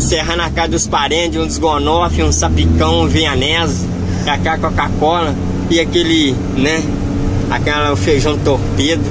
[0.00, 3.86] Serra na casa dos parentes, um desgonofe, um sapicão, um vianese,
[4.26, 5.34] aquela Coca-Cola
[5.70, 6.82] e aquele, né?
[7.50, 9.02] Aquela feijão torpedo.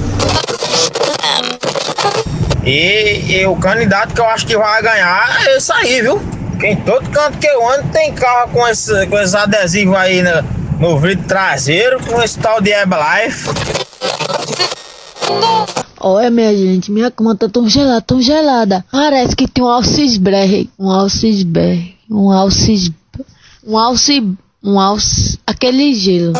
[2.64, 6.20] E, e o candidato que eu acho que vai ganhar é esse aí, viu?
[6.60, 10.22] Que em todo canto que eu ando tem carro com, esse, com esses adesivos aí
[10.22, 10.42] no,
[10.78, 13.48] no vidro traseiro, com esse tal de Herbalife.
[16.04, 18.84] Olha, minha gente, minha cama tá tão gelada, tão gelada.
[18.90, 22.90] Parece que tem um alcisberry, um alcisberry, um alcis...
[23.64, 24.24] Um alcis...
[24.64, 25.38] Um alcis...
[25.46, 26.32] Aquele gelo.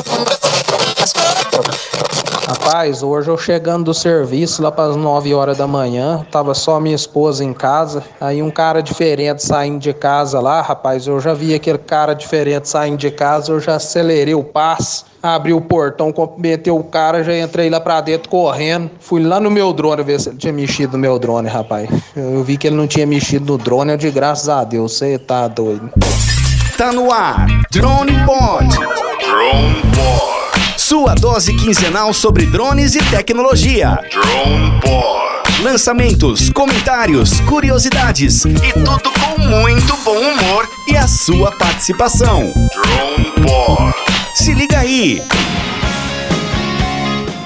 [2.52, 6.78] Rapaz, hoje eu chegando do serviço lá para as 9 horas da manhã, tava só
[6.78, 11.32] minha esposa em casa, aí um cara diferente saindo de casa lá, rapaz, eu já
[11.32, 16.12] vi aquele cara diferente saindo de casa, eu já acelerei o passo, abri o portão,
[16.12, 20.20] cumprimentei o cara, já entrei lá pra dentro correndo, fui lá no meu drone ver
[20.20, 21.88] se ele tinha mexido no meu drone, rapaz.
[22.14, 25.18] Eu vi que ele não tinha mexido no drone, eu de graças a Deus, você
[25.18, 25.90] tá doido.
[26.76, 28.68] Tá no ar, Drone Pod.
[28.68, 30.31] Drone Pod.
[31.02, 33.98] Sua dose quinzenal sobre drones e tecnologia.
[34.08, 35.60] Drone Pod.
[35.60, 42.52] Lançamentos, comentários, curiosidades e tudo com muito bom humor e a sua participação.
[42.72, 43.92] Drone Pod.
[44.36, 45.20] Se liga aí.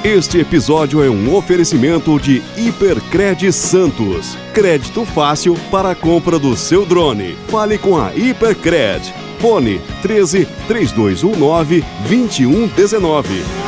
[0.07, 4.39] Este episódio é um oferecimento de Hipercred Santos.
[4.55, 7.37] Crédito fácil para a compra do seu drone.
[7.49, 9.13] Fale com a Hipercred.
[9.41, 13.67] Fone 13 3219 2119.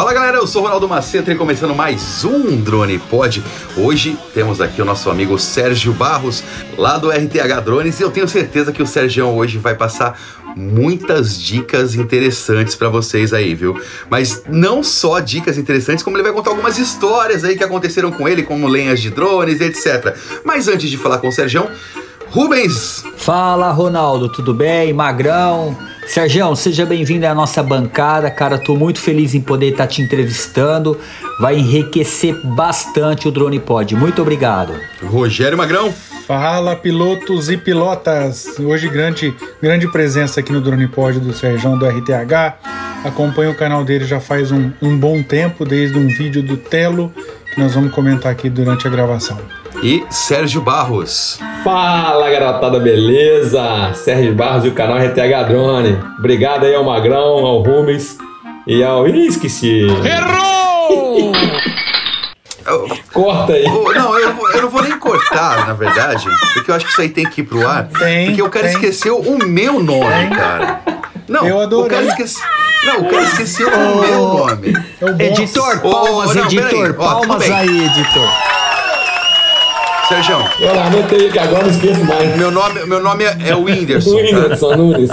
[0.00, 3.44] Fala galera, eu sou Ronaldo Maceta e começando mais um Drone Pod.
[3.76, 6.42] Hoje temos aqui o nosso amigo Sérgio Barros,
[6.78, 10.18] lá do RTH Drones, e eu tenho certeza que o Sérgio hoje vai passar
[10.56, 13.80] muitas dicas interessantes para vocês aí, viu?
[14.08, 18.28] Mas não só dicas interessantes, como ele vai contar algumas histórias aí que aconteceram com
[18.28, 20.14] ele, como lenhas de drones, etc.
[20.44, 21.68] Mas antes de falar com o Sérgio,
[22.30, 23.02] Rubens!
[23.16, 24.92] Fala, Ronaldo, tudo bem?
[24.92, 25.76] Magrão?
[26.06, 28.58] Sérgio, seja bem-vindo à nossa bancada, cara.
[28.58, 30.98] Tô muito feliz em poder estar tá te entrevistando.
[31.40, 33.94] Vai enriquecer bastante o Drone Pod.
[33.94, 34.74] Muito obrigado.
[35.02, 35.92] Rogério Magrão.
[36.30, 38.56] Fala, pilotos e pilotas!
[38.60, 42.54] Hoje, grande, grande presença aqui no Drone Pod do Sérgio do RTH.
[43.04, 47.12] Acompanho o canal dele já faz um, um bom tempo, desde um vídeo do Telo,
[47.52, 49.38] que nós vamos comentar aqui durante a gravação
[49.82, 51.40] e Sérgio Barros.
[51.64, 53.92] Fala garotada, beleza?
[53.94, 55.98] Sérgio Barros e o canal RTH Drone.
[56.16, 58.16] Obrigado aí ao Magrão, ao Rubens
[58.68, 59.08] e ao.
[59.08, 59.80] Ih, esqueci!
[60.04, 61.32] Errou!
[63.12, 63.64] Corta aí.
[63.64, 67.08] Não, eu, eu, não vou nem cortar, na verdade, porque eu acho que isso aí
[67.08, 67.88] tem que ir pro ar.
[67.88, 68.74] Tem, porque o cara tem.
[68.74, 70.30] esqueceu o meu nome, tem.
[70.30, 70.80] cara.
[71.28, 71.86] Não, eu adorei.
[71.86, 72.44] o cara esqueceu.
[72.84, 73.76] Não, o cara esqueceu oh.
[73.76, 74.72] o meu nome.
[75.18, 76.86] É editor, palmas, oh, não, editor.
[76.86, 76.92] Aí.
[76.94, 78.28] Palmas aí, editor.
[80.08, 80.36] Sérgio.
[80.36, 82.36] Olha lá, anotei que agora não esqueço mais.
[82.36, 84.10] Meu nome, meu nome é o Whindersson.
[84.16, 84.76] Whindersson tá?
[84.76, 85.10] Nunes.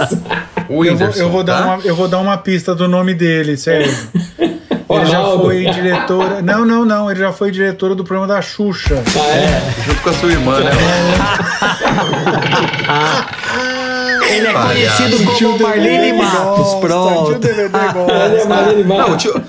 [0.68, 1.60] O Whindersson, eu, vou, eu, vou tá?
[1.60, 3.94] dar uma, eu vou dar uma pista do nome dele, sério.
[4.90, 6.42] Ele já foi diretora.
[6.42, 7.10] Não, não, não.
[7.10, 9.02] Ele já foi diretora do programa da Xuxa.
[9.16, 9.62] Ah, é?
[9.86, 10.70] Junto com a sua irmã, né?
[14.30, 16.74] Ele é conhecido como Marlene Matos.
[16.80, 17.30] Pronto.
[17.30, 18.26] Tio DVD gosta.
[18.26, 19.08] Ele é Marlene Matos.
[19.08, 19.42] Não, tio,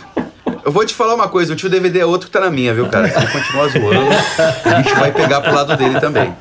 [0.66, 2.74] eu vou te falar uma coisa, o tio DVD é outro que tá na minha,
[2.74, 3.10] viu, cara?
[3.10, 6.34] Se ele continuar zoando, o bicho vai pegar pro lado dele também.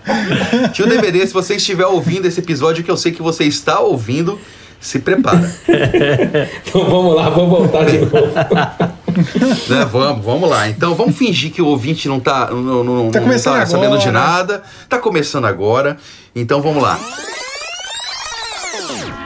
[0.72, 4.38] Tio DVD, se você estiver ouvindo esse episódio, que eu sei que você está ouvindo,
[4.80, 5.50] se prepara.
[6.66, 8.16] então vamos lá, vamos voltar de novo.
[9.68, 10.68] né, vamos, vamos lá.
[10.68, 13.66] Então vamos fingir que o ouvinte não tá, não, não, tá, não tá agora.
[13.66, 14.62] sabendo de nada.
[14.88, 15.96] Tá começando agora.
[16.34, 16.98] Então vamos lá.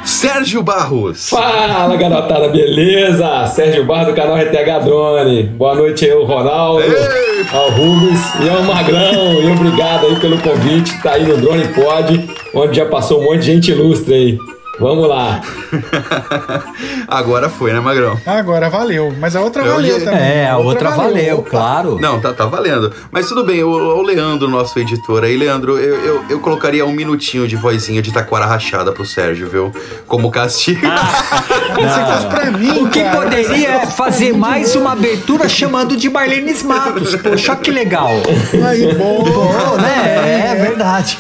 [0.04, 1.28] Sérgio Barros.
[1.28, 3.46] Fala, garotada, beleza?
[3.48, 5.42] Sérgio Barros do canal RTH Drone.
[5.44, 7.46] Boa noite aí, ao Ronaldo, Ei.
[7.52, 9.42] ao Rubens e ao Magrão.
[9.42, 11.00] E obrigado aí pelo convite.
[11.02, 14.38] Tá aí no Drone Pod, onde já passou um monte de gente ilustre aí.
[14.81, 15.41] Vamos lá.
[17.06, 18.19] Agora foi, né, Magrão?
[18.27, 19.15] Agora valeu.
[19.19, 20.19] Mas a outra Eu valeu também.
[20.21, 21.51] É, a outra valeu, Opa.
[21.51, 21.98] claro.
[22.01, 22.92] Não, tá, tá valendo.
[23.10, 26.92] Mas tudo bem, o, o Leandro, nosso editor aí, Leandro, eu, eu, eu colocaria um
[26.92, 29.72] minutinho de vozinha de taquara rachada pro Sérgio, viu?
[30.07, 30.80] Como castigo.
[31.75, 33.16] Você faz pra mim, O que cara.
[33.22, 37.15] poderia é fazer mais uma abertura chamando de Marlene Matos.
[37.16, 38.10] Poxa, que legal.
[38.66, 39.22] Aí, bom.
[39.25, 40.53] Pô, né?
[40.53, 41.16] É verdade.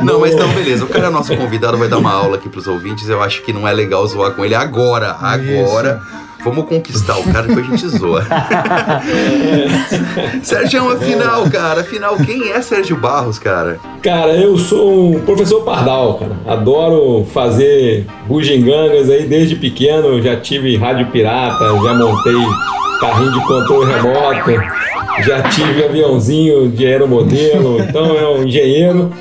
[0.00, 0.84] Não, mas não, beleza.
[0.84, 3.08] O cara é nosso convidado, vai dar uma aula aqui pros ouvintes.
[3.08, 5.16] Eu acho que não é legal zoar com ele agora.
[5.20, 6.00] Agora.
[6.44, 8.24] Vamos conquistar o cara que a gente zoa.
[10.40, 13.80] Sérgio, afinal, cara, afinal, quem é Sérgio Barros, cara?
[14.02, 16.36] Cara, eu sou um professor pardal, cara.
[16.46, 20.22] Adoro fazer bugigangas aí desde pequeno.
[20.22, 22.36] Já tive rádio pirata, já montei
[23.00, 24.52] carrinho de controle remoto,
[25.24, 29.12] já tive aviãozinho de aeromodelo, então é um engenheiro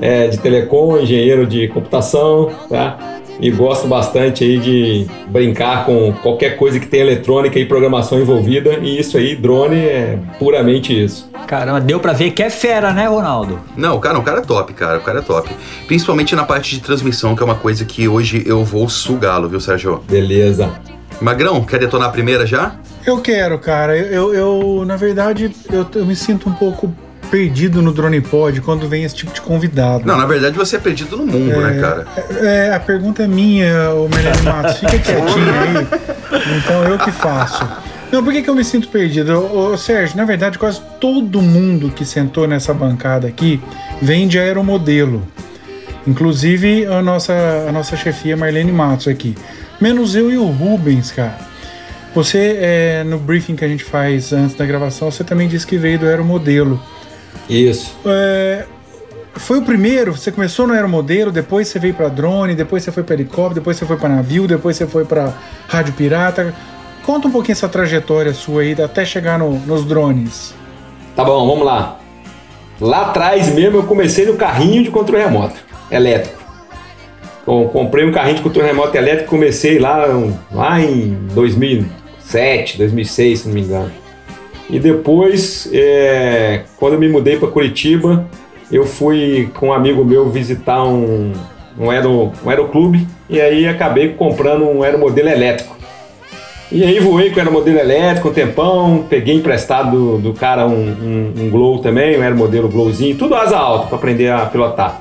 [0.00, 2.98] é, de telecom, engenheiro de computação, tá?
[3.40, 8.78] E gosto bastante aí de brincar com qualquer coisa que tem eletrônica e programação envolvida,
[8.82, 11.30] e isso aí, drone, é puramente isso.
[11.46, 13.58] Caramba, deu pra ver que é fera, né, Ronaldo?
[13.76, 14.98] Não, cara, o cara é top, cara.
[14.98, 15.50] O cara é top.
[15.86, 19.58] Principalmente na parte de transmissão, que é uma coisa que hoje eu vou sugá-lo, viu,
[19.58, 20.02] Sérgio?
[20.08, 20.70] Beleza.
[21.20, 22.76] Magrão, quer detonar a primeira já?
[23.06, 23.96] Eu quero, cara.
[23.96, 26.94] Eu, eu na verdade, eu, eu me sinto um pouco
[27.30, 30.04] perdido no Drone Pod quando vem esse tipo de convidado.
[30.04, 32.06] Não, na verdade você é perdido no mundo, é, né, cara?
[32.40, 34.78] É, a pergunta é minha, o Melanie Matos.
[34.78, 35.86] Fica quietinho aí.
[36.58, 37.66] Então eu que faço.
[38.10, 39.38] Não, por que, que eu me sinto perdido?
[39.38, 43.60] Ô, ô, Sérgio, na verdade, quase todo mundo que sentou nessa bancada aqui
[44.02, 45.22] vem de aeromodelo.
[46.06, 47.32] Inclusive a nossa,
[47.68, 49.36] a nossa chefia Marlene Matos aqui.
[49.80, 51.38] Menos eu e o Rubens, cara.
[52.12, 55.78] Você, é, no briefing que a gente faz antes da gravação, você também disse que
[55.78, 56.82] veio do aeromodelo.
[57.48, 57.96] Isso.
[58.06, 58.64] É,
[59.34, 60.16] foi o primeiro?
[60.16, 63.76] Você começou no aeromodelo, depois você veio para drone, depois você foi para helicóptero, depois
[63.76, 65.32] você foi para navio, depois você foi para
[65.68, 66.54] rádio pirata.
[67.04, 70.54] Conta um pouquinho essa trajetória sua aí até chegar no, nos drones.
[71.16, 71.98] Tá bom, vamos lá.
[72.80, 75.56] Lá atrás mesmo eu comecei no carrinho de controle remoto,
[75.90, 76.40] elétrico.
[77.46, 80.06] Bom, comprei um carrinho de controle remoto elétrico, comecei lá,
[80.52, 83.90] lá em 2007, 2006, se não me engano.
[84.70, 88.26] E depois, é, quando eu me mudei para Curitiba,
[88.70, 91.32] eu fui com um amigo meu visitar um,
[91.78, 95.76] um, aero, um aeroclube e aí acabei comprando um aeromodelo elétrico.
[96.70, 100.72] E aí voei com o aeromodelo elétrico um tempão, peguei emprestado do, do cara um,
[100.72, 105.00] um, um Glow também, um aeromodelo Glowzinho, tudo asa alta para aprender a pilotar.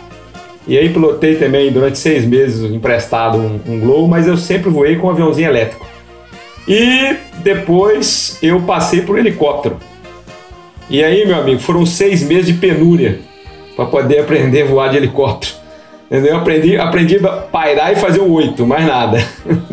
[0.68, 4.96] E aí pilotei também durante seis meses emprestado um, um Glow, mas eu sempre voei
[4.96, 5.86] com um aviãozinho elétrico.
[6.70, 9.78] E depois eu passei por helicóptero.
[10.88, 13.20] E aí, meu amigo, foram seis meses de penúria
[13.76, 15.54] para poder aprender a voar de helicóptero.
[16.06, 16.38] Entendeu?
[16.38, 19.18] Aprendi, aprendi a pairar e fazer o oito, mais nada.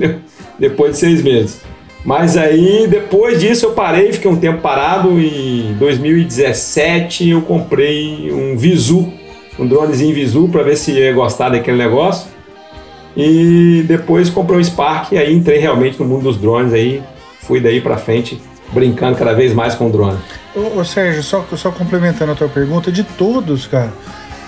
[0.59, 1.61] depois de seis meses.
[2.05, 5.21] Mas aí, depois disso, eu parei, fiquei um tempo parado.
[5.21, 9.13] E em 2017 eu comprei um Visu,
[9.59, 12.36] um dronezinho Visu, para ver se ia gostar daquele negócio.
[13.17, 17.03] E depois comprei um Spark e aí entrei realmente no mundo dos drones aí,
[17.41, 18.41] fui daí para frente
[18.73, 20.19] brincando cada vez mais com o drone.
[20.55, 23.93] Ô, ô, Sérgio, só, só complementando a tua pergunta, de todos, cara,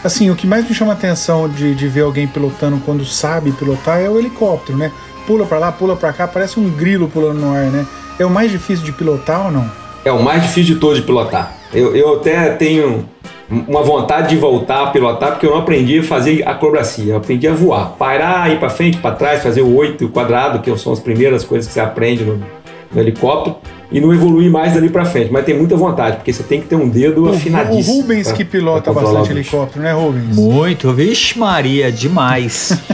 [0.04, 4.00] assim, o que mais me chama atenção de, de ver alguém pilotando quando sabe pilotar
[4.00, 4.92] é o helicóptero, né?
[5.26, 7.86] Pula para lá, pula para cá, parece um grilo pulando no ar, né?
[8.18, 9.70] É o mais difícil de pilotar ou não?
[10.04, 11.57] É o mais difícil de todos de pilotar.
[11.72, 13.04] Eu, eu até tenho
[13.50, 17.48] uma vontade de voltar a pilotar, porque eu não aprendi a fazer acrobacia, eu aprendi
[17.48, 20.76] a voar, parar, ir para frente, para trás, fazer o oito e o quadrado, que
[20.78, 22.42] são as primeiras coisas que você aprende no,
[22.92, 23.56] no helicóptero,
[23.90, 26.66] e não evoluir mais dali para frente, mas tem muita vontade, porque você tem que
[26.66, 27.96] ter um dedo o, afinadíssimo.
[27.96, 30.36] O Rubens pra, que pilota bastante helicóptero, né, Rubens?
[30.36, 32.78] Muito, vixe Maria, demais.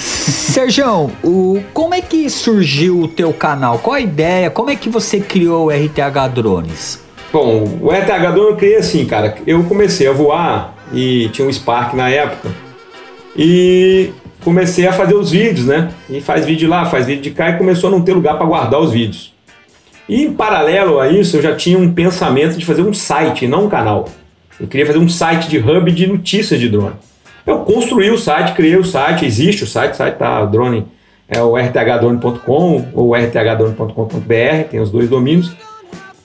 [0.00, 3.78] Sergião, o, como é que surgiu o teu canal?
[3.78, 4.50] Qual a ideia?
[4.50, 7.00] Como é que você criou o RTH Drones?
[7.32, 9.36] Bom, o ETH eu criei assim, cara.
[9.46, 12.50] Eu comecei a voar e tinha um Spark na época.
[13.36, 14.10] E
[14.42, 15.90] comecei a fazer os vídeos, né?
[16.08, 18.46] E faz vídeo lá, faz vídeo de cá e começou a não ter lugar para
[18.46, 19.32] guardar os vídeos.
[20.08, 23.66] E em paralelo a isso, eu já tinha um pensamento de fazer um site, não
[23.66, 24.08] um canal.
[24.58, 26.96] Eu queria fazer um site de hub de notícias de drone.
[27.46, 30.86] Eu construí o site, criei o site, existe o site, o site tá, o drone
[31.28, 35.52] é o rthdrone.com ou rthdrone.com.br, tem os dois domínios.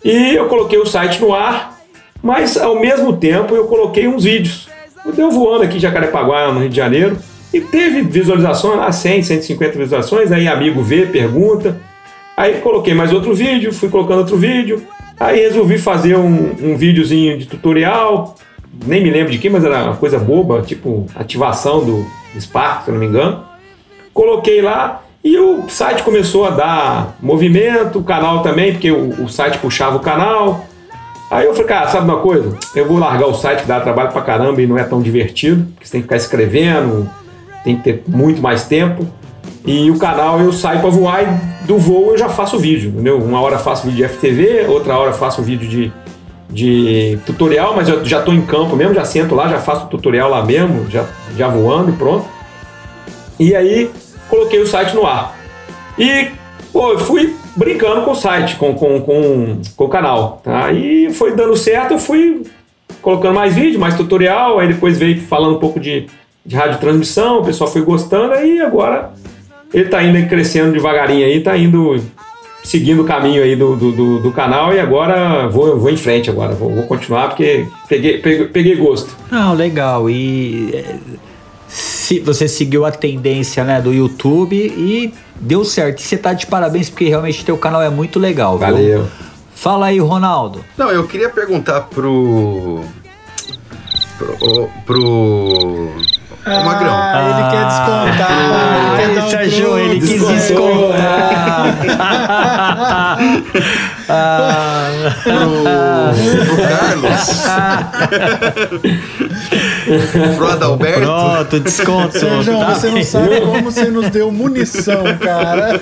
[0.04, 1.80] E eu coloquei o site no ar,
[2.22, 4.68] mas ao mesmo tempo eu coloquei uns vídeos.
[5.06, 7.18] Eu deu voando aqui em Jacarepaguá, no Rio de Janeiro,
[7.54, 11.80] e teve visualizações lá, 100, 150 visualizações, aí amigo vê, pergunta.
[12.36, 14.84] Aí coloquei mais outro vídeo, fui colocando outro vídeo,
[15.20, 18.36] aí resolvi fazer um, um videozinho de tutorial,
[18.86, 22.06] nem me lembro de que, mas era uma coisa boba, tipo ativação do
[22.40, 23.44] Spark, se eu não me engano.
[24.14, 29.28] Coloquei lá, e o site começou a dar movimento, o canal também, porque o, o
[29.28, 30.66] site puxava o canal.
[31.32, 32.56] Aí eu falei, cara, sabe uma coisa?
[32.76, 35.66] Eu vou largar o site que dá trabalho pra caramba e não é tão divertido,
[35.74, 37.10] porque você tem que ficar escrevendo,
[37.64, 39.08] tem que ter muito mais tempo.
[39.66, 43.18] E o canal eu saio para voar e do voo eu já faço vídeo, entendeu?
[43.18, 45.92] Uma hora faço vídeo de FTV, outra hora faço vídeo de,
[46.50, 49.90] de tutorial, mas eu já estou em campo mesmo, já sento lá, já faço o
[49.90, 52.26] tutorial lá mesmo, já, já voando e pronto.
[53.40, 53.90] E aí
[54.30, 55.36] coloquei o site no ar.
[55.98, 56.30] E
[56.72, 60.42] pô, eu fui brincando com o site, com, com, com, com o canal.
[60.44, 60.72] Tá?
[60.72, 62.44] E foi dando certo, eu fui
[63.02, 66.08] colocando mais vídeo, mais tutorial, aí depois veio falando um pouco de,
[66.46, 69.14] de rádio transmissão, o pessoal foi gostando, aí agora
[69.74, 72.02] ele tá indo crescendo devagarinho aí, tá indo
[72.66, 76.30] seguindo o caminho aí do, do, do, do canal e agora vou, vou em frente
[76.30, 79.16] agora, vou, vou continuar porque peguei, peguei, peguei gosto.
[79.32, 80.10] Não, legal.
[80.10, 80.96] E é,
[81.68, 86.00] se você seguiu a tendência né, do YouTube e deu certo.
[86.00, 88.58] E você tá de parabéns porque realmente teu canal é muito legal.
[88.58, 88.68] viu?
[88.68, 89.08] Valeu.
[89.54, 90.64] Fala aí, Ronaldo.
[90.78, 92.82] Não, eu queria perguntar pro.
[94.18, 94.70] pro.
[94.86, 95.92] pro.
[96.46, 96.94] O Magrão.
[96.96, 98.30] Ah, ele quer descontar.
[98.30, 101.66] Ah, ele quer dar um Sérgio, ele quis descontar.
[104.10, 104.88] Ah.
[105.24, 105.64] Pro
[106.68, 107.44] Carlos.
[110.38, 111.02] pro Adalberto.
[111.02, 112.20] Pronto, desconto.
[112.20, 113.04] Sérgio, Tá você não bem.
[113.04, 115.82] sabe como você nos deu munição, cara.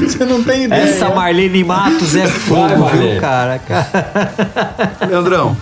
[0.00, 0.82] Você não tem ideia.
[0.82, 3.60] Essa Marlene Matos é fogo, viu, cara?
[5.08, 5.56] Leandrão.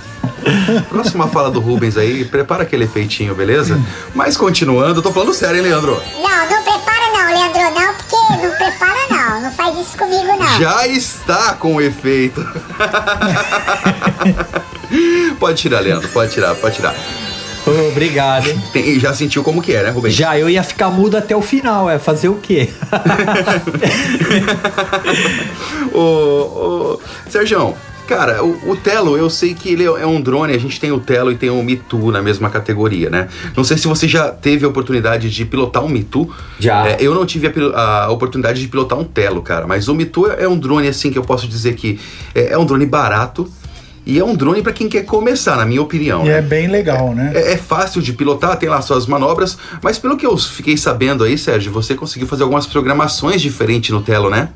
[0.88, 3.80] Próxima fala do Rubens aí, prepara aquele efeitinho, beleza?
[4.14, 6.00] Mas continuando, eu tô falando sério, hein, Leandro?
[6.14, 9.40] Não, não prepara não, Leandro, não, porque não prepara não.
[9.42, 10.60] Não faz isso comigo não.
[10.60, 12.46] Já está com o efeito.
[15.40, 16.94] pode tirar, Leandro, pode tirar, pode tirar.
[17.66, 18.46] Obrigado?
[18.72, 20.14] Tem- já sentiu como que é, né, Rubens?
[20.14, 22.68] Já eu ia ficar mudo até o final, é fazer o quê?
[25.92, 27.74] ô, ô, Sérgio,
[28.06, 31.00] cara, o, o Telo, eu sei que ele é um drone, a gente tem o
[31.00, 33.28] Telo e tem o Mitu na mesma categoria, né?
[33.56, 36.30] Não sei se você já teve a oportunidade de pilotar um Mitu.
[36.58, 36.86] Já.
[36.86, 40.30] É, eu não tive a, a oportunidade de pilotar um Telo, cara, mas o Mitu
[40.30, 41.98] é, é um drone, assim, que eu posso dizer que
[42.34, 43.50] é, é um drone barato
[44.06, 46.24] e é um drone pra quem quer começar, na minha opinião.
[46.24, 46.38] E né?
[46.38, 47.32] é bem legal, né?
[47.34, 51.24] É, é fácil de pilotar, tem lá suas manobras, mas pelo que eu fiquei sabendo
[51.24, 54.50] aí, Sérgio, você conseguiu fazer algumas programações diferentes no Telo, né?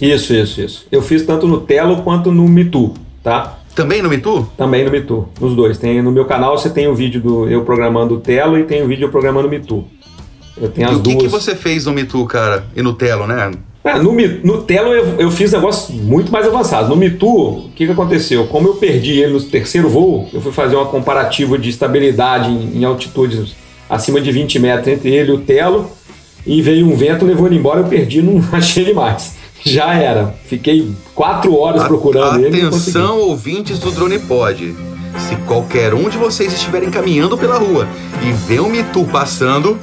[0.00, 0.86] Isso, isso, isso.
[0.90, 3.58] Eu fiz tanto no Telo quanto no Mitu, tá?
[3.74, 4.48] Também no Mitu?
[4.56, 5.78] Também no Mitu, nos dois.
[5.78, 8.82] Tem, no meu canal você tem o vídeo do eu programando o Telo e tem
[8.82, 9.84] o vídeo eu programando o Mitu.
[10.56, 11.22] Eu tenho E as o que, duas.
[11.22, 12.64] que você fez no Mitu, cara?
[12.74, 13.50] E no Telo, né?
[13.82, 16.88] Ah, no, no Telo eu, eu fiz negócios muito mais avançados.
[16.90, 18.46] No Mitu, o que, que aconteceu?
[18.46, 22.78] Como eu perdi ele no terceiro voo, eu fui fazer uma comparativa de estabilidade em,
[22.78, 23.54] em altitudes
[23.88, 25.90] acima de 20 metros entre ele e o Telo,
[26.46, 29.34] e veio um vento, levou ele embora, eu perdi, não achei ele mais.
[29.64, 30.34] Já era.
[30.44, 32.58] Fiquei quatro horas procurando ele.
[32.58, 32.98] e não consegui.
[32.98, 34.74] Atenção, ouvintes do Drone Pod.
[35.18, 37.86] Se qualquer um de vocês estiverem caminhando pela rua
[38.22, 39.78] e vê um Mitu passando,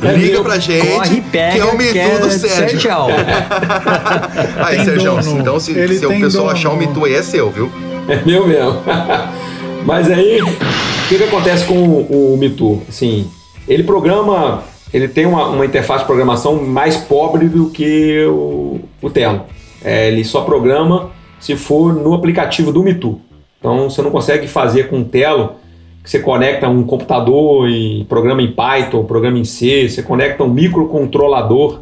[0.00, 0.44] liga meu.
[0.44, 2.80] pra gente Corre, pega, que é o Mitu é do Sérgio.
[2.80, 2.90] Sérgio.
[4.64, 6.56] Aí, Sérgio, então se, Ele se o pessoal dono.
[6.56, 7.70] achar o Mitu aí é seu, viu?
[8.08, 8.82] É meu mesmo.
[9.84, 12.82] Mas aí, o que, que acontece com o, o Mitu?
[12.88, 13.30] Assim,
[13.66, 14.62] ele programa,
[14.92, 19.46] ele tem uma, uma interface de programação mais pobre do que o, o Telo.
[19.82, 23.20] É, ele só programa se for no aplicativo do Mitu.
[23.58, 25.56] Então você não consegue fazer com o Telo
[26.02, 30.48] que você conecta um computador e programa em Python, programa em C, você conecta um
[30.48, 31.80] microcontrolador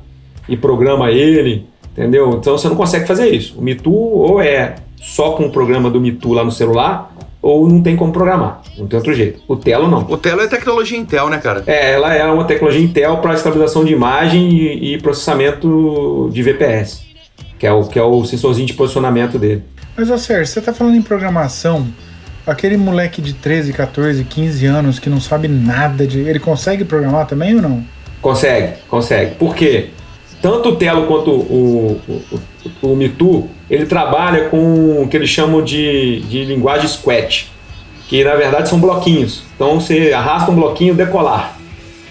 [0.48, 2.30] e programa ele, entendeu?
[2.30, 3.58] Então você não consegue fazer isso.
[3.58, 7.14] O Mitu ou é só com o programa do Mitu lá no celular,
[7.46, 8.60] ou não tem como programar.
[8.76, 9.40] Não tem outro jeito.
[9.46, 10.00] O Telo não.
[10.08, 11.62] O Telo é tecnologia Intel, né, cara?
[11.66, 17.06] É, ela é uma tecnologia Intel para estabilização de imagem e, e processamento de VPS,
[17.56, 19.62] que é, o, que é o sensorzinho de posicionamento dele.
[19.96, 21.86] Mas, ô Sérgio, você tá falando em programação.
[22.46, 26.20] Aquele moleque de 13, 14, 15 anos que não sabe nada de.
[26.20, 27.84] Ele consegue programar também ou não?
[28.22, 29.34] Consegue, consegue.
[29.34, 29.90] Por quê?
[30.40, 32.22] Tanto o Telo quanto o, o,
[32.82, 37.50] o, o Mitu, ele trabalha com o que eles chamam de, de linguagem Squat,
[38.08, 39.42] que na verdade são bloquinhos.
[39.54, 41.56] Então você arrasta um bloquinho, decolar.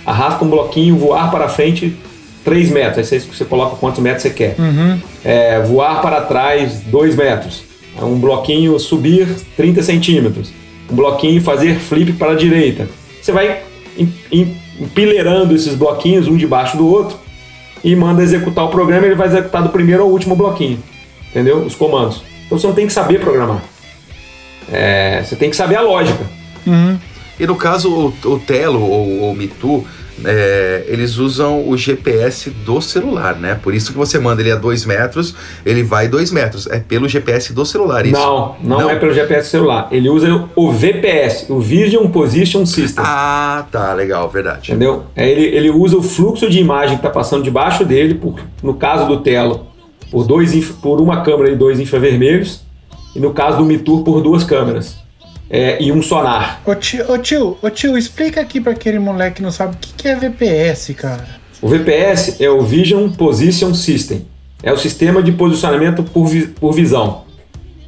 [0.06, 1.96] Arrasta um bloquinho, voar para frente
[2.44, 2.98] 3 metros.
[2.98, 4.56] Aí você, você coloca quantos metros você quer.
[4.60, 5.00] Uhum.
[5.24, 7.64] É, voar para trás 2 metros.
[8.04, 10.52] Um bloquinho subir 30 centímetros.
[10.92, 12.88] Um bloquinho fazer flip para a direita.
[13.22, 13.62] Você vai
[13.98, 17.18] em- em- empileirando esses bloquinhos um debaixo do outro
[17.84, 20.80] e manda executar o programa, ele vai executar do primeiro ao último bloquinho.
[21.30, 21.60] Entendeu?
[21.60, 22.24] Os comandos.
[22.46, 23.64] Então você não tem que saber programar.
[24.72, 26.26] É, você tem que saber a lógica.
[26.66, 26.98] Uhum.
[27.40, 27.90] E no caso,
[28.24, 29.86] o, o Telo ou o Mitu,
[30.24, 33.60] é, eles usam o GPS do celular, né?
[33.62, 36.68] Por isso que você manda ele a 2 metros, ele vai 2 metros.
[36.68, 38.16] É pelo GPS do celular, isso?
[38.16, 39.88] Não, não, é pelo GPS celular.
[39.92, 43.04] Ele usa o VPS, o Vision Position System.
[43.06, 44.72] Ah, tá, legal, verdade.
[44.72, 45.04] Entendeu?
[45.16, 48.76] É, ele, ele usa o fluxo de imagem que está passando debaixo dele, por, no
[48.76, 49.68] caso do Telo,
[50.10, 52.64] por, dois, por uma câmera e dois infravermelhos,
[53.16, 55.05] e no caso do Mitur, por duas câmeras
[55.50, 56.62] é, e um sonar.
[56.66, 59.78] Ô tio, ô tio, ô tio, explica aqui pra aquele moleque que não sabe o
[59.80, 61.26] que, que é VPS, cara.
[61.62, 64.26] O VPS é o Vision Position System.
[64.64, 67.24] É o sistema de posicionamento por, vi- por visão.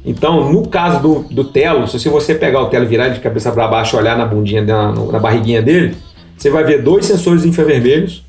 [0.04, 3.50] Então, no caso do, do Telo, se você pegar o Telo e virar de cabeça
[3.52, 5.96] para baixo e olhar na bundinha, na, na barriguinha dele,
[6.36, 8.24] você vai ver dois sensores infravermelhos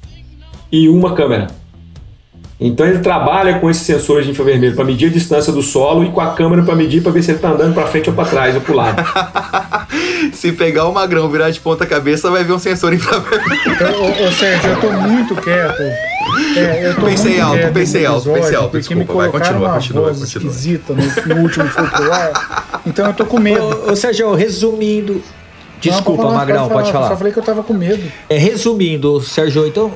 [0.71, 1.47] e uma câmera.
[2.59, 6.11] Então ele trabalha com esses sensores de infravermelho para medir a distância do solo e
[6.11, 8.27] com a câmera para medir para ver se ele está andando para frente ou para
[8.29, 9.03] trás ou para o lado.
[10.33, 13.61] se pegar o magrão virar de ponta cabeça, vai ver um sensor infravermelho.
[13.65, 15.81] Então, ô, Sérgio, eu tô muito quieto.
[16.57, 18.69] É, eu tô pensei muito alto, quieto pensei alto, pensei alto.
[18.71, 20.51] Porque Desculpa, me vai, continua, uma continua, voz continua.
[20.51, 22.81] esquisita no, no último foi pro ar.
[22.85, 23.83] Então eu tô com medo.
[23.87, 25.23] Ô, ô Sérgio, resumindo.
[25.79, 27.07] Desculpa, Não, Magrão, pode falar.
[27.07, 28.03] Só falei que eu tava com medo.
[28.29, 29.89] É, resumindo, Sérgio, então,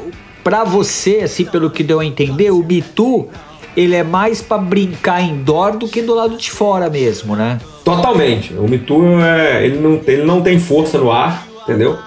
[0.43, 3.27] pra você, assim, pelo que deu a entender, o Bitu,
[3.75, 7.59] ele é mais pra brincar indoor do que do lado de fora mesmo, né?
[7.83, 8.53] Totalmente.
[8.53, 11.97] O Mitu é, ele, não, ele não tem força no ar, entendeu?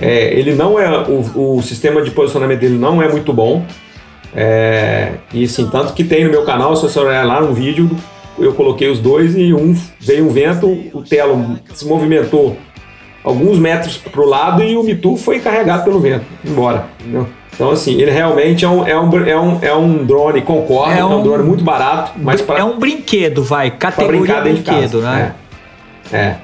[0.00, 0.88] É, ele não é.
[1.08, 3.64] O, o sistema de posicionamento dele não é muito bom.
[4.34, 7.90] É, e assim, tanto que tem no meu canal, se você olhar lá no vídeo,
[8.38, 12.56] eu coloquei os dois e um veio um vento, o Telo se movimentou
[13.26, 16.86] alguns metros para o lado e o Mitu foi carregado pelo vento, embora.
[17.00, 17.26] Entendeu?
[17.52, 21.04] Então, assim, ele realmente é um, é um, é um, é um drone, concordo, é
[21.04, 25.10] um, drone muito barato, mas para É um brinquedo, vai, categoria dentro de brinquedo, casa.
[25.10, 25.34] né?
[26.12, 26.16] É.
[26.16, 26.36] é.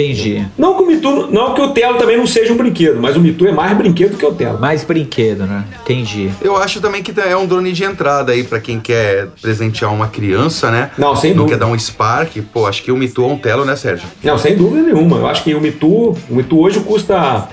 [0.00, 0.46] Entendi.
[0.56, 3.20] Não que o Mitu, não que o Telo também não seja um brinquedo, mas o
[3.20, 4.58] Mitu é mais brinquedo que o Telo.
[4.58, 5.64] Mais brinquedo, né?
[5.82, 6.30] Entendi.
[6.40, 10.08] Eu acho também que é um drone de entrada aí pra quem quer presentear uma
[10.08, 10.90] criança, né?
[10.96, 11.58] Não, sem Não dúvida.
[11.58, 12.40] quer dar um Spark.
[12.52, 14.08] Pô, acho que o Mitu é um Telo, né, Sérgio?
[14.24, 15.18] Não, sem dúvida nenhuma.
[15.18, 17.48] Eu acho que o Mitu, o Mitu hoje custa,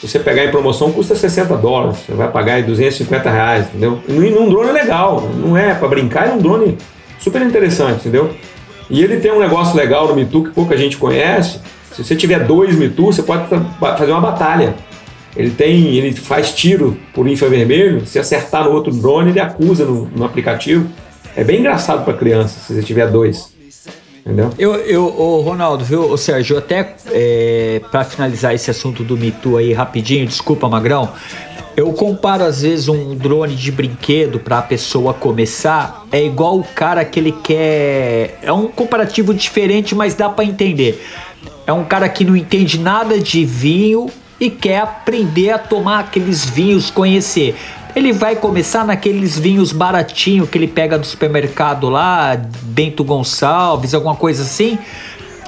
[0.00, 1.98] se você pegar em promoção, custa 60 dólares.
[2.04, 4.00] Você vai pagar aí 250 reais, entendeu?
[4.08, 6.76] E num, drone é legal, não é pra brincar, é um drone
[7.20, 8.30] super interessante, entendeu?
[8.90, 11.60] E ele tem um negócio legal no Mitu que pouca gente conhece.
[11.94, 14.74] Se você tiver dois Mitu, você pode fazer uma batalha.
[15.36, 18.04] Ele tem, ele faz tiro por infravermelho.
[18.06, 20.88] Se acertar no outro drone, ele acusa no, no aplicativo.
[21.34, 23.52] É bem engraçado para criança se você tiver dois.
[24.24, 24.50] Entendeu?
[24.58, 29.56] Eu, eu, ô Ronaldo, viu, ô Sérgio, até é, para finalizar esse assunto do Mitu
[29.56, 31.10] aí rapidinho, desculpa, Magrão.
[31.74, 36.62] Eu comparo às vezes um drone de brinquedo para a pessoa começar, é igual o
[36.62, 38.38] cara que ele quer.
[38.42, 41.02] É um comparativo diferente, mas dá para entender.
[41.66, 46.44] É um cara que não entende nada de vinho e quer aprender a tomar aqueles
[46.44, 47.54] vinhos, conhecer.
[47.94, 54.16] Ele vai começar naqueles vinhos baratinhos que ele pega do supermercado lá, Bento Gonçalves, alguma
[54.16, 54.78] coisa assim.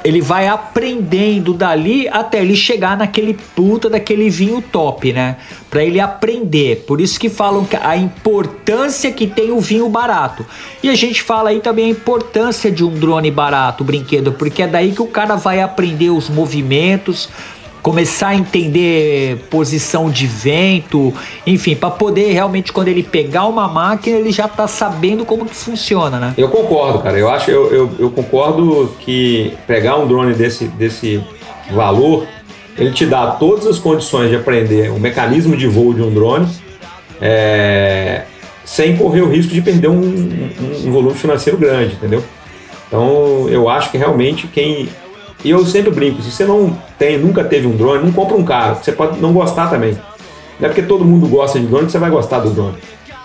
[0.04, 5.38] Ele vai aprendendo dali até ele chegar naquele puta daquele vinho top, né?
[5.70, 6.84] Pra ele aprender.
[6.86, 10.44] Por isso que falam que a importância que tem o vinho barato.
[10.82, 14.68] E a gente fala aí também a importância de um drone barato, brinquedo, porque é
[14.68, 17.30] daí que o cara vai aprender os movimentos,
[17.84, 21.12] começar a entender posição de vento,
[21.46, 25.54] enfim, para poder realmente quando ele pegar uma máquina, ele já tá sabendo como que
[25.54, 26.32] funciona, né?
[26.38, 27.18] Eu concordo, cara.
[27.18, 31.22] Eu acho, eu, eu, eu concordo que pegar um drone desse, desse
[31.70, 32.26] valor,
[32.78, 36.48] ele te dá todas as condições de aprender o mecanismo de voo de um drone,
[37.20, 38.22] é,
[38.64, 42.24] sem correr o risco de perder um, um- um volume financeiro grande, entendeu?
[42.88, 44.88] Então, eu acho que realmente quem
[45.44, 48.44] e eu sempre brinco, se você não tem, nunca teve um drone, não compra um
[48.44, 48.78] caro.
[48.82, 49.92] Você pode não gostar também.
[50.58, 52.76] Não é porque todo mundo gosta de drone que você vai gostar do drone.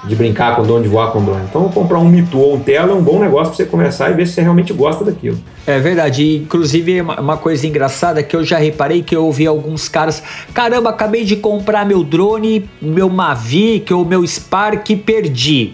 [0.03, 1.43] De brincar com drone, de voar com drone.
[1.49, 4.13] Então, comprar um Mitu ou um Tela é um bom negócio para você começar e
[4.13, 5.37] ver se você realmente gosta daquilo.
[5.65, 10.23] É verdade, inclusive uma coisa engraçada que eu já reparei que eu ouvi alguns caras,
[10.53, 15.73] caramba, acabei de comprar meu drone, meu Mavic ou meu Spark e perdi.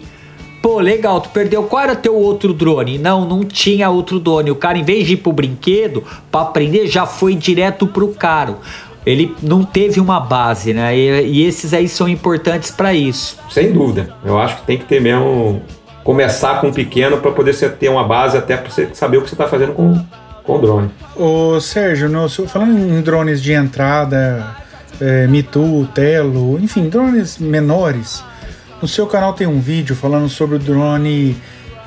[0.65, 1.61] Pô, legal, tu perdeu.
[1.61, 2.97] Qual era teu outro drone?
[2.97, 4.49] Não, não tinha outro drone.
[4.49, 8.57] O cara, em vez de ir pro brinquedo pra aprender, já foi direto pro caro.
[9.05, 10.97] Ele não teve uma base, né?
[10.97, 13.37] E, e esses aí são importantes pra isso.
[13.47, 14.15] Sem dúvida.
[14.25, 15.61] Eu acho que tem que ter mesmo.
[16.03, 19.21] Começar com um pequeno para poder você ter uma base até para você saber o
[19.21, 20.03] que você está fazendo com,
[20.43, 20.89] com o drone.
[21.15, 24.55] Ô Sérgio, no, falando em drones de entrada,
[24.99, 28.23] é, Mitu, Telo, enfim, drones menores,
[28.81, 31.35] no seu canal tem um vídeo falando sobre o drone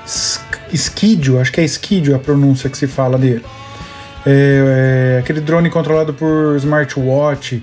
[0.07, 3.45] Sk- Skidio, acho que é Skidio a pronúncia que se fala dele.
[4.27, 7.63] É, é, aquele drone controlado por smartwatch.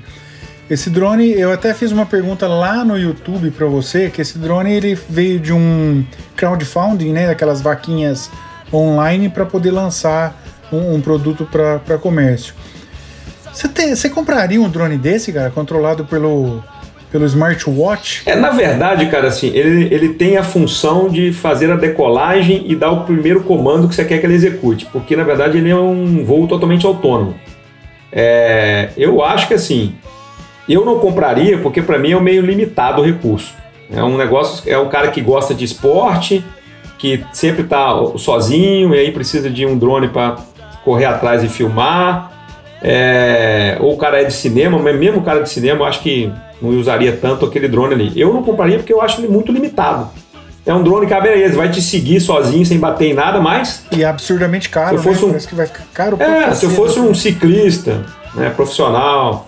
[0.70, 4.72] Esse drone, eu até fiz uma pergunta lá no YouTube pra você, que esse drone
[4.72, 6.04] ele veio de um
[6.36, 8.32] crowdfunding, né, daquelas vaquinhas
[8.74, 12.56] online para poder lançar um, um produto para comércio.
[13.54, 16.64] Você você compraria um drone desse, cara, controlado pelo
[17.16, 18.24] pelo smartwatch?
[18.26, 22.76] É, na verdade, cara, assim, ele, ele tem a função de fazer a decolagem e
[22.76, 25.76] dar o primeiro comando que você quer que ele execute, porque na verdade ele é
[25.78, 27.34] um voo totalmente autônomo.
[28.12, 29.96] É, eu acho que assim,
[30.68, 33.54] eu não compraria porque para mim é um meio limitado o recurso.
[33.90, 36.44] É um negócio, é um cara que gosta de esporte,
[36.98, 40.36] que sempre está sozinho e aí precisa de um drone para
[40.84, 42.34] correr atrás e filmar.
[42.82, 46.02] É, ou o cara é de cinema, mas mesmo o cara de cinema, eu acho
[46.02, 46.30] que
[46.62, 48.12] não usaria tanto aquele drone ali.
[48.20, 50.10] Eu não compraria porque eu acho ele muito limitado.
[50.66, 53.86] É um drone que, ah, beleza, vai te seguir sozinho, sem bater em nada, mas.
[53.92, 55.26] E é absurdamente caro, Se eu fosse né?
[55.26, 59.48] um- Parece que vai ficar caro É, se eu fosse um ciclista né, profissional,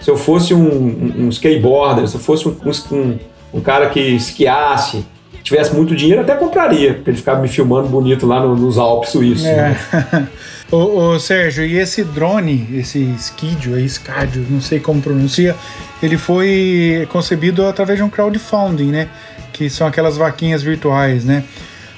[0.00, 2.56] se eu fosse um, um, um skateboarder, se eu fosse um,
[2.92, 3.18] um,
[3.54, 5.04] um cara que esquiasse,
[5.42, 9.10] tivesse muito dinheiro, até compraria, pra ele ficar me filmando bonito lá no- nos Alpes
[9.10, 9.42] suíços.
[9.44, 9.76] né?
[10.72, 15.54] Ô, ô, Sérgio, e esse drone, esse Skidio, aí, Scadio, não sei como pronuncia,
[16.02, 19.10] ele foi concebido através de um crowdfunding, né?
[19.52, 21.44] Que são aquelas vaquinhas virtuais, né?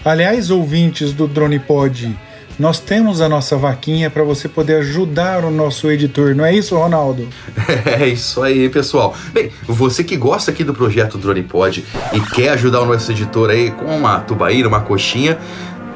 [0.04, 2.18] Aliás, ouvintes do Drone Pod,
[2.58, 6.76] nós temos a nossa vaquinha para você poder ajudar o nosso editor, não é isso,
[6.76, 7.28] Ronaldo?
[7.86, 9.14] É isso aí, pessoal.
[9.32, 13.50] Bem, você que gosta aqui do projeto Drone Pod e quer ajudar o nosso editor
[13.50, 15.38] aí com uma tubaína, uma coxinha,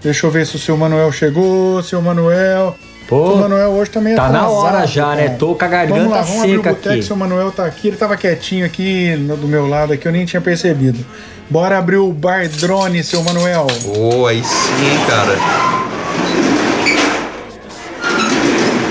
[0.00, 2.76] Deixa eu ver se o seu Manuel chegou, seu Manuel.
[3.08, 5.26] Pô, o Manuel hoje tá meio tá na atrasado, hora já, né?
[5.26, 5.38] cara.
[5.38, 7.02] Tô com a garganta vamos lá, vamos abrir o seca boteco, aqui.
[7.02, 10.40] seu Manuel tá aqui, ele tava quietinho aqui do meu lado aqui, eu nem tinha
[10.40, 11.04] percebido.
[11.48, 13.68] Bora abrir o bar drone, seu Manuel.
[13.96, 15.36] Oh, aí sim, hein, cara.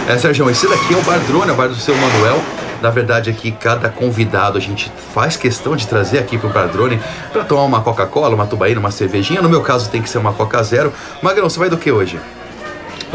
[0.08, 2.40] É, Sérgio, esse daqui é o Bar Drone, é o bar do seu Manuel.
[2.80, 7.00] Na verdade, aqui cada convidado a gente faz questão de trazer aqui pro Bar Drone
[7.34, 9.42] pra tomar uma Coca-Cola, uma tubaína, uma cervejinha.
[9.42, 10.94] No meu caso, tem que ser uma Coca Zero.
[11.24, 12.20] Magrão, você vai do que hoje?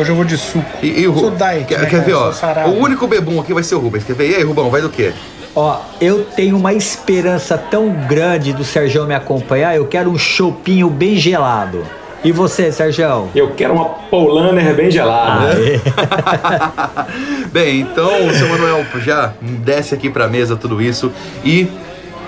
[0.01, 0.65] Hoje eu vou de suco.
[0.83, 2.33] E, e o Sou diet, quer, né, quer ver, ó?
[2.69, 4.03] O único bebum aqui vai ser o Rubens.
[4.03, 4.31] Quer ver?
[4.31, 5.13] E aí, Rubão, vai do quê?
[5.55, 10.89] Ó, eu tenho uma esperança tão grande do Serjão me acompanhar, eu quero um chopinho
[10.89, 11.85] bem gelado.
[12.25, 13.29] E você, Serjão?
[13.35, 15.51] Eu quero uma Paulaner bem gelada.
[15.55, 15.81] Aê.
[17.53, 21.13] Bem, então, seu Manuel, já desce aqui pra mesa tudo isso
[21.45, 21.69] e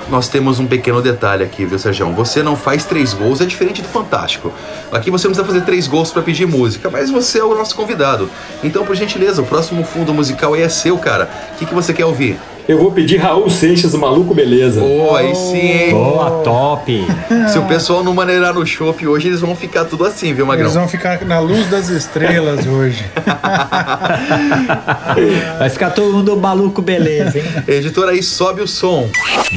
[0.08, 2.12] nós temos um pequeno detalhe aqui, viu, Sérgio?
[2.12, 4.52] Você não faz três gols, é diferente do Fantástico.
[4.90, 7.74] Aqui você não precisa fazer três gols pra pedir música, mas você é o nosso
[7.74, 8.28] convidado.
[8.62, 11.30] Então, por gentileza, o próximo fundo musical aí é seu, cara.
[11.54, 12.38] O que, que você quer ouvir?
[12.68, 14.80] Eu vou pedir Raul Seixas, o Maluco Beleza.
[14.80, 15.90] Oh, aí sim, hein?
[15.90, 17.04] Boa, top!
[17.50, 20.66] Se o pessoal não maneirar no chopp hoje, eles vão ficar tudo assim, viu, Magrão?
[20.66, 23.04] Eles vão ficar na luz das estrelas hoje.
[25.58, 27.44] Vai ficar todo mundo maluco, beleza, hein?
[27.66, 29.08] Editor aí, sobe o som.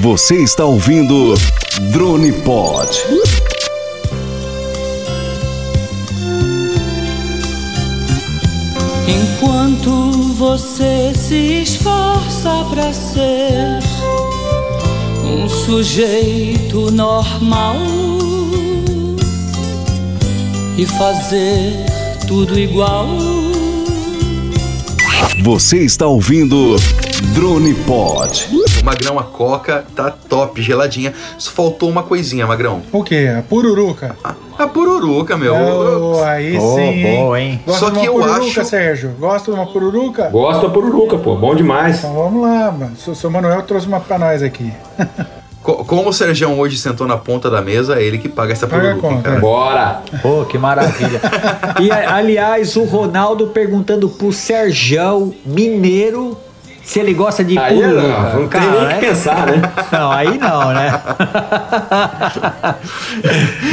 [0.02, 1.36] Você está ouvindo
[1.92, 2.90] Drone Pod.
[12.76, 13.80] Pra ser
[15.24, 17.78] um sujeito normal
[20.78, 21.72] e fazer
[22.28, 23.08] tudo igual.
[25.42, 26.76] Você está ouvindo
[27.34, 28.50] Drone Pod.
[28.86, 31.12] Magrão, a coca tá top, geladinha.
[31.40, 32.84] Só faltou uma coisinha, Magrão.
[32.92, 33.28] O quê?
[33.38, 34.16] A pururuca.
[34.58, 35.54] A pururuca, meu.
[35.56, 37.02] Oh, aí Oh, sim.
[37.18, 37.60] boa, hein?
[37.66, 39.10] Gosta Só de uma que eu pururuca, acho- Sérgio?
[39.20, 40.30] Gosta de uma pururuca?
[40.30, 41.36] Gosto da Pururuca, pô.
[41.36, 41.98] Bom demais.
[42.00, 42.92] Então vamos lá, mano.
[43.08, 44.72] O seu Manuel trouxe uma pra nós aqui.
[45.64, 48.68] Co- Como o Sergião hoje sentou na ponta da mesa, é ele que paga essa
[48.68, 49.40] Paga a pururuca, é.
[49.40, 50.02] Bora.
[50.22, 51.20] Pô, que maravilha.
[51.82, 56.38] E a- aliás, o Ronaldo perguntando pro Serjão Mineiro
[56.86, 58.02] se ele gosta de Aí pururuca.
[58.08, 59.00] não, não tem Cara, nem o que né?
[59.00, 59.62] pensar, né?
[59.92, 61.02] Não, aí não, né?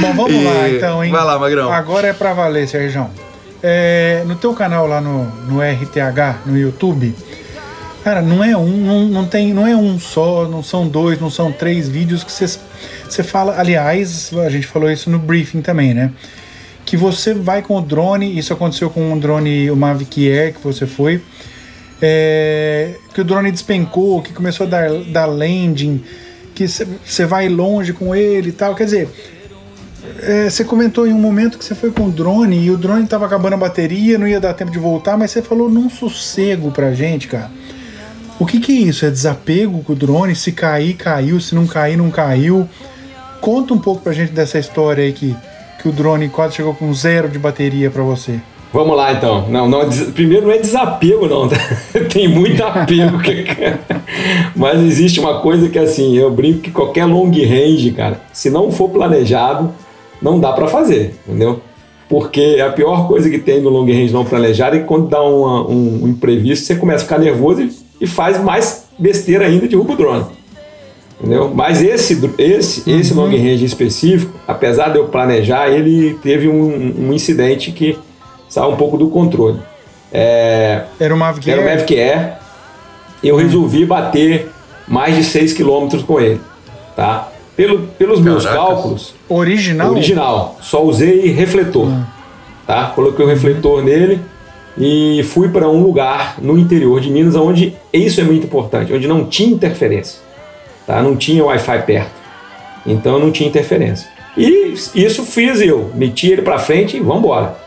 [0.01, 1.11] Bom, vamos E- lá então, hein?
[1.12, 1.72] vai lá, Magrão.
[1.72, 3.09] Agora é pra valer, Sérgio.
[3.62, 7.14] É, no teu canal lá no, no RTH, no YouTube,
[8.03, 11.31] cara, não é um, não, não tem, não é um só, não são dois, não
[11.31, 12.59] são três vídeos que você
[13.09, 13.59] você fala.
[13.61, 16.11] Aliás, a gente falou isso no briefing também, né?
[16.85, 20.61] Que você vai com o drone, isso aconteceu com o drone, o Mavic Air que
[20.64, 21.22] você foi.
[22.02, 26.02] É, que o drone despencou, que começou a dar, dar landing,
[26.52, 28.74] que você vai longe com ele e tal.
[28.74, 29.08] Quer dizer,
[30.20, 33.06] é, você comentou em um momento que você foi com o drone e o drone
[33.06, 36.72] tava acabando a bateria, não ia dar tempo de voltar, mas você falou num sossego
[36.72, 37.50] pra gente, cara.
[38.38, 39.06] O que que é isso?
[39.06, 40.34] É desapego com o drone?
[40.34, 42.68] Se cair, caiu, se não cair, não caiu.
[43.40, 45.36] Conta um pouco pra gente dessa história aí que,
[45.80, 48.40] que o drone quase chegou com zero de bateria pra você.
[48.72, 49.48] Vamos lá então.
[49.48, 51.48] Não, não, des- primeiro não é desapego, não.
[52.11, 53.18] Tem muito apego.
[54.56, 58.70] Mas existe uma coisa que assim, eu brinco que qualquer long range, cara, se não
[58.72, 59.70] for planejado,
[60.20, 61.61] não dá pra fazer, entendeu?
[62.08, 65.22] Porque a pior coisa que tem no long range não planejado é que quando dá
[65.22, 69.66] uma- um, um imprevisto, você começa a ficar nervoso e, e faz mais besteira ainda,
[69.68, 70.24] derruba o drone.
[71.20, 71.50] Entendeu?
[71.54, 77.12] Mas esse, esse, esse long range específico, apesar de eu planejar, ele teve um, um
[77.12, 77.96] incidente que
[78.52, 79.58] saiu um pouco do controle.
[80.12, 81.74] É, Era o Mavic era o Air?
[81.74, 82.32] Mavic Air.
[83.24, 84.50] Eu resolvi bater
[84.86, 86.38] mais de 6 km com ele,
[86.94, 87.30] tá?
[87.56, 89.90] Pelo, pelos meus cálculos, Original?
[89.92, 91.88] original, só usei refletor,
[92.66, 92.92] tá?
[92.94, 94.20] Coloquei o refletor nele
[94.76, 99.08] e fui para um lugar no interior de Minas onde isso é muito importante, onde
[99.08, 100.18] não tinha interferência,
[100.86, 101.00] tá?
[101.00, 102.12] Não tinha Wi-Fi perto,
[102.84, 104.08] então não tinha interferência.
[104.36, 107.62] E isso fiz eu, meti ele para frente e vamos embora.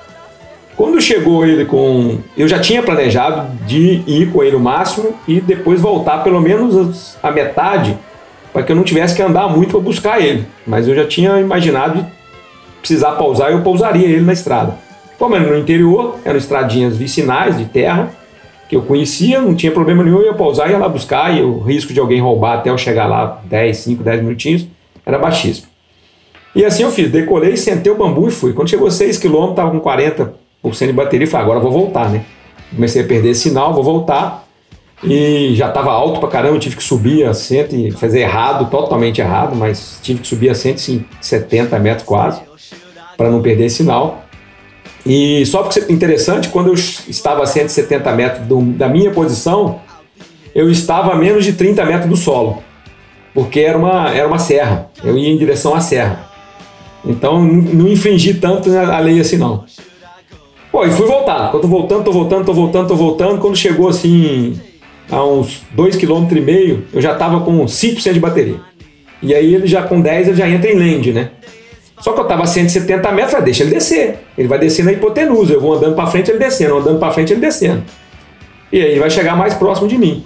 [0.76, 2.18] Quando chegou ele com.
[2.36, 7.18] Eu já tinha planejado de ir com ele o máximo e depois voltar pelo menos
[7.24, 7.98] a metade,
[8.52, 10.46] para que eu não tivesse que andar muito para buscar ele.
[10.68, 12.06] Mas eu já tinha imaginado de
[12.82, 14.78] precisar pausar, eu pousaria ele na estrada.
[15.18, 18.12] Como era no interior, eram estradinhas vicinais de terra,
[18.68, 21.60] que eu conhecia, não tinha problema nenhum, eu ia pausar, ia lá buscar, e o
[21.60, 24.68] risco de alguém roubar até eu chegar lá 10, 5, 10 minutinhos
[25.06, 25.68] era baixíssimo.
[26.54, 28.52] E assim eu fiz, decolei, sentei o bambu e fui.
[28.52, 32.24] Quando chegou 6 km, tava com 40% de bateria, falei, agora eu vou voltar, né?
[32.74, 34.44] Comecei a perder sinal, vou voltar.
[35.04, 39.20] E já estava alto pra caramba, tive que subir a 100 e fazer errado, totalmente
[39.22, 42.42] errado, mas tive que subir a 170 metros quase,
[43.18, 44.24] para não perder sinal.
[45.06, 49.80] E só porque interessante, quando eu estava a 170 metros do- da minha posição,
[50.56, 52.64] eu estava a menos de 30 metros do solo,
[53.34, 56.26] porque era uma, era uma serra, eu ia em direção à serra.
[57.06, 59.66] Então não infringi tanto a lei assim não.
[60.76, 61.52] Pô, e fui voltar.
[61.52, 63.40] Quando tô voltando, tô voltando, tô voltando, tô voltando.
[63.40, 64.60] Quando chegou assim
[65.10, 68.60] a uns 2,5 km, eu já tava com 5% de bateria.
[69.24, 71.30] E aí ele já com 10 ele já entra em land, né?
[72.00, 74.20] Só que eu tava a 170 metros, falei, deixa ele descer.
[74.38, 75.54] Ele vai descer na hipotenusa.
[75.54, 77.82] Eu vou andando para frente, ele descendo, andando para frente, ele descendo.
[78.70, 80.26] E aí vai chegar mais próximo de mim.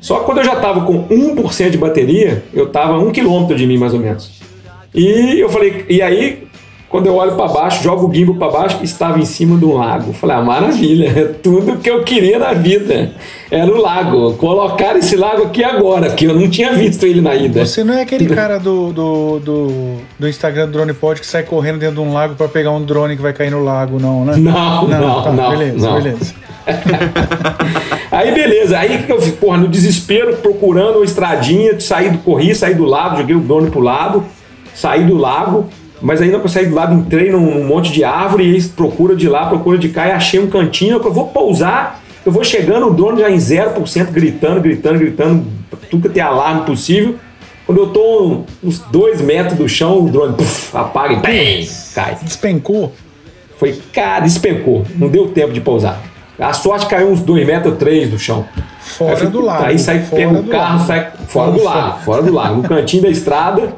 [0.00, 3.54] Só que quando eu já tava com 1% de bateria, eu tava a 1 km
[3.54, 4.42] de mim mais ou menos.
[4.92, 6.47] E eu falei, e aí
[6.88, 9.74] quando eu olho para baixo, jogo o gimbal para baixo, estava em cima de um
[9.74, 10.12] lago.
[10.14, 13.12] Falei, ah, maravilha, é tudo que eu queria na vida.
[13.50, 14.32] Era o lago.
[14.34, 17.66] Colocar esse lago aqui agora, que eu não tinha visto ele na ida.
[17.66, 21.42] Você não é aquele cara do, do, do, do Instagram do Drone Pod que sai
[21.42, 24.24] correndo dentro de um lago pra pegar um drone que vai cair no lago, não,
[24.24, 24.36] né?
[24.38, 26.02] Não, não, tá, não, Beleza, não.
[26.02, 26.34] beleza.
[28.10, 32.54] Aí beleza, aí que eu fiz, porra, no desespero, procurando uma estradinha, saí do corri,
[32.54, 34.24] saí do lado, joguei o drone pro lado,
[34.74, 35.68] saí do lago,
[36.00, 39.88] mas ainda do lado entrei num, monte de árvore e procura de lá, procura de
[39.88, 43.30] cá e achei um cantinho que eu vou pousar, eu vou chegando, o drone já
[43.30, 45.44] em 0%, gritando, gritando, gritando,
[45.90, 47.16] tudo que tem alarme possível.
[47.66, 52.16] Quando eu tô uns dois metros do chão, o drone puf, apaga e pum, cai.
[52.22, 52.92] Despencou?
[53.58, 54.84] Foi, cara, despencou.
[54.96, 56.00] Não deu tempo de pousar.
[56.38, 58.46] A sorte caiu uns 2 metros, 3 do chão.
[58.80, 60.86] Fora Aí do lago, Aí sai, pega o do carro, lago.
[60.86, 62.62] sai fora do lago, fora do lago.
[62.62, 63.72] No cantinho da estrada,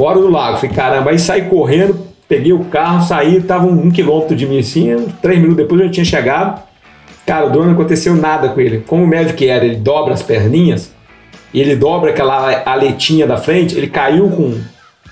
[0.00, 0.56] fora do lago.
[0.56, 1.94] Falei, caramba, aí saí correndo,
[2.26, 5.86] peguei o carro, saí, tava um, um quilômetro de mim assim, três minutos depois eu
[5.88, 6.62] já tinha chegado.
[7.26, 8.82] Cara, o drone não aconteceu nada com ele.
[8.86, 10.90] Como o Magic era, ele dobra as perninhas,
[11.52, 14.58] e ele dobra aquela aletinha da frente, ele caiu com,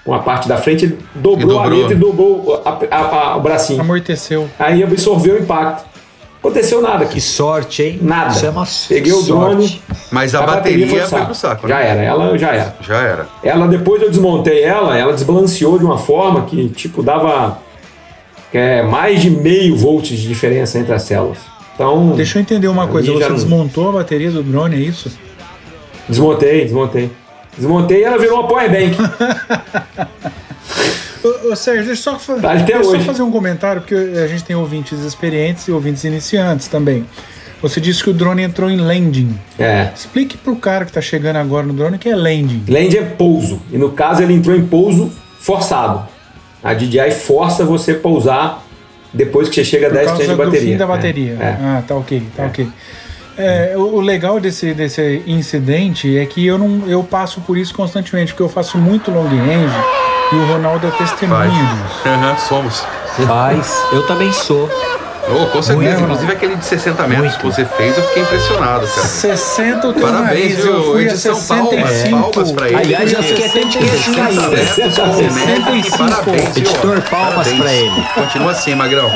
[0.05, 1.79] com a parte da frente, ele dobrou, a dobrou.
[1.81, 2.99] aleta e dobrou a- a-
[3.33, 3.81] a- o bracinho.
[3.83, 4.49] Amorteceu.
[4.59, 5.85] Aí absorveu o impacto.
[6.39, 7.05] Aconteceu nada.
[7.07, 7.99] Que sorte, hein?
[8.01, 8.31] Nada.
[8.31, 9.33] Isso é uma Peguei o sorte.
[9.57, 9.83] drone.
[10.13, 11.25] Mas a bateria foi saco.
[11.27, 11.75] pro saco, né?
[11.75, 12.77] Já era, ela já era.
[12.81, 13.27] Já era.
[13.43, 17.59] Ela, depois eu desmontei ela, ela desbalanceou de uma forma que, tipo, dava
[18.53, 21.39] é, mais de meio volt de diferença entre as células.
[21.75, 22.11] Então.
[22.17, 23.09] Deixa eu entender uma coisa.
[23.09, 25.11] já Você não- desmontou a bateria do drone, é isso?
[26.09, 27.11] Desmontei, desmontei.
[27.57, 28.97] Desmontei e ela virou uma power bank.
[31.49, 34.27] Ô, ô, Sérgio, deixa eu só, fa- até deixa só fazer um comentário, porque a
[34.27, 37.05] gente tem ouvintes experientes e ouvintes iniciantes também.
[37.61, 39.37] Você disse que o drone entrou em landing.
[39.59, 39.89] É.
[39.95, 42.63] Explique pro cara que tá chegando agora no drone o que é landing.
[42.69, 43.61] Land é pouso.
[43.73, 45.11] E no caso ele entrou em pouso
[45.41, 46.07] forçado.
[46.63, 48.65] A DJI força você pousar
[49.13, 50.61] depois que você chega a Por 10% causa de do bateria.
[50.61, 51.33] fim da É, bateria.
[51.41, 51.57] é.
[51.61, 52.69] Ah, tá ok, tá ok.
[53.37, 57.73] É, o, o legal desse, desse incidente é que eu não eu passo por isso
[57.75, 59.75] constantemente, porque eu faço muito long range
[60.33, 62.09] e o Ronaldo é testemunha disso.
[62.09, 62.85] Aham, somos.
[63.27, 63.85] Faz.
[63.93, 64.69] Eu também sou.
[65.31, 65.99] Oh, com certeza.
[65.99, 66.05] Muito.
[66.05, 69.07] Inclusive aquele de 60 metros que você fez, eu fiquei impressionado, cara.
[69.07, 70.73] 60 o teu Parabéns, nariz, viu?
[70.73, 72.09] eu fui a Edição 65.
[72.11, 72.77] palmas, palmas pra ele.
[72.77, 74.57] Aliás, eu fiquei até de queixinho ainda.
[74.57, 75.99] 65.
[75.99, 76.63] Parabéns, viu?
[76.65, 77.59] Editor, palmas Parabéns.
[77.59, 78.05] pra ele.
[78.15, 79.11] Continua assim, Magrão.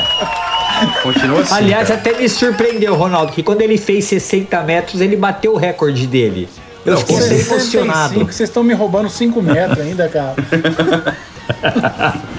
[1.01, 1.53] Continua assim.
[1.55, 1.99] Aliás, cara.
[1.99, 6.47] até me surpreendeu, Ronaldo, que quando ele fez 60 metros, ele bateu o recorde dele.
[6.85, 8.25] Eu Não, fiquei 65, emocionado.
[8.25, 10.35] Vocês estão me roubando 5 metros ainda, cara.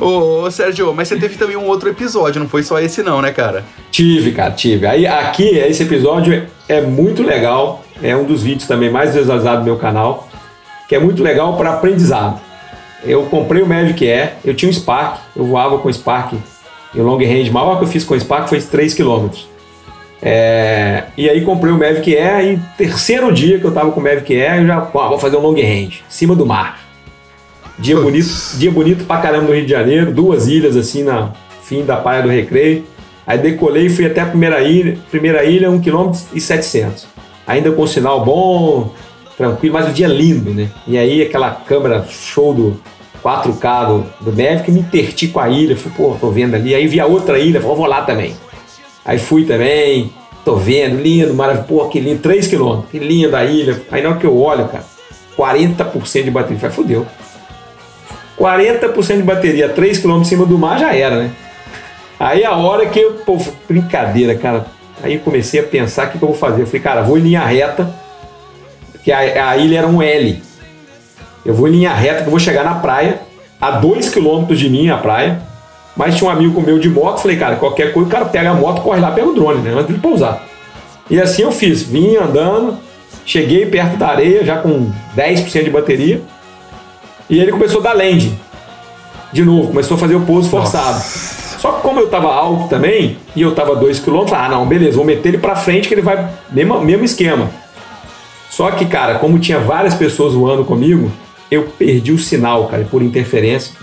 [0.00, 3.20] Ô, ô, Sérgio, mas você teve também um outro episódio, não foi só esse não,
[3.22, 3.64] né, cara?
[3.90, 4.86] Tive, cara, tive.
[4.86, 7.84] Aí aqui, esse episódio é muito legal.
[8.02, 10.28] É um dos vídeos também mais visualizados do meu canal.
[10.88, 12.40] Que é muito legal para aprendizado.
[13.04, 16.34] Eu comprei o Magic Air, eu tinha um Spark, eu voava com o Spark
[16.94, 19.28] E o long range maior que eu fiz com o Spark foi 3 km.
[20.28, 24.02] É, e aí comprei o Mavic Air e terceiro dia que eu tava com o
[24.02, 26.80] Mavic Air, eu já vou fazer um long range, cima do mar.
[27.78, 31.30] Dia bonito, dia bonito pra caramba no Rio de Janeiro, duas ilhas assim na
[31.62, 32.84] fim da Praia do Recreio.
[33.24, 37.06] Aí decolei e fui até a primeira ilha, primeira ilha 1 km e 700.
[37.46, 38.92] Ainda com sinal bom,
[39.36, 40.68] tranquilo, mas o dia lindo, né?
[40.88, 42.80] E aí aquela câmera show do
[43.22, 46.74] 4K do, do Mavic, me interti com a ilha, fui, pô, tô vendo ali.
[46.74, 48.34] Aí vi a outra ilha, falei, vou lá também.
[49.06, 50.12] Aí fui também,
[50.44, 53.80] tô vendo, lindo, maravilhoso, pô, que lindo, 3 km, que linda a ilha.
[53.90, 54.84] Aí na hora que eu olho, cara,
[55.38, 57.06] 40% de bateria, falei, fudeu.
[58.38, 61.30] 40% de bateria, 3 km em cima do mar já era, né?
[62.18, 63.38] Aí a hora que eu, pô,
[63.68, 64.66] brincadeira, cara.
[65.02, 66.62] Aí comecei a pensar o que, que eu vou fazer.
[66.62, 67.94] Eu falei, cara, vou em linha reta,
[69.04, 70.42] que a, a ilha era um L.
[71.44, 73.20] Eu vou em linha reta, que eu vou chegar na praia,
[73.60, 75.45] a 2 km de mim a praia.
[75.96, 78.54] Mas tinha um amigo meu de moto, falei, cara, qualquer coisa, o cara pega a
[78.54, 79.72] moto, corre lá, pega o drone, né?
[79.72, 80.44] Antes de pousar.
[81.08, 82.76] E assim eu fiz, vim andando,
[83.24, 86.20] cheguei perto da areia, já com 10% de bateria.
[87.30, 88.38] E ele começou a dar landing.
[89.32, 91.02] De novo, começou a fazer o pouso forçado.
[91.58, 94.96] Só que como eu tava alto também, e eu tava 2 km, ah não, beleza,
[94.96, 96.28] vou meter ele pra frente que ele vai.
[96.50, 97.50] Mesmo, mesmo esquema.
[98.50, 101.10] Só que, cara, como tinha várias pessoas voando comigo,
[101.50, 103.74] eu perdi o sinal, cara, por interferência.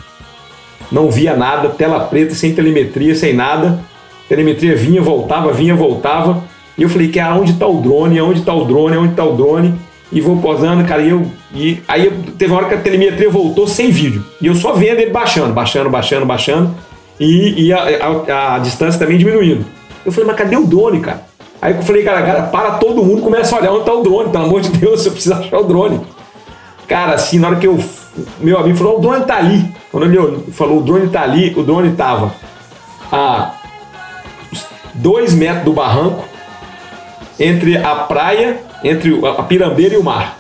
[0.94, 3.80] Não via nada, tela preta, sem telemetria, sem nada.
[4.30, 6.44] Telemetria vinha, voltava, vinha, voltava.
[6.78, 8.20] E eu falei, que aonde tá o drone?
[8.20, 8.96] Aonde tá o drone?
[8.96, 9.74] Aonde tá o drone?
[10.12, 11.26] E vou posando, cara, e eu.
[11.54, 14.24] E aí teve uma hora que a telemetria voltou sem vídeo.
[14.40, 16.76] E eu só vendo ele baixando, baixando, baixando, baixando.
[17.20, 17.80] E, e a,
[18.28, 19.66] a, a distância também diminuindo.
[20.06, 21.24] Eu falei, mas cadê o drone, cara?
[21.60, 24.30] Aí eu falei, cara, cara, para todo mundo, começa a olhar onde tá o drone,
[24.30, 26.02] pelo amor de Deus, eu preciso achar o drone.
[26.88, 27.80] Cara, assim, na hora que eu.
[28.40, 29.66] Meu amigo falou, o drone tá ali.
[29.92, 32.34] Quando ele falou, o drone tá ali, o drone tava
[33.12, 33.54] a
[34.94, 36.26] dois metros do barranco,
[37.40, 40.40] entre a praia, entre a pirambeira e o mar.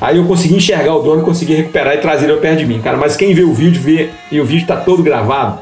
[0.00, 2.96] Aí eu consegui enxergar o drone, consegui recuperar e trazer ele perto de mim, cara.
[2.96, 5.60] Mas quem vê o vídeo, vê, e o vídeo tá todo gravado.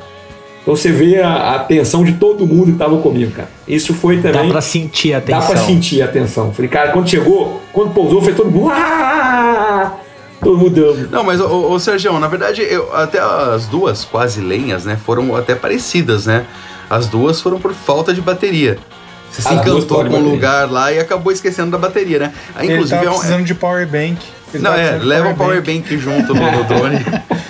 [0.62, 3.49] Então você vê a, atenção de todo mundo que estava comigo, cara.
[3.69, 4.47] Isso foi também.
[4.47, 5.40] Dá pra sentir a atenção.
[5.40, 6.53] Dá pra sentir a atenção.
[6.53, 8.73] Falei, cara, quando chegou, quando pousou, foi todo mundo.
[10.70, 11.09] Deu.
[11.11, 15.35] Não, mas, ô, ô Sérgio, na verdade, eu, até as duas quase lenhas, né, foram
[15.35, 16.44] até parecidas, né?
[16.88, 18.78] As duas foram por falta de bateria.
[19.30, 22.33] Você se duas encantou com um lugar lá e acabou esquecendo da bateria, né?
[22.54, 24.18] Aí, Ele inclusive, tava é um- precisando de power bank.
[24.52, 27.04] Ele Não, é, leva um power power bank junto no, no drone.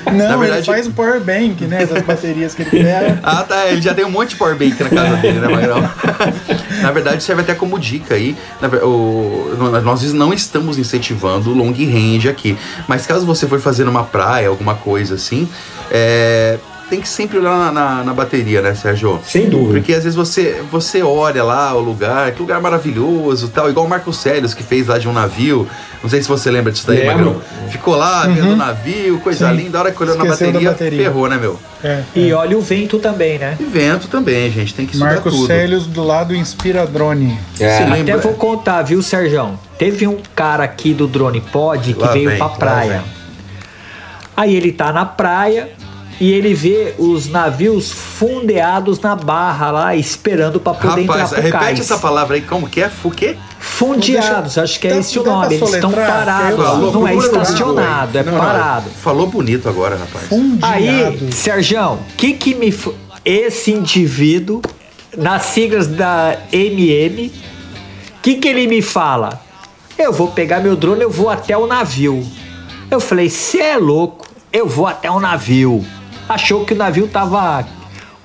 [0.07, 1.87] Não, Na verdade- ele faz um power bank, né?
[1.87, 3.21] Das baterias que ele pega.
[3.25, 3.67] Ah, tá.
[3.69, 5.81] Ele já tem um monte de power bank na casa dele, né, Magrão?
[6.83, 8.37] na verdade, serve até como dica aí.
[8.83, 12.57] O- nós não estamos incentivando o long range aqui.
[12.89, 15.49] Mas caso você for fazer numa praia, alguma coisa assim,
[15.91, 16.59] é,
[16.91, 19.21] tem que sempre olhar na, na- na bateria, né, Sérgio?
[19.25, 19.75] Sem dúvida.
[19.81, 23.89] Porque às vezes você, você olha lá o lugar, que lugar maravilhoso tal, igual o
[23.89, 25.67] Marco Célios que fez lá de um navio.
[26.03, 27.07] Não sei se você lembra disso daí.
[27.07, 27.41] Magrão.
[27.71, 29.57] Ficou lá vendo o navio, coisa Sim.
[29.57, 29.79] linda.
[29.79, 31.03] A hora que olhou na bateria, bateria.
[31.05, 31.59] ferrou, né, meu?
[31.83, 32.03] É.
[32.15, 33.57] E olha o vento também, né?
[33.59, 34.75] E vento também, gente.
[34.75, 35.47] Tem que estudar Marcos tudo.
[35.47, 37.39] Célios do lado inspira drone.
[37.59, 37.77] É.
[37.79, 39.59] Se Até lembra- vou contar, viu, Serjão?
[39.79, 43.03] Teve um cara aqui do Drone Pod que Lá veio vem, pra praia.
[44.37, 45.71] Aí ele tá na praia
[46.21, 51.43] e ele vê os navios fundeados na barra lá, esperando pra poder Rapaz, entrar pro
[51.43, 51.81] repete cais.
[51.81, 52.89] essa palavra aí, como que é?
[52.89, 53.37] Fu quê?
[53.59, 55.55] Fundeados, acho que é esse o nome.
[55.55, 58.27] Eles estão parados, Falou, não é no estacionado, é aí.
[58.27, 58.91] Não, parado.
[58.91, 60.27] Falou bonito agora, rapaz.
[60.63, 61.33] Aí, Fundeado.
[61.33, 62.75] Serjão, que que me.
[63.25, 64.61] Esse indivíduo,
[65.17, 67.33] nas siglas da MM,
[68.23, 69.41] que que ele me fala?
[69.97, 72.25] Eu vou pegar meu drone, eu vou até o navio.
[72.91, 75.85] Eu falei, cê é louco, eu vou até o navio.
[76.35, 77.65] Achou que o navio tava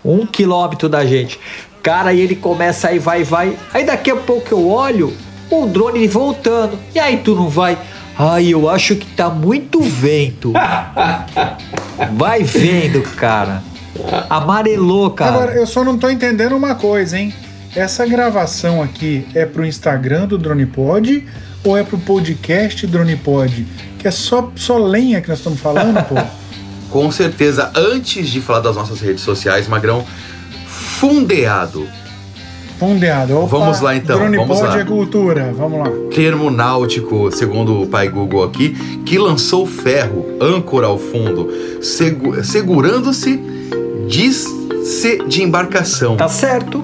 [0.04, 1.39] um quilômetro da gente.
[1.84, 3.56] Cara, aí ele começa aí, vai, vai.
[3.72, 5.15] Aí daqui a pouco eu olho
[5.48, 6.80] o drone voltando.
[6.95, 7.78] E aí tu não vai?
[8.17, 10.51] Ai, eu acho que tá muito vento.
[12.18, 13.62] Vai vendo, cara.
[14.30, 15.32] Amarelou, cara.
[15.32, 17.34] Agora, eu só não tô entendendo uma coisa, hein?
[17.76, 21.26] Essa gravação aqui é pro Instagram do DronePod
[21.64, 23.68] ou é pro podcast DronePod?
[23.99, 26.16] Que é só, só lenha que nós estamos falando, pô.
[26.90, 30.04] Com certeza, antes de falar das nossas redes sociais, Magrão,
[30.68, 31.88] fundeado.
[32.80, 33.38] Fundeado.
[33.38, 34.80] Opa, Vamos lá, então, DronePod vamos lá.
[34.80, 35.54] é cultura.
[35.56, 35.92] Vamos lá.
[36.16, 38.70] Termo náutico, segundo o pai Google aqui,
[39.06, 41.50] que lançou ferro, âncora ao fundo,
[41.82, 43.38] segu- segurando-se,
[44.08, 46.16] diz-se de embarcação.
[46.16, 46.82] Tá certo.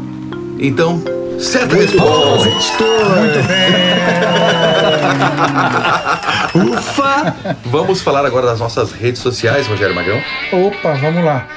[0.60, 1.02] Então,
[1.40, 2.84] certa resposta.
[3.20, 3.76] Muito bem.
[6.74, 7.36] Ufa!
[7.66, 10.22] Vamos falar agora das nossas redes sociais, Rogério Magrão.
[10.52, 11.48] Opa, vamos lá.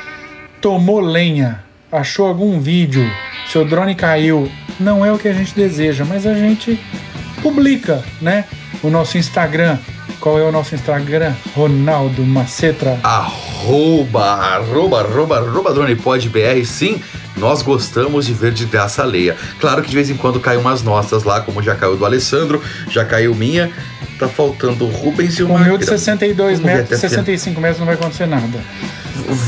[0.61, 1.63] Tomou lenha.
[1.91, 3.09] achou algum vídeo,
[3.51, 6.79] seu drone caiu, não é o que a gente deseja, mas a gente
[7.43, 8.45] publica, né?
[8.83, 9.79] O nosso Instagram.
[10.21, 11.33] Qual é o nosso Instagram?
[11.55, 12.99] Ronaldo Macetra.
[13.05, 17.01] Arroba, arroba, arroba, arroba DronePodBR, sim.
[17.39, 19.37] Nós gostamos de ver de graça alheia.
[19.61, 22.63] Claro que de vez em quando cai umas nossas lá, como já caiu do Alessandro,
[22.91, 23.71] já caiu minha.
[24.19, 25.99] Tá faltando o Rubens e o O meu de Magrão.
[25.99, 28.59] 62 Vamos ver metros, até a 65 metros não vai acontecer nada.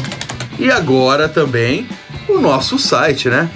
[0.59, 1.87] E agora também
[2.29, 3.49] o nosso site, né?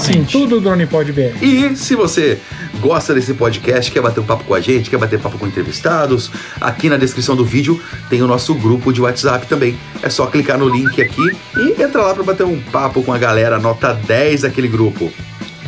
[0.00, 1.36] Sim, tudo Drone Pod BR.
[1.42, 2.38] E se você
[2.80, 6.30] gosta desse podcast, quer bater um papo com a gente, quer bater papo com entrevistados,
[6.60, 9.76] aqui na descrição do vídeo tem o nosso grupo de WhatsApp também.
[10.02, 13.18] É só clicar no link aqui e entra lá para bater um papo com a
[13.18, 15.12] galera, nota 10 daquele grupo.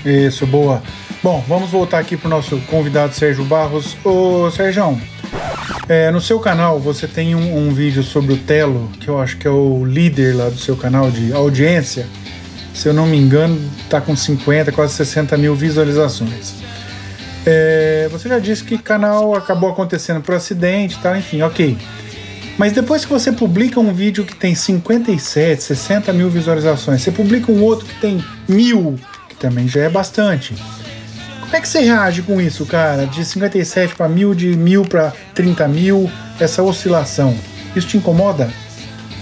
[0.08, 0.82] Isso, boa.
[1.22, 3.94] Bom, vamos voltar aqui pro nosso convidado Sérgio Barros.
[4.02, 4.98] Ô, Sérgio,
[5.86, 9.36] é, no seu canal você tem um, um vídeo sobre o Telo, que eu acho
[9.36, 12.06] que é o líder lá do seu canal de audiência.
[12.72, 16.54] Se eu não me engano, tá com 50, quase 60 mil visualizações.
[17.44, 21.76] É, você já disse que o canal acabou acontecendo por acidente e tal, enfim, ok.
[22.56, 27.52] Mas depois que você publica um vídeo que tem 57, 60 mil visualizações, você publica
[27.52, 28.98] um outro que tem mil,
[29.28, 30.54] que também já é bastante.
[31.40, 33.06] Como é que você reage com isso, cara?
[33.06, 37.34] De 57 para mil, de mil para 30 mil, essa oscilação.
[37.74, 38.50] Isso te incomoda?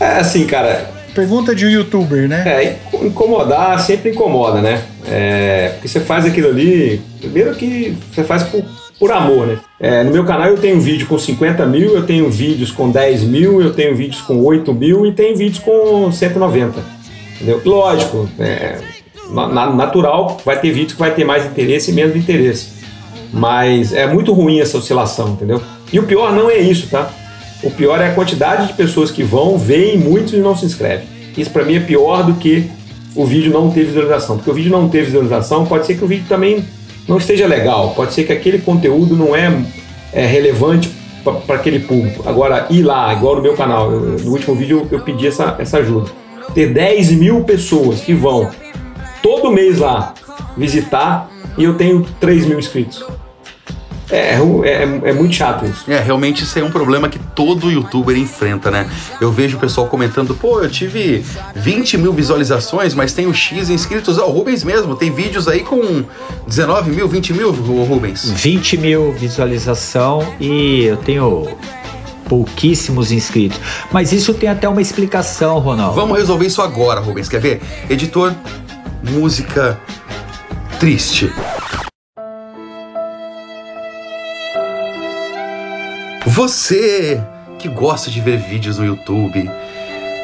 [0.01, 0.91] É assim, cara.
[1.15, 2.43] Pergunta de youtuber, né?
[2.47, 4.83] É, inco- incomodar sempre incomoda, né?
[5.09, 8.63] É, porque você faz aquilo ali, primeiro que você faz por,
[8.99, 9.59] por amor, né?
[9.81, 13.23] É, no meu canal eu tenho vídeo com 50 mil, eu tenho vídeos com 10
[13.23, 16.81] mil, eu tenho vídeos com 8 mil e tenho vídeos com 190.
[17.37, 17.63] Entendeu?
[17.65, 18.79] Lógico, é,
[19.31, 22.69] natural, vai ter vídeos que vai ter mais interesse e menos interesse.
[23.33, 25.61] Mas é muito ruim essa oscilação, entendeu?
[25.93, 27.11] E o pior não é isso, tá?
[27.63, 31.07] O pior é a quantidade de pessoas que vão, veem muitos e não se inscrevem.
[31.37, 32.71] Isso pra mim é pior do que
[33.15, 34.37] o vídeo não ter visualização.
[34.37, 36.65] Porque o vídeo não ter visualização, pode ser que o vídeo também
[37.09, 37.93] não esteja legal.
[37.97, 39.53] Pode ser que aquele conteúdo não é,
[40.13, 40.91] é relevante
[41.47, 42.23] para aquele público.
[42.29, 45.57] Agora, ir lá, igual no meu canal, eu- no último vídeo eu, eu pedi essa,
[45.59, 46.11] essa ajuda.
[46.55, 48.49] Ter 10 mil pessoas que vão
[49.27, 50.15] todo mês lá
[50.57, 53.05] visitar e eu tenho 3 mil inscritos.
[54.09, 55.91] É, ru- é, é muito chato isso.
[55.91, 58.89] É, realmente isso é um problema que todo youtuber enfrenta, né?
[59.21, 61.25] Eu vejo o pessoal comentando, pô, eu tive
[61.57, 64.17] 20 mil visualizações, mas tenho X inscritos.
[64.17, 66.05] Ah, o Rubens mesmo, tem vídeos aí com
[66.47, 68.31] 19 mil, 20 mil, o Rubens.
[68.31, 71.49] 20 mil visualização e eu tenho
[72.29, 73.59] pouquíssimos inscritos.
[73.91, 75.97] Mas isso tem até uma explicação, Ronaldo.
[75.97, 77.29] Vamos resolver isso agora, Rubens.
[77.29, 77.61] Quer ver?
[77.91, 78.33] Editor,
[79.11, 79.81] música
[80.79, 81.33] triste.
[86.27, 87.23] Você
[87.59, 89.51] que gosta de ver vídeos no YouTube,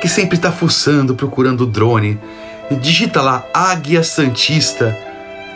[0.01, 2.21] que sempre tá fuçando, procurando drone,
[2.81, 4.97] digita lá Águia Santista.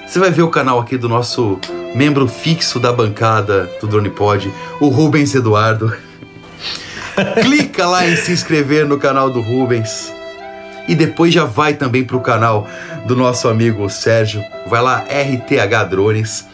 [0.06, 1.58] Você vai ver o canal aqui do nosso
[1.94, 5.94] membro fixo da bancada do Drone Pod, o Rubens Eduardo.
[7.42, 10.15] Clica lá em se inscrever no canal do Rubens.
[10.88, 12.68] E depois já vai também pro canal
[13.04, 14.44] do nosso amigo Sérgio.
[14.66, 16.46] Vai lá, RTH Drones.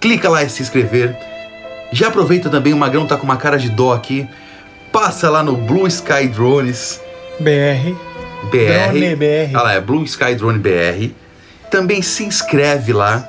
[0.00, 1.16] Clica lá em se inscrever.
[1.92, 4.28] Já aproveita também, o Magrão tá com uma cara de dó aqui.
[4.92, 7.00] Passa lá no Blue Sky Drones
[7.40, 7.94] BR.
[8.50, 8.90] BR.
[8.90, 9.54] Drone BR.
[9.54, 11.12] Olha lá, é Blue Sky Drone BR.
[11.70, 13.28] Também se inscreve lá.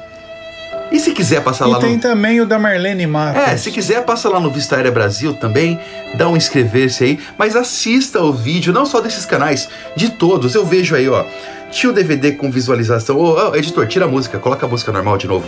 [0.91, 2.01] E se quiser passar E lá tem no.
[2.01, 3.41] também o da Marlene Matos.
[3.41, 5.79] É, se quiser, passa lá no Vista Aérea Brasil também,
[6.15, 10.55] dá um inscrever-se aí, mas assista o vídeo, não só desses canais, de todos.
[10.55, 11.25] Eu vejo aí, ó,
[11.69, 13.17] tio DVD com visualização.
[13.17, 15.47] Ô, ô, editor, tira a música, coloca a música normal de novo.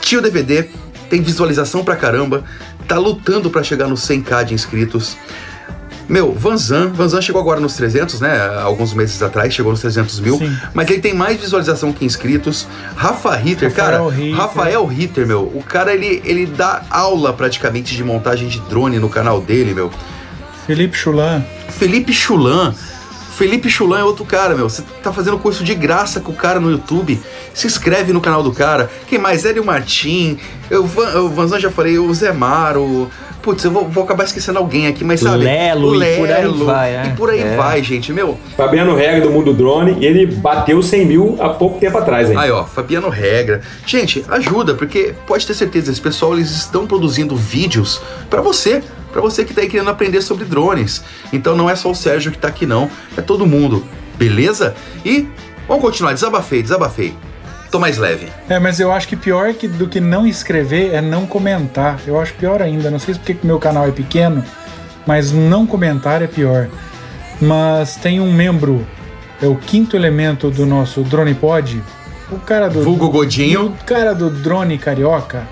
[0.00, 0.68] Tio DVD
[1.08, 2.44] tem visualização pra caramba,
[2.86, 5.16] tá lutando pra chegar nos 100k de inscritos.
[6.10, 8.36] Meu, Vanzan, Vanzan chegou agora nos 300, né?
[8.60, 10.38] Alguns meses atrás, chegou nos 300 mil.
[10.38, 10.56] Sim.
[10.74, 12.66] Mas ele tem mais visualização que inscritos.
[12.96, 14.36] Rafa Ritter, cara, Rafael Ritter.
[14.36, 19.08] Rafael Ritter, meu, o cara ele, ele dá aula praticamente de montagem de drone no
[19.08, 19.88] canal dele, meu.
[20.66, 21.44] Felipe Chulan.
[21.68, 22.74] Felipe Chulan
[23.40, 24.68] Felipe Chulan é outro cara, meu.
[24.68, 27.18] Você tá fazendo curso de graça com o cara no YouTube.
[27.54, 28.90] Se inscreve no canal do cara.
[29.06, 29.46] Quem mais?
[29.46, 30.36] Hélio Martim.
[30.68, 33.10] Eu, o Vanzan já falei, o Zé Maro.
[33.42, 35.44] Putz, eu vou, vou, acabar esquecendo alguém aqui, mas sabe?
[35.44, 36.94] Lelo, o Lelo e por aí vai.
[36.94, 37.06] É.
[37.06, 37.56] E por aí é.
[37.56, 38.38] vai, gente, meu.
[38.56, 42.36] Fabiano Regra do Mundo Drone, e ele bateu 100 mil há pouco tempo atrás, hein?
[42.36, 43.62] Aí, ó, Fabiano Regra.
[43.86, 49.20] Gente, ajuda, porque pode ter certeza, esse pessoal, eles estão produzindo vídeos para você para
[49.20, 51.02] você que está aí querendo aprender sobre drones.
[51.32, 53.84] Então não é só o Sérgio que está aqui não, é todo mundo,
[54.16, 54.74] beleza?
[55.04, 55.26] E
[55.66, 57.14] vamos continuar, desabafei, desabafei.
[57.70, 58.26] Tô mais leve.
[58.48, 62.00] É, mas eu acho que pior que, do que não escrever é não comentar.
[62.06, 62.90] Eu acho pior ainda.
[62.90, 64.44] Não sei se porque o meu canal é pequeno,
[65.06, 66.68] mas não comentar é pior.
[67.40, 68.86] Mas tem um membro,
[69.40, 71.80] é o quinto elemento do nosso Drone Pod,
[72.30, 72.82] o cara do.
[72.82, 73.66] Vulgo Godinho.
[73.66, 75.46] O cara do drone carioca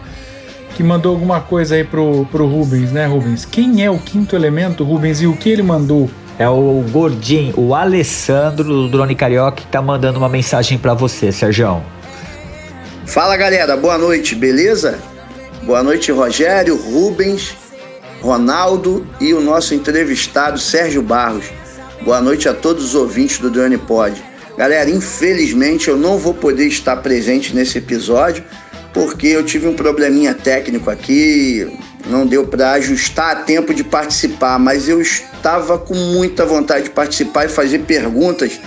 [0.75, 3.45] que mandou alguma coisa aí pro, pro Rubens, né, Rubens?
[3.45, 6.09] Quem é o quinto elemento, Rubens, e o que ele mandou?
[6.39, 11.33] É o Gordinho, o Alessandro do Drone Carioca que tá mandando uma mensagem para você,
[11.33, 11.83] Sérgio.
[13.09, 14.99] Fala galera, boa noite, beleza?
[15.63, 17.57] Boa noite, Rogério, Rubens,
[18.21, 21.47] Ronaldo e o nosso entrevistado Sérgio Barros.
[22.03, 24.23] Boa noite a todos os ouvintes do Drone Pod.
[24.59, 28.45] Galera, infelizmente eu não vou poder estar presente nesse episódio
[28.93, 34.59] porque eu tive um probleminha técnico aqui, não deu para ajustar a tempo de participar,
[34.59, 38.61] mas eu estava com muita vontade de participar e fazer perguntas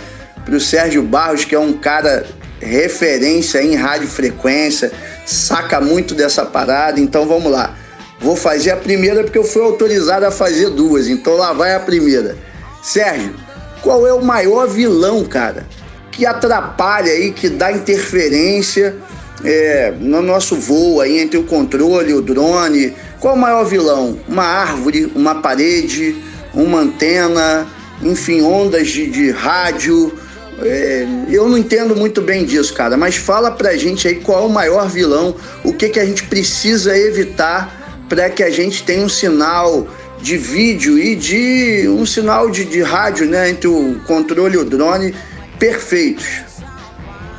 [0.44, 2.26] para o Sérgio Barros, que é um cara
[2.62, 4.92] referência em radiofrequência,
[5.26, 7.76] saca muito dessa parada, então vamos lá.
[8.20, 11.80] Vou fazer a primeira porque eu fui autorizado a fazer duas, então lá vai a
[11.80, 12.38] primeira.
[12.82, 13.34] Sérgio,
[13.82, 15.66] qual é o maior vilão, cara,
[16.12, 18.96] que atrapalha aí, que dá interferência
[19.44, 24.20] é, no nosso voo aí entre o controle o drone, qual o maior vilão?
[24.28, 26.16] Uma árvore, uma parede,
[26.54, 27.68] uma antena,
[28.02, 30.12] enfim, ondas de, de rádio.
[31.30, 34.50] Eu não entendo muito bem disso, cara, mas fala pra gente aí qual é o
[34.50, 39.10] maior vilão, o que, que a gente precisa evitar para que a gente tenha um
[39.10, 39.88] sinal
[40.22, 44.66] de vídeo e de um sinal de, de rádio, né, entre o controle e o
[44.66, 45.16] drone
[45.58, 46.28] perfeitos.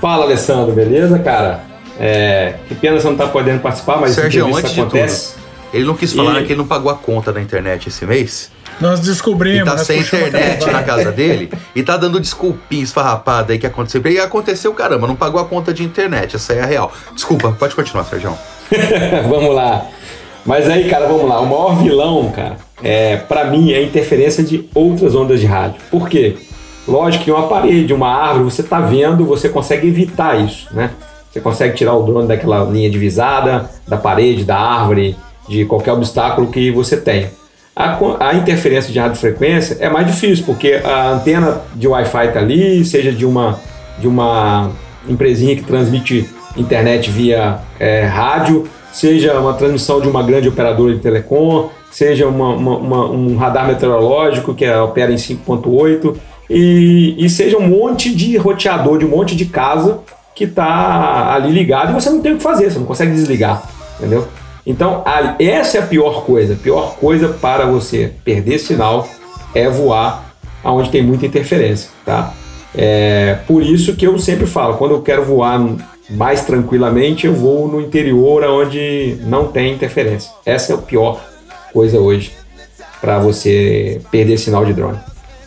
[0.00, 1.60] Fala, Alessandro, beleza, cara?
[1.98, 5.28] É, que pena você não tá podendo participar, mas Sérgio, antes acontece.
[5.28, 5.41] de tudo,
[5.72, 6.44] ele não quis falar e...
[6.44, 8.50] que ele não pagou a conta da internet esse mês.
[8.80, 9.60] Nós descobrimos.
[9.60, 14.02] E tá sem internet na casa dele e tá dando desculpinha esfarrapada aí que aconteceu.
[14.06, 16.36] E aconteceu, caramba, não pagou a conta de internet.
[16.36, 16.92] Essa aí é a real.
[17.14, 18.36] Desculpa, pode continuar, Sérgio.
[19.28, 19.86] vamos lá.
[20.44, 21.40] Mas aí, cara, vamos lá.
[21.40, 25.80] O maior vilão, cara, é, para mim, é a interferência de outras ondas de rádio.
[25.90, 26.36] Por quê?
[26.86, 30.90] Lógico que uma parede, uma árvore, você tá vendo, você consegue evitar isso, né?
[31.30, 35.16] Você consegue tirar o drone daquela linha divisada, da parede, da árvore,
[35.48, 37.30] de qualquer obstáculo que você tenha.
[37.74, 42.84] A, a interferência de radiofrequência é mais difícil, porque a antena de Wi-Fi está ali,
[42.84, 43.58] seja de uma,
[43.98, 44.70] de uma
[45.08, 51.00] empresinha que transmite internet via é, rádio, seja uma transmissão de uma grande operadora de
[51.00, 56.16] telecom, seja uma, uma, uma, um radar meteorológico que opera em 5.8
[56.50, 60.00] e, e seja um monte de roteador de um monte de casa
[60.34, 63.62] que está ali ligado e você não tem o que fazer, você não consegue desligar,
[63.98, 64.28] entendeu?
[64.66, 66.54] Então, a, essa é a pior coisa.
[66.54, 69.08] A pior coisa para você perder sinal
[69.54, 70.32] é voar
[70.62, 72.32] aonde tem muita interferência, tá?
[72.74, 75.60] É por isso que eu sempre falo, quando eu quero voar
[76.08, 80.30] mais tranquilamente, eu vou no interior onde não tem interferência.
[80.46, 81.20] Essa é a pior
[81.72, 82.32] coisa hoje
[83.00, 84.98] para você perder sinal de drone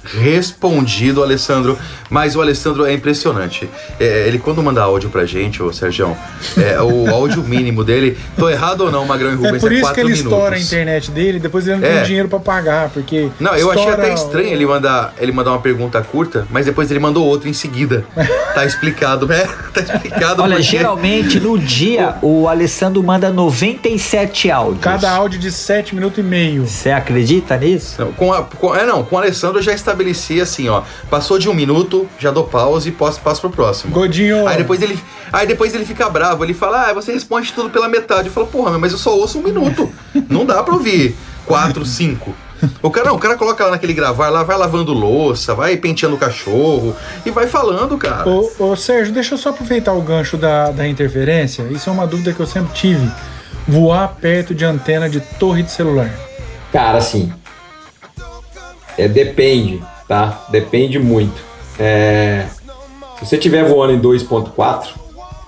[0.06, 1.78] respondido, Alessandro.
[2.10, 3.70] Mas o Alessandro é impressionante.
[4.00, 6.16] É, ele, quando manda áudio pra gente, ô Sérgio,
[6.58, 8.18] é, o áudio mínimo dele.
[8.38, 9.56] Tô errado ou não, Magrão e Rubens?
[9.56, 10.32] É por isso é que ele minutos.
[10.32, 11.98] estoura a internet dele, depois ele não é.
[11.98, 13.30] tem dinheiro pra pagar, porque.
[13.40, 17.00] Não, eu achei até estranho ele mandar, ele mandar uma pergunta curta, mas depois ele
[17.00, 18.06] mandou outra em seguida.
[18.54, 19.48] tá explicado, né?
[19.76, 20.42] Tá explicado.
[20.42, 20.64] Olha, porque...
[20.64, 24.82] geralmente no dia o Alessandro manda 97 áudios.
[24.82, 26.66] Cada áudio de 7 minutos e meio.
[26.66, 28.00] Você acredita nisso?
[28.00, 30.84] Não, com a, com, é, não, com o Alessandro já está estabelecia assim, ó.
[31.10, 33.94] Passou de um minuto, já dou pause e passo, passo pro próximo.
[33.94, 34.48] Godinho.
[34.48, 35.00] Aí depois ele,
[35.32, 38.28] aí depois ele fica bravo, ele fala, ah, você responde tudo pela metade.
[38.28, 39.92] Eu falo, porra, mas eu só ouço um minuto.
[40.30, 41.16] Não dá pra ouvir
[41.46, 42.36] quatro, cinco.
[42.82, 46.16] O cara não, o cara coloca lá naquele gravar lá, vai lavando louça, vai penteando
[46.16, 48.28] o cachorro e vai falando, cara.
[48.28, 51.64] Ô, ô Sérgio, deixa eu só aproveitar o gancho da, da interferência.
[51.70, 53.12] Isso é uma dúvida que eu sempre tive.
[53.68, 56.10] Voar perto de antena de torre de celular.
[56.72, 57.32] Cara, assim.
[58.98, 60.46] É, depende tá?
[60.50, 61.44] Depende muito.
[61.80, 62.46] É,
[63.18, 64.90] se você estiver voando em 2.4,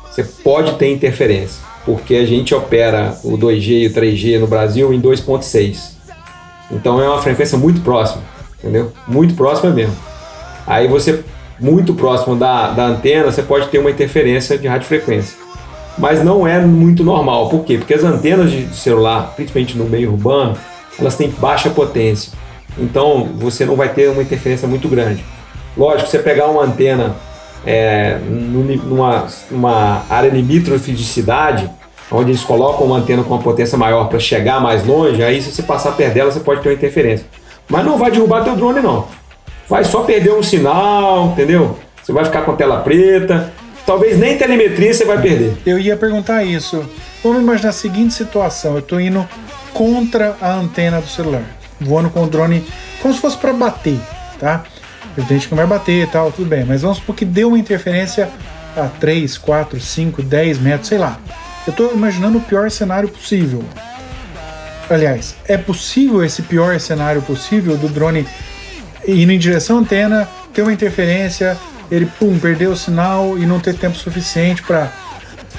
[0.10, 4.94] você pode ter interferência, porque a gente opera o 2G e o 3G no Brasil
[4.94, 5.98] em 2.6.
[6.72, 8.24] Então é uma frequência muito próxima,
[8.60, 8.92] entendeu?
[9.08, 9.96] Muito próxima mesmo.
[10.66, 11.24] Aí você,
[11.60, 15.38] muito próximo da, da antena, você pode ter uma interferência de radiofrequência.
[15.98, 17.50] Mas não é muito normal.
[17.50, 17.78] Por quê?
[17.78, 20.56] Porque as antenas de celular, principalmente no meio urbano,
[21.00, 22.34] elas têm baixa potência.
[22.80, 25.24] Então você não vai ter uma interferência muito grande.
[25.76, 27.16] Lógico, você pegar uma antena
[27.66, 31.70] é, numa, numa área limítrofe de cidade,
[32.12, 35.52] onde eles colocam uma antena com uma potência maior para chegar mais longe, aí se
[35.52, 37.26] você passar perto dela, você pode ter uma interferência.
[37.70, 39.08] Mas não vai derrubar teu drone não.
[39.68, 41.78] Vai só perder um sinal, entendeu?
[42.02, 43.52] Você vai ficar com tela preta.
[43.86, 45.58] Talvez nem telemetria você vai perder.
[45.66, 46.86] Eu ia perguntar isso.
[47.22, 49.28] Vamos imaginar a seguinte situação: eu estou indo
[49.74, 51.44] contra a antena do celular,
[51.80, 52.66] voando com o drone
[53.02, 54.00] como se fosse para bater,
[54.40, 54.64] tá?
[55.18, 57.60] Evidente que não vai bater e tal, tudo bem, mas vamos supor que deu uma
[57.60, 58.30] interferência
[58.76, 61.20] a 3, 4, 5, 10 metros, sei lá.
[61.66, 63.64] Eu estou imaginando o pior cenário possível.
[64.90, 68.26] Aliás, é possível esse pior cenário possível do drone
[69.08, 71.58] indo em direção à antena, ter uma interferência,
[71.92, 74.92] ele pum, perder o sinal e não ter tempo suficiente para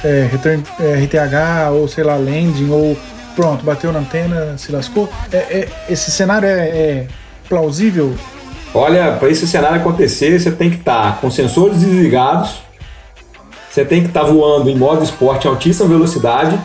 [0.04, 2.96] é, return, é, RTH ou sei lá, landing ou
[3.38, 5.08] pronto, bateu na antena, se lascou.
[5.30, 7.06] É, é esse cenário é, é
[7.48, 8.12] plausível?
[8.74, 12.60] Olha, para esse cenário acontecer, você tem que estar tá com sensores desligados,
[13.70, 16.58] você tem que estar tá voando em modo esporte em altíssima velocidade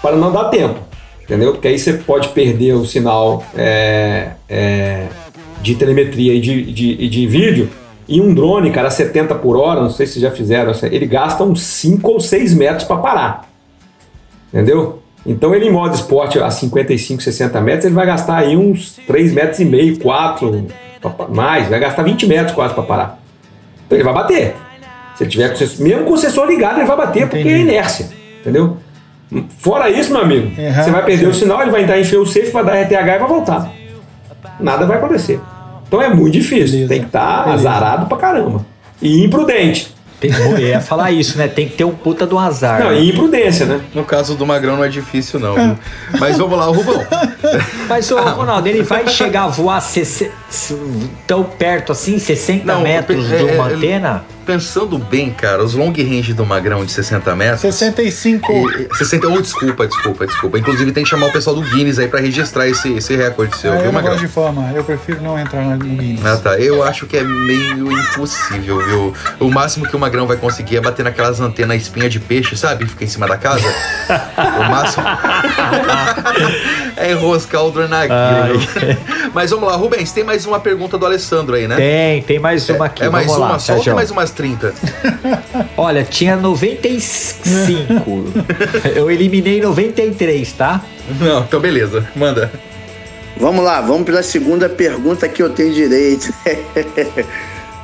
[0.00, 0.78] para não dar tempo,
[1.20, 1.50] entendeu?
[1.50, 5.08] Porque aí você pode perder o sinal é, é,
[5.62, 7.70] de telemetria e de, de, de, vídeo.
[8.06, 11.42] E um drone, cara, a 70 por hora, não sei se já fizeram, ele gasta
[11.42, 13.50] uns 5 ou 6 metros para parar.
[14.52, 15.02] Entendeu?
[15.26, 19.32] Então ele em modo esporte a 55, 60 metros, ele vai gastar aí uns 3
[19.32, 20.66] metros e meio, 4,
[21.30, 23.18] mais, vai gastar 20 metros quase para parar.
[23.86, 24.54] Então ele vai bater.
[25.16, 27.42] Se ele tiver com o mesmo com o sensor ligado, ele vai bater Entendi.
[27.42, 28.08] porque é inércia,
[28.40, 28.76] entendeu?
[29.58, 32.26] Fora isso, meu amigo, uhum, você vai perder o sinal, ele vai entrar em fail
[32.26, 33.72] safe, vai dar RTH e vai voltar.
[34.60, 35.40] Nada vai acontecer.
[35.86, 36.88] Então é muito difícil, Beleza.
[36.88, 38.64] tem que estar tá azarado pra caramba.
[39.00, 39.93] E imprudente.
[40.28, 41.48] Tem, eu ia falar isso, né?
[41.48, 42.80] Tem que ter um puta do azar.
[42.80, 43.00] Não, né?
[43.00, 43.80] e imprudência, né?
[43.94, 45.76] No caso do Magrão não é difícil, não.
[46.18, 47.04] Mas vamos lá, Rubão.
[47.88, 49.82] Mas, o Ronaldo, ele vai chegar a voar
[51.26, 54.24] tão perto assim, 60 não, metros é, de uma é, antena?
[54.44, 57.60] Pensando bem, cara, os long range do Magrão de 60 metros.
[57.60, 58.52] 65.
[58.70, 60.58] E, 60, oh, desculpa, desculpa, desculpa.
[60.58, 63.72] Inclusive tem que chamar o pessoal do Guinness aí pra registrar esse, esse recorde seu,
[63.72, 64.14] ah, viu, eu Magrão?
[64.14, 66.24] Eu de forma, eu prefiro não entrar no Guinness.
[66.24, 66.58] Ah, tá.
[66.58, 69.14] Eu acho que é meio impossível, viu?
[69.40, 72.86] O máximo que o Magrão vai conseguir é bater naquelas antenas espinha de peixe, sabe?
[72.86, 73.66] Fica em cima da casa.
[74.58, 75.04] o máximo.
[76.96, 78.60] é enroscar o drone naquilo.
[79.34, 81.76] Mas vamos lá, Rubens, tem mais uma pergunta do Alessandro aí, né?
[81.76, 83.02] Tem, tem mais uma aqui.
[83.02, 84.72] É, é mais vamos uma lá, só ou tem mais umas 30?
[85.76, 88.24] Olha, tinha 95.
[88.94, 90.82] Eu eliminei 93, tá?
[91.20, 92.50] Não, então beleza, manda.
[93.36, 96.32] Vamos lá, vamos para a segunda pergunta que eu tenho direito.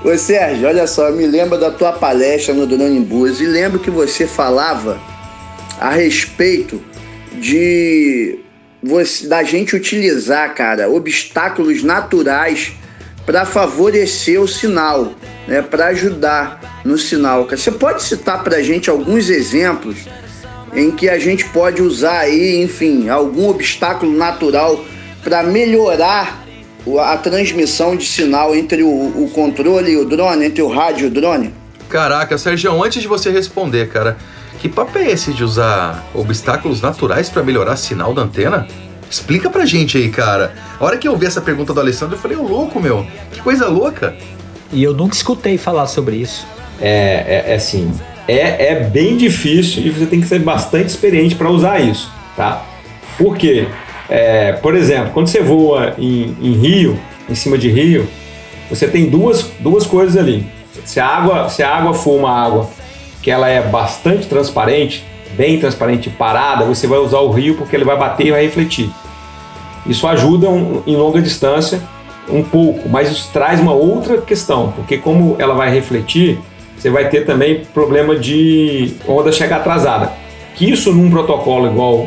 [0.04, 3.90] Ô Sérgio, olha só, me lembro da tua palestra no Drone Bus e lembro que
[3.90, 4.98] você falava
[5.78, 6.80] a respeito
[7.32, 8.38] de
[8.82, 12.72] você, da gente utilizar, cara, obstáculos naturais
[13.26, 15.12] para favorecer o sinal,
[15.46, 17.46] né, para ajudar no sinal.
[17.46, 19.98] Você pode citar para a gente alguns exemplos
[20.74, 24.84] em que a gente pode usar aí, enfim, algum obstáculo natural
[25.22, 26.44] para melhorar
[27.00, 31.06] a transmissão de sinal entre o, o, controle e o drone, entre o rádio e
[31.08, 31.52] o drone?
[31.88, 34.16] Caraca, Sérgio, antes de você responder, cara,
[34.60, 38.68] que papo é esse de usar obstáculos naturais para melhorar sinal da antena?
[39.10, 40.52] Explica pra gente aí, cara.
[40.78, 43.40] A hora que eu vi essa pergunta do Alessandro, eu falei, ô louco, meu, que
[43.40, 44.14] coisa louca.
[44.70, 46.46] E eu nunca escutei falar sobre isso.
[46.78, 47.90] É, é, é assim,
[48.28, 52.62] é, é bem difícil e você tem que ser bastante experiente para usar isso, tá?
[53.16, 53.66] Por quê?
[54.10, 58.06] É, por exemplo, quando você voa em, em, rio, em cima de rio,
[58.68, 60.46] você tem duas, duas coisas ali.
[60.84, 62.68] Se a, água, se a água for uma água
[63.22, 65.04] que ela é bastante transparente,
[65.36, 68.90] bem transparente parada, você vai usar o rio porque ele vai bater e vai refletir.
[69.86, 71.80] Isso ajuda um, em longa distância
[72.28, 76.38] um pouco, mas isso traz uma outra questão, porque como ela vai refletir,
[76.76, 80.12] você vai ter também problema de onda chegar atrasada.
[80.54, 82.06] Que isso num protocolo igual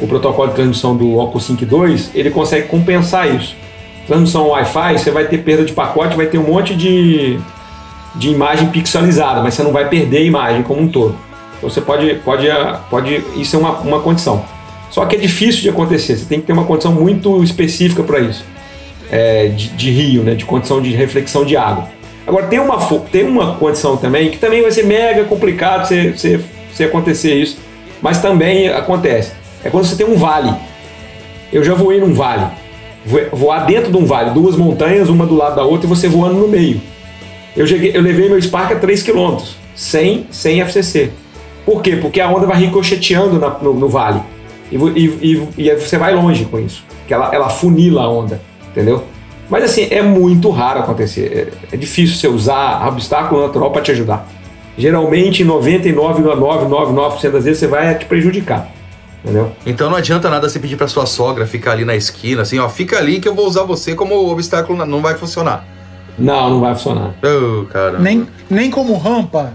[0.00, 3.56] o protocolo de transmissão do Oppo Sync 2, ele consegue compensar isso.
[4.06, 7.38] Transmissão Wi-Fi, você vai ter perda de pacote, vai ter um monte de,
[8.14, 11.16] de imagem pixelizada, mas você não vai perder a imagem como um todo.
[11.56, 12.46] Então você pode, pode,
[12.88, 14.44] pode isso é uma, uma condição.
[14.90, 18.20] Só que é difícil de acontecer, você tem que ter uma condição muito específica para
[18.20, 18.44] isso.
[19.10, 21.88] É, de, de, rio, né, de condição de reflexão de água.
[22.26, 22.78] Agora tem uma,
[23.10, 26.40] tem uma condição também que também vai ser mega complicado se, se,
[26.74, 27.58] se acontecer isso,
[28.02, 29.32] mas também acontece.
[29.64, 30.54] É quando você tem um vale.
[31.50, 32.46] Eu já voei num vale.
[33.32, 36.34] Voar dentro de um vale, duas montanhas, uma do lado da outra e você voando
[36.34, 36.80] no meio.
[37.56, 39.38] Eu, cheguei, eu levei meu Spark a 3 km,
[39.74, 41.10] sem, sem FCC.
[41.64, 41.96] Por quê?
[41.96, 44.22] Porque a onda vai ricocheteando na, no, no, vale.
[44.70, 46.84] E, e, e, e, você vai longe com isso.
[47.06, 48.40] Que ela, ela funila a onda,
[48.70, 49.04] entendeu?
[49.50, 51.52] Mas assim, é muito raro acontecer.
[51.70, 54.28] É, é difícil você usar obstáculo natural para te ajudar.
[54.76, 58.70] Geralmente, 99,999% das vezes você vai te prejudicar.
[59.24, 59.50] Entendeu?
[59.66, 62.68] Então não adianta nada você pedir para sua sogra ficar ali na esquina, assim, ó,
[62.68, 65.66] fica ali que eu vou usar você como obstáculo, não vai funcionar.
[66.18, 67.14] Não, não vai funcionar.
[67.22, 67.98] Oh, cara.
[67.98, 69.52] Nem, nem como rampa.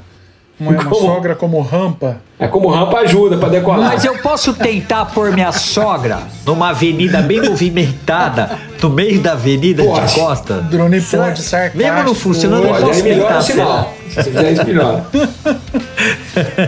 [0.59, 2.17] Uma, uma sogra como rampa.
[2.39, 3.91] É como rampa ajuda para decolar.
[3.91, 9.83] Mas eu posso tentar pôr minha sogra numa avenida bem movimentada, no meio da avenida
[9.83, 10.13] pode.
[10.13, 10.61] de costa.
[10.61, 11.77] Drone pode, sarcástico.
[11.77, 13.41] Mesmo não funcionando, eu posso tentar.
[13.41, 13.93] Sinal.
[14.09, 15.05] Se fizer isso, melhora.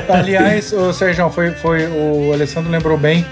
[0.10, 3.26] Aliás, o Sérgio, foi, foi, o Alessandro lembrou bem,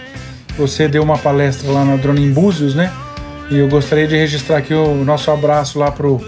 [0.57, 2.91] você deu uma palestra lá na Drone em Búzios, né?
[3.49, 6.21] E eu gostaria de registrar aqui o nosso abraço lá pro,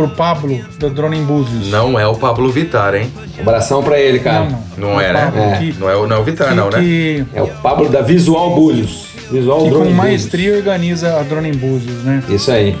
[0.00, 1.68] pro Pablo da Drone em Búzios.
[1.68, 3.12] Não é o Pablo Vitar, hein?
[3.38, 4.44] Abração pra ele, cara.
[4.44, 4.88] Não, não.
[4.94, 5.32] não é, né?
[5.34, 5.58] É.
[5.58, 6.78] Que, não, é, não é o Vitar, que, não, né?
[6.78, 9.08] Que, é o Pablo da Visual Búzios.
[9.30, 12.22] Visual que Drone com maestria organiza a Drone em Búzios, né?
[12.30, 12.76] Isso aí.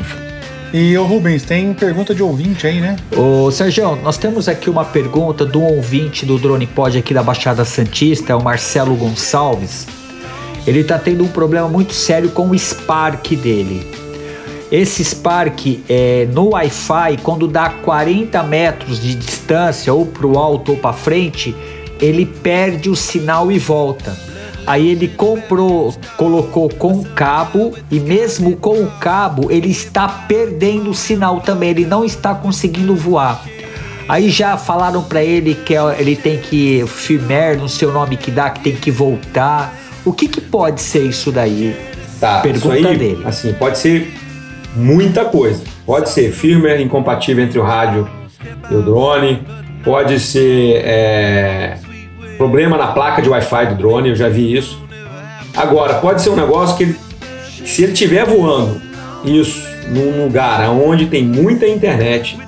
[0.72, 2.96] E o Rubens, tem pergunta de ouvinte aí, né?
[3.16, 7.64] Ô, Sérgio, nós temos aqui uma pergunta do ouvinte do Drone Pod aqui da Baixada
[7.64, 9.86] Santista, é o Marcelo Gonçalves.
[10.66, 13.86] Ele tá tendo um problema muito sério com o Spark dele.
[14.70, 20.72] Esse Spark é, no Wi-Fi, quando dá 40 metros de distância, ou para o alto
[20.72, 21.54] ou para frente,
[22.00, 24.16] ele perde o sinal e volta.
[24.66, 30.94] Aí ele comprou, colocou com cabo e mesmo com o cabo ele está perdendo o
[30.94, 33.44] sinal também, ele não está conseguindo voar.
[34.08, 38.16] Aí já falaram para ele que é, ele tem que firmware, não sei o nome
[38.16, 39.74] que dá, que tem que voltar.
[40.04, 41.76] O que, que pode ser isso daí?
[42.20, 43.22] Tá, Pergunta isso aí, dele.
[43.24, 44.12] Assim, pode ser
[44.74, 45.62] muita coisa.
[45.84, 48.08] Pode ser firmware incompatível entre o rádio
[48.70, 49.42] e o drone,
[49.82, 51.76] pode ser é,
[52.36, 54.82] problema na placa de Wi-Fi do drone, eu já vi isso.
[55.56, 56.94] Agora, pode ser um negócio que,
[57.66, 58.80] se ele estiver voando
[59.24, 62.38] isso num lugar onde tem muita internet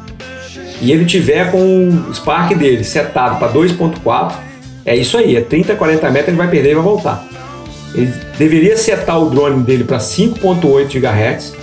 [0.81, 4.33] e ele tiver com o Spark dele setado para 2.4,
[4.85, 7.25] é isso aí, é 30, 40 metros ele vai perder e vai voltar.
[7.95, 11.62] Ele deveria setar o drone dele para 5.8 GHz.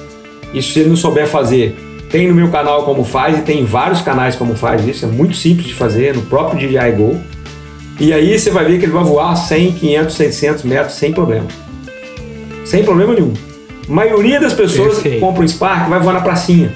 [0.54, 1.76] Isso se ele não souber fazer,
[2.10, 5.36] tem no meu canal como faz e tem vários canais como faz isso, é muito
[5.36, 7.20] simples de fazer no próprio DJI Go.
[8.00, 11.48] E aí você vai ver que ele vai voar 100, 500, 600 metros sem problema.
[12.66, 13.34] Sem problema nenhum.
[13.88, 15.16] A maioria das pessoas Perfeito.
[15.16, 16.72] que compram um Spark vai voar na pracinha.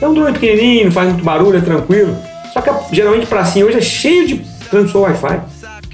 [0.00, 2.16] É um drone pequenininho, não faz muito barulho, é tranquilo.
[2.52, 4.38] Só que geralmente pracinha hoje é cheio de
[4.70, 5.40] transmissor Wi-Fi.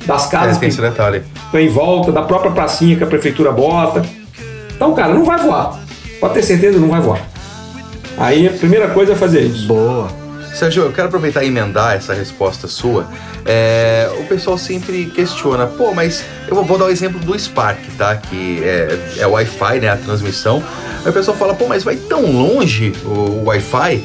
[0.07, 4.03] Das casas é, que estão em volta, da própria pracinha que a prefeitura bota.
[4.75, 5.81] Então, cara, não vai voar.
[6.21, 7.21] Pode ter certeza, não vai voar.
[8.19, 9.67] Aí a primeira coisa é fazer isso.
[9.67, 10.09] Boa.
[10.55, 13.07] Sérgio, eu quero aproveitar e emendar essa resposta sua.
[13.45, 18.17] É, o pessoal sempre questiona, pô, mas eu vou dar o exemplo do Spark, tá?
[18.17, 19.91] Que é, é Wi-Fi, né?
[19.91, 20.63] A transmissão.
[21.05, 24.03] Aí o pessoal fala, pô, mas vai tão longe o, o Wi-Fi?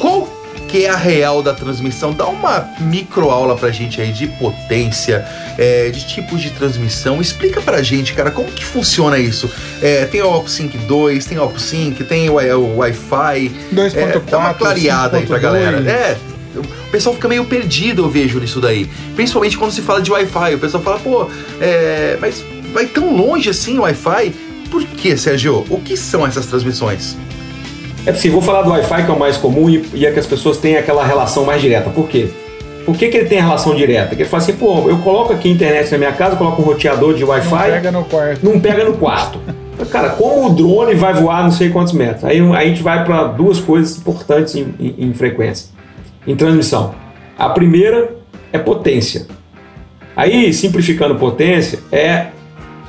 [0.00, 0.26] Qual
[0.74, 2.12] que é a real da transmissão?
[2.12, 5.24] Dá uma micro aula pra gente aí de potência,
[5.56, 7.20] é, de tipos de transmissão.
[7.20, 9.48] Explica pra gente, cara, como que funciona isso?
[9.80, 13.52] É, tem o OpSync 2, tem o OpSync, tem o, o Wi-Fi.
[13.72, 15.78] 2.4, é, dá uma clareada aí pra galera.
[15.88, 16.16] É,
[16.56, 18.90] o pessoal fica meio perdido, eu vejo nisso daí.
[19.14, 20.56] Principalmente quando se fala de Wi-Fi.
[20.56, 24.34] O pessoal fala, pô, é, mas vai tão longe assim o Wi-Fi?
[24.72, 25.64] Por que, Sérgio?
[25.70, 27.16] O que são essas transmissões?
[28.06, 30.18] É assim, vou falar do Wi-Fi que é o mais comum e, e é que
[30.18, 31.88] as pessoas têm aquela relação mais direta.
[31.88, 32.28] Por quê?
[32.84, 34.08] Por que, que ele tem a relação direta?
[34.08, 36.64] Porque ele fala assim, pô, eu coloco aqui a internet na minha casa, coloco um
[36.66, 37.48] roteador de Wi-Fi.
[37.50, 38.46] Não pega no quarto.
[38.46, 39.40] Não pega no quarto.
[39.90, 42.24] Cara, como o drone vai voar não sei quantos metros?
[42.24, 45.70] Aí, aí a gente vai para duas coisas importantes em, em, em frequência,
[46.26, 46.94] em transmissão.
[47.38, 48.14] A primeira
[48.52, 49.26] é potência.
[50.14, 52.28] Aí, simplificando potência, é,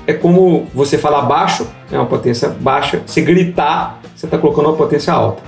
[0.06, 4.76] é como você falar baixo, é uma potência baixa, você gritar você está colocando uma
[4.76, 5.42] potência alta.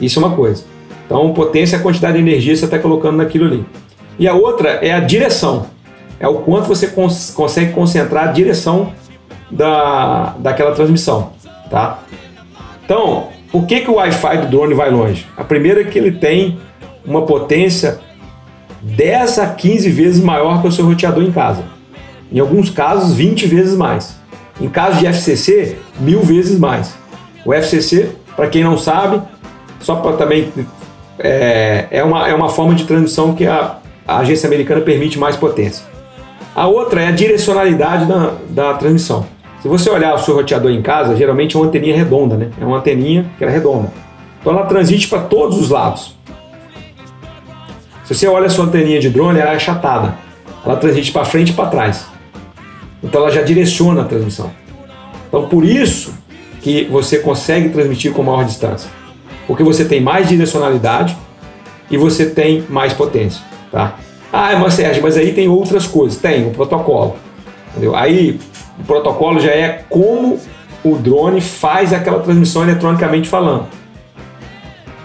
[0.00, 0.64] Isso é uma coisa.
[1.06, 3.64] Então, potência é a quantidade de energia que você está colocando naquilo ali.
[4.18, 5.66] E a outra é a direção.
[6.20, 8.92] É o quanto você cons consegue concentrar a direção
[9.50, 11.32] da, daquela transmissão.
[11.70, 12.00] Tá?
[12.84, 15.26] Então, por que, que o Wi-Fi do drone vai longe?
[15.36, 16.58] A primeira é que ele tem
[17.04, 18.00] uma potência
[18.82, 21.64] 10 a 15 vezes maior que o seu roteador em casa.
[22.30, 24.16] Em alguns casos, 20 vezes mais.
[24.60, 26.94] Em caso de FCC, mil vezes mais.
[27.44, 29.20] O FCC, para quem não sabe,
[29.80, 30.52] só para também
[31.18, 35.36] é, é, uma, é uma forma de transmissão que a, a, agência americana permite mais
[35.36, 35.84] potência.
[36.54, 39.26] A outra é a direcionalidade da, da transmissão.
[39.60, 42.50] Se você olhar o seu roteador em casa, geralmente é uma anteninha redonda, né?
[42.60, 43.90] É uma anteninha que é redonda.
[44.40, 46.16] Então ela transmite para todos os lados.
[48.04, 50.14] Se você olha a sua anteninha de drone, ela é achatada.
[50.64, 52.06] Ela transmite para frente e para trás.
[53.02, 54.48] Então ela já direciona a transmissão.
[55.26, 56.14] Então por isso
[56.68, 58.90] que você consegue transmitir com maior distância.
[59.46, 61.16] Porque você tem mais direcionalidade
[61.90, 63.40] e você tem mais potência.
[63.72, 63.94] Tá?
[64.30, 66.20] Ah, mas Sérgio, mas aí tem outras coisas.
[66.20, 67.16] Tem o protocolo.
[67.70, 67.96] Entendeu?
[67.96, 68.38] Aí
[68.78, 70.38] o protocolo já é como
[70.84, 73.64] o drone faz aquela transmissão eletronicamente falando.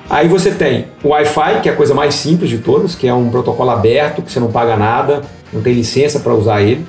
[0.10, 3.14] Aí você tem o Wi-Fi, que é a coisa mais simples de todas, que é
[3.14, 5.22] um protocolo aberto, que você não paga nada,
[5.54, 6.86] não tem licença para usar ele.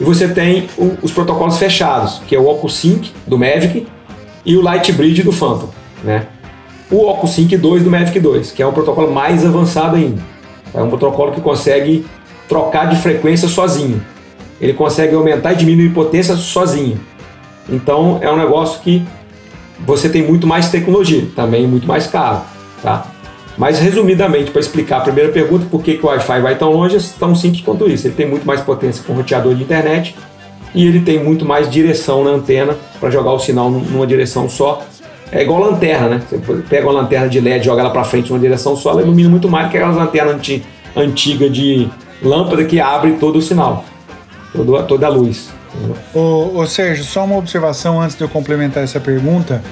[0.00, 3.86] E você tem o, os protocolos fechados, que é o OcuSync do Mavic
[4.44, 5.68] e o Lightbridge do Phantom,
[6.02, 6.26] né?
[6.90, 10.22] O OcuSync 2 do Mavic 2, que é um protocolo mais avançado ainda.
[10.72, 12.04] É um protocolo que consegue
[12.48, 14.02] trocar de frequência sozinho.
[14.60, 17.00] Ele consegue aumentar e diminuir potência sozinho.
[17.68, 19.04] Então é um negócio que
[19.86, 22.42] você tem muito mais tecnologia, também muito mais caro,
[22.82, 23.06] tá?
[23.56, 26.96] Mas resumidamente, para explicar a primeira pergunta, por que, que o Wi-Fi vai tão longe,
[26.96, 28.06] é tão simples quanto isso.
[28.06, 30.16] Ele tem muito mais potência com roteador de internet
[30.74, 34.82] e ele tem muito mais direção na antena para jogar o sinal numa direção só.
[35.30, 36.22] É igual lanterna, né?
[36.28, 39.28] Você pega uma lanterna de LED, joga ela para frente numa direção só, ela ilumina
[39.28, 40.64] muito mais que aquelas lanternas anti,
[40.96, 41.88] antigas de
[42.22, 43.84] lâmpada que abre todo o sinal,
[44.52, 45.50] toda, toda a luz.
[46.14, 49.62] Ô, ô, Sérgio, só uma observação antes de eu complementar essa pergunta.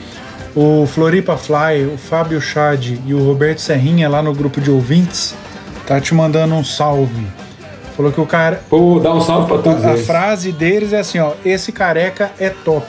[0.54, 5.34] O Floripa Fly, o Fábio Chad e o Roberto Serrinha lá no grupo de ouvintes
[5.86, 7.26] tá te mandando um salve.
[7.96, 8.62] Falou que o cara.
[8.68, 11.32] Pô, dá um salve pra todos A, a frase deles é assim, ó.
[11.44, 12.86] Esse careca é top.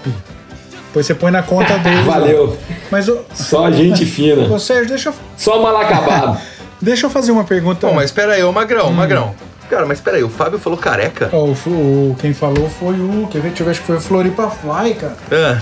[0.88, 2.06] Depois você põe na conta deles.
[2.06, 2.20] lá.
[2.20, 2.58] Valeu.
[2.92, 4.44] Mas ô, Só gente fina.
[4.54, 6.38] ô Sérgio, deixa eu, Só mal acabado.
[6.82, 7.88] deixa eu fazer uma pergunta.
[7.88, 8.94] Bom, mas espera aí, ô Magrão, Hum.
[8.94, 9.34] Magrão.
[9.70, 11.30] Cara, mas espera aí, o Fábio falou careca?
[11.34, 11.52] Ó, o,
[12.12, 13.28] o- quem falou foi o.
[13.32, 13.48] Quer ver?
[13.50, 15.16] Deixa eu ver, acho que foi o Floripa Fly, cara.
[15.32, 15.62] Ah.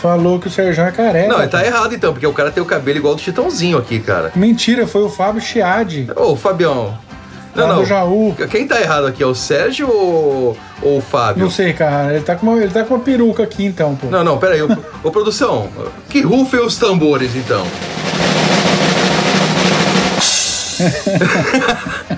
[0.00, 1.28] Falou que o Sérgio é careca.
[1.28, 4.00] Não, ele tá errado então, porque o cara tem o cabelo igual do Chitãozinho aqui,
[4.00, 4.32] cara.
[4.34, 6.08] Mentira, foi o Fábio Chiadi.
[6.16, 6.96] Ô, Fabião.
[7.54, 7.84] Não, Lá não.
[7.84, 8.34] Jaú.
[8.50, 9.22] Quem tá errado aqui?
[9.22, 11.42] É o Sérgio ou, ou o Fábio?
[11.44, 12.14] Não sei, cara.
[12.14, 14.06] Ele tá, com uma, ele tá com uma peruca aqui então, pô.
[14.06, 14.62] Não, não, pera aí.
[14.62, 14.68] Ô,
[15.02, 15.68] ô, produção,
[16.08, 17.66] que rufem os tambores, então.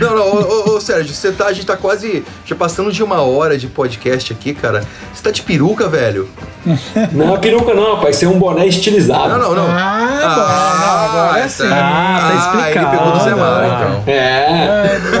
[0.00, 3.02] Não, não, ô, ô, ô, Sérgio, você tá, a gente tá quase já passando de
[3.02, 4.82] uma hora de podcast aqui, cara.
[5.12, 6.28] Você tá de peruca, velho?
[7.12, 8.16] Não é peruca não, rapaz.
[8.16, 9.30] Isso é um boné estilizado.
[9.30, 9.66] Não, não, não.
[9.70, 11.62] Ah, não, agora sim.
[11.66, 12.86] Ah, tá explicado.
[12.86, 14.02] ele pegou do Zé Mara, então.
[14.06, 14.94] É.
[14.94, 15.20] É, do.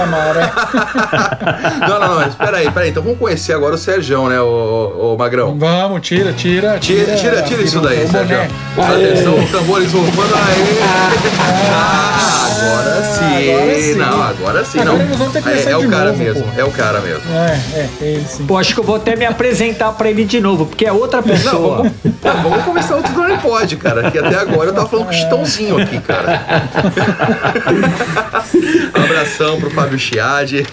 [1.88, 2.90] Não, não, não, espera aí, espera aí.
[2.90, 5.56] Então vamos conhecer agora o Sérgio, né, ô, ô, ô Magrão?
[5.58, 8.36] Vamos, tira, tira, Tira, tira, tira isso daí, o Sérgio.
[8.76, 10.78] Atenção, tambores rufando aí.
[11.72, 13.09] Ah, agora sim.
[13.40, 13.94] Agora sim.
[13.94, 15.16] Não, agora sim, Agora não.
[15.16, 16.60] vamos ter que é, é de o cara novo, mesmo, pô.
[16.60, 17.22] é o cara mesmo.
[17.32, 18.46] É, é, é ele sim.
[18.46, 21.20] Pô, acho que eu vou até me apresentar pra ele de novo, porque é outra
[21.20, 21.76] Não, pessoa.
[21.78, 24.10] vamos, não, vamos começar outro Drone Pod, cara.
[24.10, 26.40] Que até agora eu tava falando com o Chitãozinho aqui, cara.
[28.94, 30.66] Abração pro Fábio Chiadi,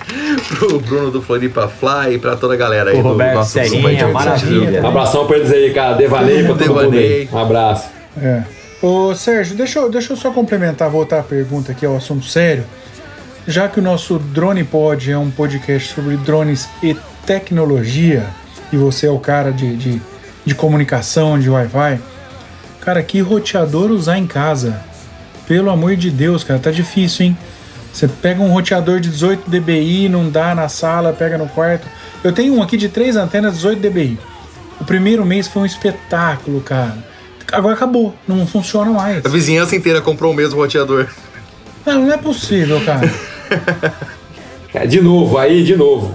[0.58, 4.04] pro Bruno do Floripa Fly, pra toda a galera aí O do Roberto nosso Jump
[4.14, 4.82] maravilha.
[4.82, 5.96] Um abração pra eles aí, cara.
[5.96, 6.90] Devanei pra todo mundo aí.
[6.90, 7.30] Devanei.
[7.32, 7.86] Um abraço.
[8.22, 8.42] É.
[8.80, 12.64] Ô, Sérgio, deixa eu, deixa eu só complementar, voltar a pergunta aqui ao assunto sério.
[13.48, 18.28] Já que o nosso Drone Pod é um podcast sobre drones e tecnologia,
[18.72, 20.02] e você é o cara de, de,
[20.46, 22.00] de comunicação, de Wi-Fi,
[22.82, 24.80] cara, que roteador usar em casa?
[25.48, 27.38] Pelo amor de Deus, cara, tá difícil, hein?
[27.92, 31.88] Você pega um roteador de 18 dBi, não dá na sala, pega no quarto.
[32.24, 34.20] Eu tenho um aqui de três antenas 18 dBi.
[34.80, 37.07] O primeiro mês foi um espetáculo, cara.
[37.52, 39.26] Agora acabou, não funciona mais.
[39.26, 41.08] A vizinhança inteira comprou o mesmo roteador.
[41.86, 43.12] Não, não é possível, cara.
[44.74, 46.14] É, De novo, aí, de novo.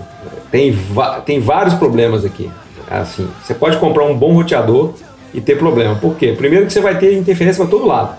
[0.51, 0.77] Tem,
[1.25, 2.51] tem vários problemas aqui.
[2.91, 4.93] Assim, você pode comprar um bom roteador
[5.33, 5.95] e ter problema.
[5.97, 6.35] Por quê?
[6.37, 8.15] Primeiro que você vai ter interferência para todo lado.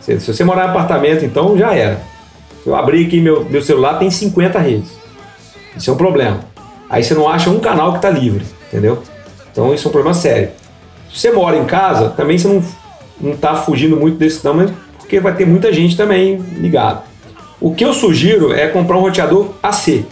[0.00, 2.00] Se, se você morar em apartamento, então já era.
[2.62, 4.90] Se eu abrir aqui meu, meu celular, tem 50 redes.
[5.76, 6.40] Isso é um problema.
[6.90, 9.02] Aí você não acha um canal que está livre, entendeu?
[9.50, 10.50] Então isso é um problema sério.
[11.14, 12.64] Você mora em casa, também você não,
[13.20, 17.02] não tá fugindo muito desse mas porque vai ter muita gente também ligado.
[17.60, 20.04] O que eu sugiro é comprar um roteador AC,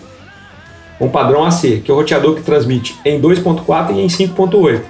[1.01, 4.83] um padrão AC, que é o roteador que transmite em 2.4 e em 5.8.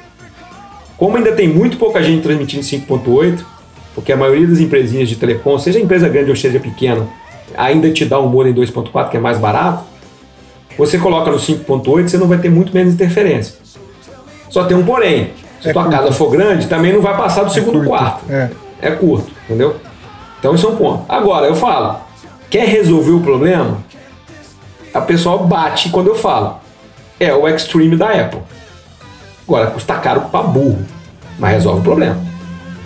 [0.96, 3.44] Como ainda tem muito pouca gente transmitindo em 5.8,
[3.94, 7.08] porque a maioria das empresinhas de telecom, seja empresa grande ou seja pequena,
[7.56, 9.84] ainda te dá um modem 2.4 que é mais barato,
[10.76, 13.54] você coloca no 5.8, você não vai ter muito menos interferência.
[14.48, 15.30] Só tem um porém.
[15.60, 15.96] Se É tua curto.
[15.98, 18.24] casa for grande, também não vai passar do segundo curto, quarto.
[18.30, 18.50] é.
[18.82, 19.76] É curto, entendeu?
[20.38, 21.04] Então isso é um ponto.
[21.06, 21.96] Agora, eu falo,
[22.48, 23.78] quer resolver o problema?
[24.94, 26.58] A pessoa bate quando eu falo.
[27.18, 28.40] É o Extreme da Apple.
[29.46, 30.78] Agora, custa caro pra burro,
[31.38, 32.18] mas resolve o problema.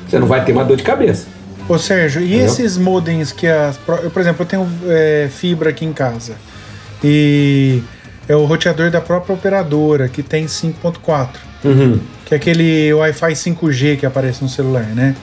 [0.09, 1.27] Você não vai ter mais dor de cabeça.
[1.69, 2.47] Ô Sérgio, e Entendeu?
[2.47, 3.79] esses modems que as.
[4.03, 6.35] Eu, por exemplo, eu tenho é, fibra aqui em casa.
[7.03, 7.83] E
[8.29, 11.29] é o roteador da própria operadora, que tem 5.4.
[11.65, 11.99] Uhum.
[12.25, 15.15] Que é aquele Wi-Fi 5G que aparece no celular, né?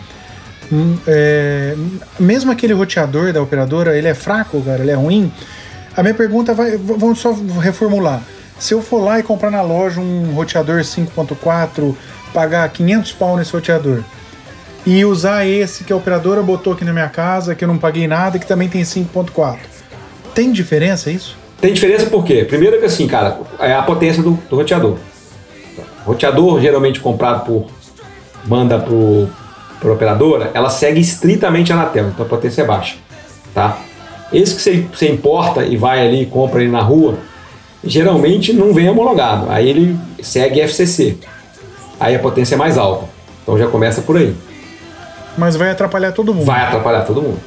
[0.71, 1.75] Hum, é,
[2.19, 5.31] mesmo aquele roteador da operadora, ele é fraco, cara, ele é ruim.
[5.95, 6.77] A minha pergunta vai.
[6.77, 8.21] Vamos só reformular.
[8.57, 11.95] Se eu for lá e comprar na loja um roteador 5.4,
[12.33, 14.03] pagar 500 pau nesse roteador
[14.85, 18.07] e usar esse que a operadora botou aqui na minha casa, que eu não paguei
[18.07, 19.57] nada, que também tem 5.4.
[20.33, 21.37] Tem diferença isso?
[21.59, 22.45] Tem diferença por quê?
[22.47, 24.97] Primeiro que assim, cara, é a potência do, do roteador.
[26.05, 27.65] Roteador, geralmente comprado por
[28.43, 29.29] banda pro,
[29.79, 32.95] por operadora, ela segue estritamente a Anatel, então a potência é baixa,
[33.53, 33.77] tá?
[34.33, 37.17] Esse que você, você importa e vai ali e compra ele na rua,
[37.83, 39.47] geralmente não vem homologado.
[39.49, 41.17] Aí ele segue FCC.
[41.99, 43.05] Aí a potência é mais alta.
[43.43, 44.35] Então já começa por aí.
[45.37, 46.45] Mas vai atrapalhar todo mundo.
[46.45, 47.39] Vai atrapalhar todo mundo.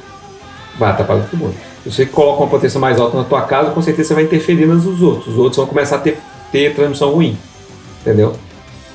[0.77, 1.55] Vai atrapalhar todo mundo.
[1.83, 4.65] Se você coloca uma potência mais alta na tua casa, com certeza você vai interferir
[4.65, 5.27] nos dos outros.
[5.27, 6.19] Os outros vão começar a ter,
[6.51, 7.37] ter transmissão ruim.
[8.01, 8.35] Entendeu?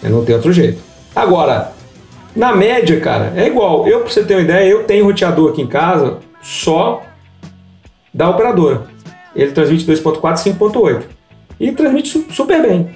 [0.03, 0.81] Não tem outro jeito.
[1.15, 1.73] Agora,
[2.35, 3.87] na média, cara, é igual.
[3.87, 7.03] Eu, pra você ter uma ideia, eu tenho roteador aqui em casa só
[8.13, 8.83] da operadora.
[9.35, 11.03] Ele transmite 2.4 e 5.8.
[11.61, 12.89] E transmite su- super bem.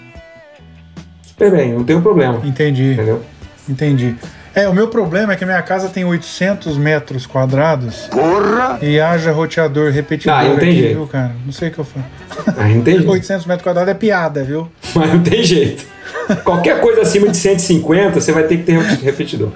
[1.22, 2.40] Super bem, não tem um problema.
[2.44, 2.92] Entendi.
[2.92, 3.22] Entendeu?
[3.68, 4.14] Entendi.
[4.54, 8.06] É, o meu problema é que a minha casa tem 800 metros quadrados.
[8.06, 8.78] Porra!
[8.80, 10.96] E haja roteador repetidor Ah, não tem aqui, jeito.
[10.96, 11.32] viu, cara?
[11.44, 12.06] Não sei o que eu faço.
[12.56, 13.10] Ah, não tem jeito.
[13.10, 14.68] 800 metros quadrados é piada, viu?
[14.94, 15.84] Mas não tem jeito.
[16.44, 19.50] Qualquer coisa acima de 150, você vai ter que ter repetidor.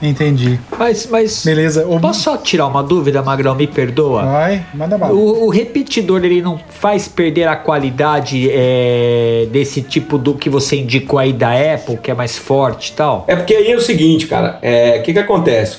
[0.00, 0.58] Entendi.
[0.78, 1.44] Mas, mas.
[1.44, 1.84] Beleza.
[2.00, 3.54] Posso só tirar uma dúvida, Magrão?
[3.54, 4.24] Me perdoa?
[4.24, 5.14] Vai, manda bala.
[5.14, 10.76] O, o repetidor ele não faz perder a qualidade é, desse tipo do que você
[10.76, 13.24] indicou aí da Apple, que é mais forte e tal?
[13.26, 15.78] É porque aí é o seguinte, cara, é, o que que acontece?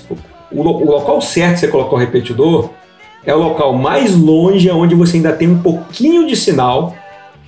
[0.51, 2.69] O, o local certo que você colocar o repetidor
[3.25, 6.95] é o local mais longe onde você ainda tem um pouquinho de sinal,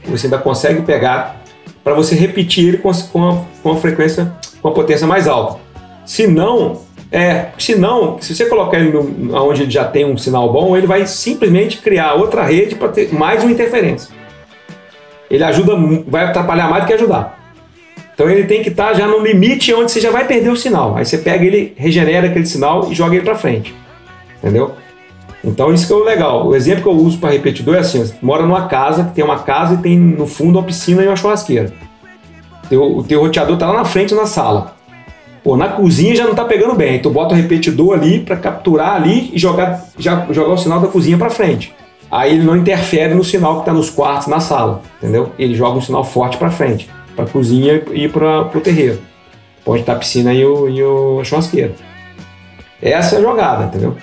[0.03, 1.40] que você ainda consegue pegar,
[1.83, 5.27] para você repetir ele com, a- com, a, com a frequência, com a potência mais
[5.27, 5.59] alta.
[6.05, 8.95] Se não, é, se não, se você colocar ele
[9.33, 13.13] onde ele já tem um sinal bom, ele vai simplesmente criar outra rede para ter
[13.13, 14.13] mais uma interferência.
[15.29, 15.73] Ele ajuda,
[16.07, 17.39] vai atrapalhar mais do que ajudar.
[18.13, 20.95] Então ele tem que estar já no limite onde você já vai perder o sinal.
[20.97, 23.73] Aí você pega ele, regenera aquele sinal e joga ele para frente.
[24.37, 24.73] Entendeu?
[25.43, 26.47] Então isso que é o legal.
[26.47, 29.39] O exemplo que eu uso para repetidor é assim: mora numa casa, que tem uma
[29.39, 31.73] casa e tem no fundo uma piscina e uma churrasqueira.
[32.69, 34.75] Teu, o teu roteador tá lá na frente na sala.
[35.43, 36.99] Pô, na cozinha já não tá pegando bem.
[36.99, 40.87] Tu bota o repetidor ali para capturar ali e jogar, já, jogar o sinal da
[40.87, 41.73] cozinha para frente.
[42.11, 45.31] Aí ele não interfere no sinal que tá nos quartos, na sala, entendeu?
[45.39, 48.99] Ele joga um sinal forte para frente, para cozinha e para pro terreiro.
[49.65, 51.73] Onde tá a piscina e, o, e o a churrasqueira.
[52.81, 53.95] Essa é a jogada, entendeu?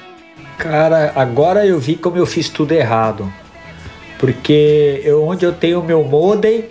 [0.58, 3.32] Cara, agora eu vi como eu fiz tudo errado.
[4.18, 6.64] Porque eu, onde eu tenho o meu modem,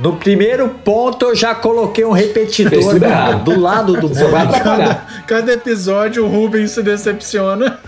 [0.00, 3.42] no primeiro ponto eu já coloquei um repetidor errado.
[3.42, 4.36] do lado do modem.
[4.36, 5.24] atrapalhar.
[5.26, 7.80] Cada episódio o Rubens se decepciona.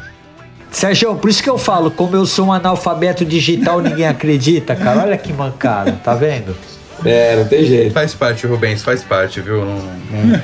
[0.72, 5.02] Sérgio, por isso que eu falo, como eu sou um analfabeto digital, ninguém acredita, cara.
[5.02, 6.56] Olha que mancada, tá vendo?
[7.04, 7.92] É, não tem jeito.
[7.92, 9.64] Faz parte, Rubens, faz parte, viu?
[9.64, 10.42] Não, não,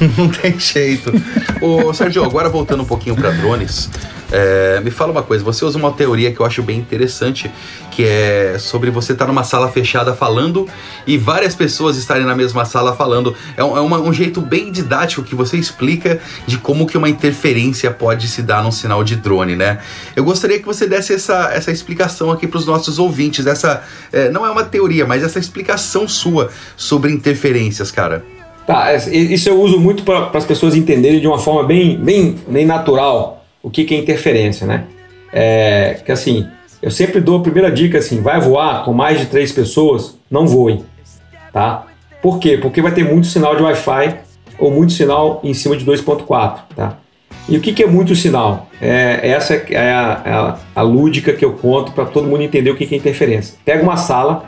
[0.16, 1.12] não tem jeito.
[1.60, 3.90] Ô, Sérgio, agora voltando um pouquinho para drones,
[4.32, 5.44] é, me fala uma coisa.
[5.44, 7.50] Você usa uma teoria que eu acho bem interessante,
[7.90, 10.66] que é sobre você estar numa sala fechada falando
[11.06, 13.34] e várias pessoas estarem na mesma sala falando.
[13.56, 17.08] É um, é uma- um jeito bem didático que você explica de como que uma
[17.08, 19.78] interferência pode se dar num sinal de drone, né?
[20.14, 23.46] Eu gostaria que você desse essa, essa explicação aqui para os nossos ouvintes.
[23.46, 23.82] Essa
[24.12, 28.24] é, não é uma teoria, mas essa explicação sua sobre interferências, cara.
[28.72, 32.36] Tá, es- isso eu uso muito para as pessoas entenderem de uma forma bem, bem,
[32.46, 34.84] bem natural o que, que é interferência, né?
[35.32, 36.46] É, que assim,
[36.80, 40.46] eu sempre dou a primeira dica assim, vai voar com mais de três pessoas, não
[40.46, 40.80] voe,
[41.52, 41.86] tá?
[42.22, 42.56] Por quê?
[42.58, 44.16] Porque vai ter muito sinal de Wi-Fi
[44.58, 46.96] ou muito sinal em cima de 2.4, tá?
[47.48, 48.68] E o que, que é muito sinal?
[48.80, 52.70] É, essa é a, é a, a lúdica que eu conto para todo mundo entender
[52.70, 53.56] o que, que é interferência.
[53.64, 54.44] Pega uma sala,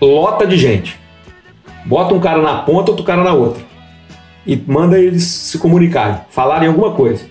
[0.00, 0.98] lota de gente,
[1.84, 3.62] bota um cara na ponta, outro cara na outra.
[4.46, 7.24] E manda eles se comunicarem, falarem alguma coisa.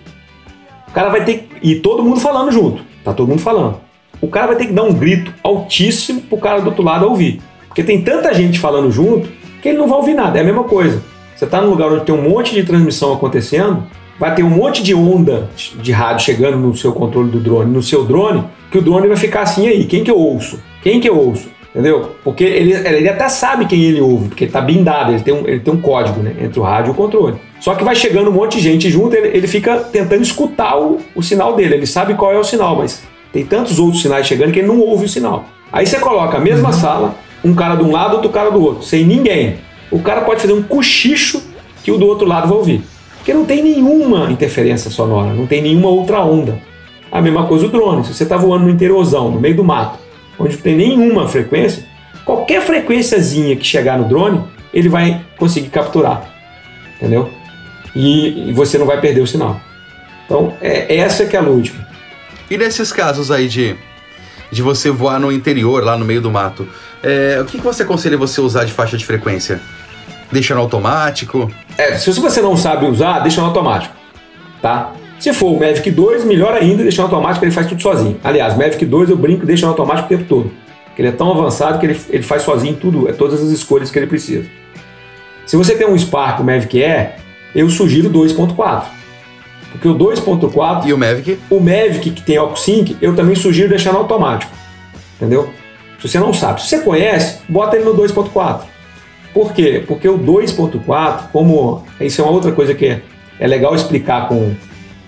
[0.88, 1.48] O cara vai ter.
[1.62, 2.84] E todo mundo falando junto.
[3.04, 3.78] Tá todo mundo falando.
[4.22, 7.42] O cara vai ter que dar um grito altíssimo pro cara do outro lado ouvir.
[7.68, 9.30] Porque tem tanta gente falando junto
[9.62, 10.38] que ele não vai ouvir nada.
[10.38, 11.02] É a mesma coisa.
[11.36, 13.84] Você tá num lugar onde tem um monte de transmissão acontecendo,
[14.20, 15.50] vai ter um monte de onda
[15.82, 19.16] de rádio chegando no seu controle do drone, no seu drone, que o drone vai
[19.16, 19.86] ficar assim aí.
[19.86, 20.60] Quem que eu ouço?
[20.84, 21.48] Quem que eu ouço?
[21.74, 22.16] Entendeu?
[22.24, 25.48] Porque ele, ele até sabe quem ele ouve, porque ele tá blindado, ele tem um,
[25.48, 27.36] ele tem um código né, entre o rádio e o controle.
[27.60, 30.98] Só que vai chegando um monte de gente junto, ele, ele fica tentando escutar o,
[31.16, 31.76] o sinal dele.
[31.76, 34.80] Ele sabe qual é o sinal, mas tem tantos outros sinais chegando que ele não
[34.80, 35.46] ouve o sinal.
[35.72, 37.16] Aí você coloca a mesma sala,
[37.46, 39.58] um cara de um lado, outro cara do outro, sem ninguém.
[39.92, 41.42] O cara pode fazer um cochicho
[41.84, 42.82] que o do outro lado vai ouvir.
[43.18, 46.60] Porque não tem nenhuma interferência sonora, não tem nenhuma outra onda.
[47.12, 48.04] A mesma coisa o drone.
[48.04, 50.00] Se você está voando no interiorzão, no meio do mato,
[50.40, 51.84] onde não tem nenhuma frequência,
[52.24, 56.24] qualquer frequênciazinha que chegar no drone, ele vai conseguir capturar.
[56.96, 57.30] Entendeu?
[57.96, 59.60] E, e você não vai perder o sinal.
[60.26, 61.88] Então, é essa que é a lógica.
[62.50, 63.76] E nesses casos aí de,
[64.52, 66.68] de você voar no interior, lá no meio do mato,
[67.04, 69.60] é, o que, que você aconselha você usar de faixa de frequência?
[70.32, 71.52] Deixa no automático?
[71.78, 73.96] É, se você não sabe usar, deixa no automático,
[74.62, 74.94] tá?
[75.20, 78.18] Se for o Mavic 2, melhor ainda, deixa no automático, ele faz tudo sozinho.
[78.24, 80.52] Aliás, Mavic 2 eu brinco, deixa no automático o tempo todo.
[80.98, 84.00] Ele é tão avançado que ele, ele faz sozinho tudo, é todas as escolhas que
[84.00, 84.46] ele precisa.
[85.46, 87.16] Se você tem um Spark, o Mavic Air,
[87.54, 88.84] eu sugiro 2.4.
[89.72, 90.88] Porque o 2.4...
[90.88, 91.40] E o Mavic?
[91.50, 94.52] O Mavic que tem OcuSync, eu também sugiro deixar no automático.
[95.18, 95.50] Entendeu?
[96.00, 96.62] Se você não sabe.
[96.62, 98.62] Se você conhece, bota ele no 2.4.
[99.34, 99.84] Por quê?
[99.86, 101.84] Porque o 2.4, como...
[102.00, 103.02] Isso é uma outra coisa que é,
[103.40, 104.56] é legal explicar com...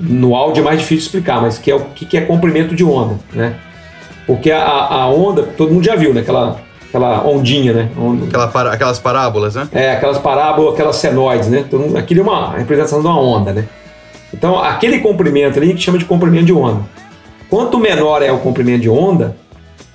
[0.02, 3.20] No áudio é mais difícil explicar, mas que é o que é comprimento de onda,
[3.34, 3.56] né?
[4.26, 6.22] Porque a, a onda, todo mundo já viu, né?
[6.22, 7.90] Aquela, aquela ondinha, né?
[7.98, 8.26] Onda.
[8.26, 9.68] Aquela para, aquelas parábolas, né?
[9.72, 11.66] É, aquelas parábolas, aquelas senoides, né?
[11.68, 13.66] Então, aquilo é uma representação de uma onda, né?
[14.34, 16.82] Então, aquele comprimento ali que chama de comprimento de onda.
[17.50, 19.36] Quanto menor é o comprimento de onda,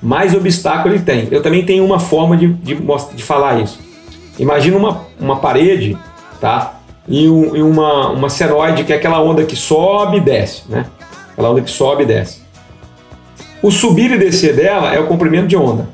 [0.03, 1.27] mais obstáculo ele tem.
[1.31, 2.77] Eu também tenho uma forma de, de,
[3.15, 3.81] de falar isso.
[4.39, 5.97] Imagina uma, uma parede,
[6.41, 6.76] tá?
[7.09, 10.87] E, um, e uma, uma senoide, que é aquela onda que sobe e desce, né?
[11.33, 12.41] Aquela onda que sobe e desce.
[13.63, 15.89] O subir e descer dela é o comprimento de onda.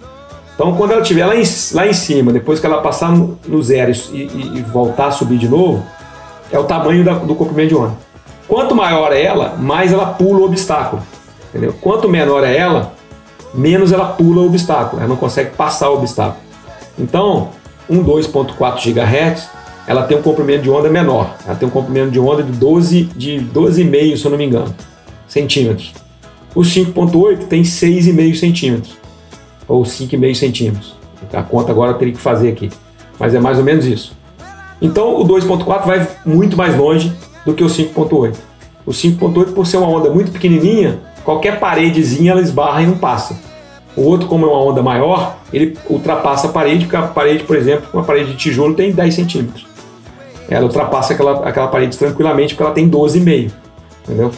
[0.54, 1.42] Então, quando ela estiver lá em,
[1.72, 5.10] lá em cima, depois que ela passar no, no zero e, e, e, voltar a
[5.10, 5.84] subir de novo,
[6.50, 7.94] é o tamanho da, do comprimento de onda.
[8.46, 11.02] Quanto maior é ela, mais ela pula o obstáculo.
[11.48, 11.74] Entendeu?
[11.80, 12.92] Quanto menor é ela,
[13.54, 15.00] menos ela pula o obstáculo.
[15.00, 16.40] Ela não consegue passar o obstáculo.
[16.98, 17.50] Então,
[17.88, 19.48] um 2.4 GHz,
[19.86, 21.36] ela tem um comprimento de onda menor.
[21.46, 24.74] Ela tem um comprimento de onda de 12 de 12,5, se eu não me engano,
[25.26, 25.92] centímetros.
[26.54, 28.96] O 5.8 tem 6,5 centímetros,
[29.66, 30.94] ou 5,5 centímetros.
[31.32, 32.68] A conta agora eu teria que fazer aqui,
[33.18, 34.14] mas é mais ou menos isso.
[34.80, 37.12] Então o 2.4 vai muito mais longe
[37.46, 38.36] do que o 5.8.
[38.84, 43.38] O 5.8, por ser uma onda muito pequenininha, qualquer paredezinha ela esbarra e não passa.
[43.96, 47.56] O outro, como é uma onda maior, ele ultrapassa a parede, porque a parede, por
[47.56, 49.71] exemplo, uma parede de tijolo tem 10 centímetros.
[50.52, 53.50] Ela ultrapassa aquela, aquela parede tranquilamente porque ela tem 12,5.
[54.04, 54.30] Entendeu?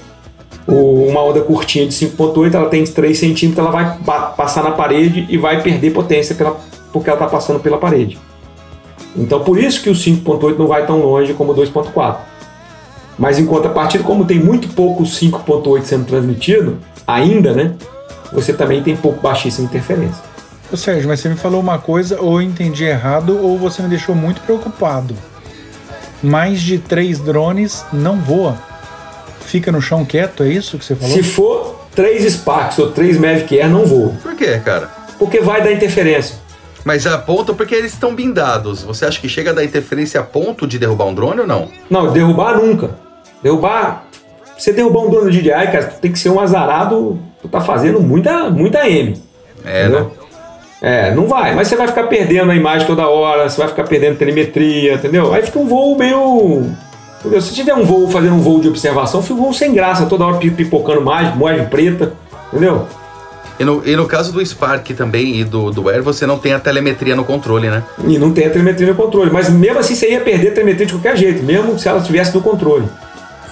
[0.67, 3.99] O, uma onda curtinha de 5.8, ela tem 3 centímetros, ela vai
[4.37, 6.57] passar na parede e vai perder potência pela,
[6.93, 8.19] porque ela está passando pela parede.
[9.17, 12.17] Então por isso que o 5.8 não vai tão longe como o 2.4.
[13.19, 17.75] Mas em contrapartida, como tem muito pouco 5.8 sendo transmitido, ainda, né?
[18.33, 20.23] Você também tem pouco baixíssima interferência.
[20.73, 23.89] Ô Sérgio, mas você me falou uma coisa, ou eu entendi errado, ou você me
[23.89, 25.15] deixou muito preocupado.
[26.25, 28.57] Mais de três drones não voa
[29.45, 31.15] fica no chão quieto, é isso que você falou?
[31.15, 34.13] Se for três Sparks ou três Mavic Air, não voa.
[34.23, 34.91] Por quê, cara?
[35.19, 36.37] Porque vai dar interferência.
[36.85, 38.83] Mas a ponto porque eles estão blindados.
[38.83, 41.69] Você acha que chega a dar interferência a ponto de derrubar um drone ou não?
[41.89, 42.99] Não, derrubar nunca.
[43.43, 44.07] Derrubar.
[44.59, 47.19] Você derrubar um drone de DJI, cara, tem que ser um azarado.
[47.41, 49.23] Tu tá fazendo muita, muita M.
[49.65, 50.01] É, entendeu?
[50.01, 50.11] né?
[50.85, 51.55] É, não vai.
[51.55, 55.33] Mas você vai ficar perdendo a imagem toda hora, você vai ficar perdendo telemetria, entendeu?
[55.33, 56.71] Aí fica um voo meio
[57.21, 57.41] Entendeu?
[57.41, 60.27] Se tiver um voo fazendo um voo de observação, fica um voo sem graça, toda
[60.27, 62.13] hora pipocando mais, moagem preta,
[62.53, 62.87] entendeu?
[63.59, 66.53] E no, e no caso do Spark também e do, do Air, você não tem
[66.53, 67.83] a telemetria no controle, né?
[68.07, 69.31] E não tem a telemetria no controle.
[69.31, 72.35] Mas mesmo assim você ia perder a telemetria de qualquer jeito, mesmo se ela estivesse
[72.35, 72.85] no controle.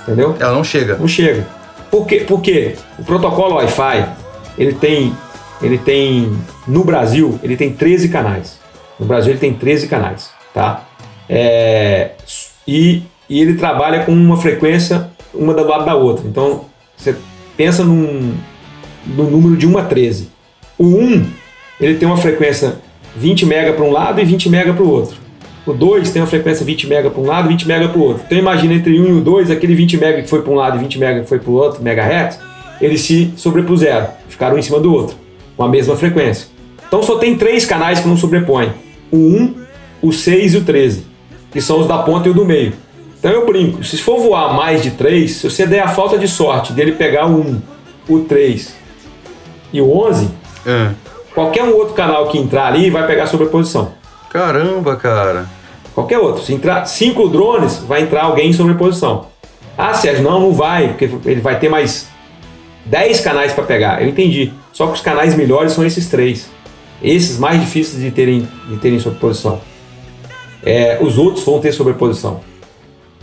[0.03, 0.37] Entendeu?
[0.39, 0.97] Ela não chega.
[0.97, 1.47] Não chega.
[1.91, 2.25] Por quê?
[2.27, 4.07] Porque o protocolo Wi-Fi,
[4.59, 5.17] ele tem.
[5.63, 6.37] Ele tem.
[6.67, 8.59] No Brasil, ele tem 13 canais.
[8.99, 10.31] No Brasil ele tem 13 canais.
[10.53, 10.85] Tá?
[11.29, 12.13] É,
[12.67, 13.03] e
[13.33, 16.29] e ele trabalha com uma frequência uma do lado da outra.
[16.29, 17.17] Então, você
[17.57, 18.35] pensa num,
[19.07, 20.29] no número de 1 a 13.
[20.77, 21.27] O 1,
[21.81, 22.77] ele tem uma frequência
[23.17, 25.17] 20 MB para um lado e 20 MB para o outro.
[25.65, 28.03] O 2 tem uma frequência 20 MB para um lado e 20 MB para o
[28.03, 28.23] outro.
[28.27, 30.77] Então imagina entre 1 e o 2, aquele 20 MB que foi para um lado
[30.77, 32.39] e 20 MB que foi para o outro, MHz,
[32.83, 35.17] eles se sobrepuseram, ficaram em cima do outro,
[35.63, 36.49] com a mesma frequência.
[36.89, 38.73] Então só tem três canais que não sobrepõem:
[39.13, 39.55] o 1,
[40.03, 41.07] o 6 e o 13,
[41.53, 42.73] que são os da ponta e o do meio.
[43.17, 46.27] Então eu brinco, se for voar mais de 3, se você der a falta de
[46.27, 47.63] sorte dele pegar o 1,
[48.09, 48.75] o 3
[49.73, 50.29] e o 11,
[50.67, 50.91] é.
[51.33, 53.93] Qualquer um outro canal que entrar ali vai pegar sobreposição.
[54.29, 55.47] Caramba, cara.
[55.95, 56.43] Qualquer outro.
[56.43, 59.27] Se entrar cinco drones, vai entrar alguém em sobreposição.
[59.79, 62.09] Ah, Sérgio, não, não vai, porque ele vai ter mais
[62.85, 64.03] 10 canais para pegar.
[64.03, 64.53] Eu entendi.
[64.73, 66.49] Só que os canais melhores são esses três.
[67.03, 69.61] Esses mais difíceis de terem, de terem sobreposição.
[70.65, 72.41] É, os outros vão ter sobreposição.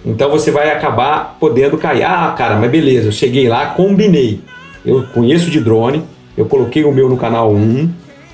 [0.05, 2.03] Então você vai acabar podendo cair.
[2.03, 4.41] Ah, cara, mas beleza, eu cheguei lá, combinei.
[4.85, 6.03] Eu conheço de drone,
[6.37, 7.89] eu coloquei o meu no canal 1,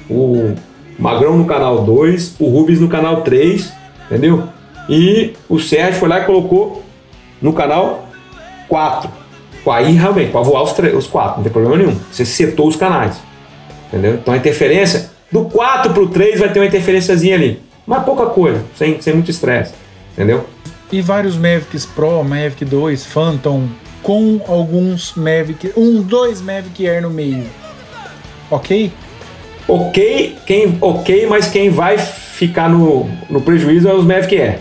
[0.09, 0.55] o
[0.97, 3.71] Magrão no canal 2, o Rubens no canal 3,
[4.05, 4.43] entendeu?
[4.87, 6.83] E o Sérgio foi lá e colocou
[7.41, 8.07] no canal
[8.67, 9.09] 4.
[9.71, 11.97] Aí realmente, para voar os, os quatro, não tem problema nenhum.
[12.11, 13.17] Você setou os canais.
[13.87, 14.15] Entendeu?
[14.15, 17.61] Então a interferência, do 4 para o 3 vai ter uma interferênciazinha ali.
[17.85, 19.73] Mas pouca coisa, sem, sem muito estresse.
[20.13, 20.45] Entendeu?
[20.91, 23.67] E vários Mavics Pro, Mavic 2, Phantom,
[24.01, 27.45] com alguns Mavic, um, dois Mavic Air no meio.
[28.51, 28.91] Ok?
[29.67, 34.59] Ok, quem, ok, mas quem vai ficar no, no prejuízo é os Mavic Air.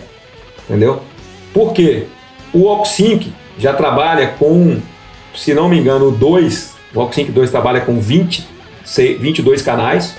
[0.67, 1.01] Entendeu?
[1.53, 2.07] Por quê?
[2.51, 4.79] O OxSync já trabalha com,
[5.35, 8.47] se não me engano, 2, o OxSync 2 trabalha com 20,
[9.19, 10.15] 22 canais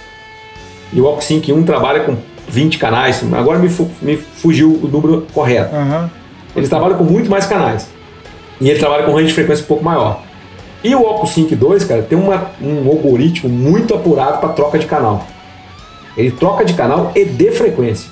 [0.92, 2.16] e o OxSync 1 trabalha com
[2.48, 3.22] 20 canais.
[3.32, 5.74] Agora me, fu me fugiu o número correto.
[5.74, 6.08] Uhum.
[6.54, 7.88] Eles trabalham com muito mais canais.
[8.60, 10.22] E ele trabalha com range de frequência um pouco maior.
[10.82, 15.26] E o OcuSync 2, cara, tem uma, um algoritmo muito apurado para troca de canal.
[16.16, 18.10] Ele troca de canal e de frequência.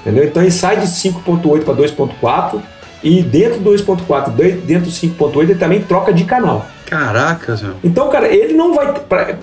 [0.00, 0.24] Entendeu?
[0.24, 2.60] Então ele sai de 5.8 para 2.4
[3.02, 6.66] e dentro do 2.4, dentro do 5.8 ele também troca de canal.
[6.86, 7.74] Caracas, meu.
[7.82, 8.92] Então, cara, ele não vai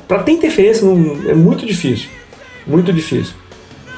[0.07, 2.10] para ter interferência não, é muito difícil.
[2.65, 3.34] Muito difícil.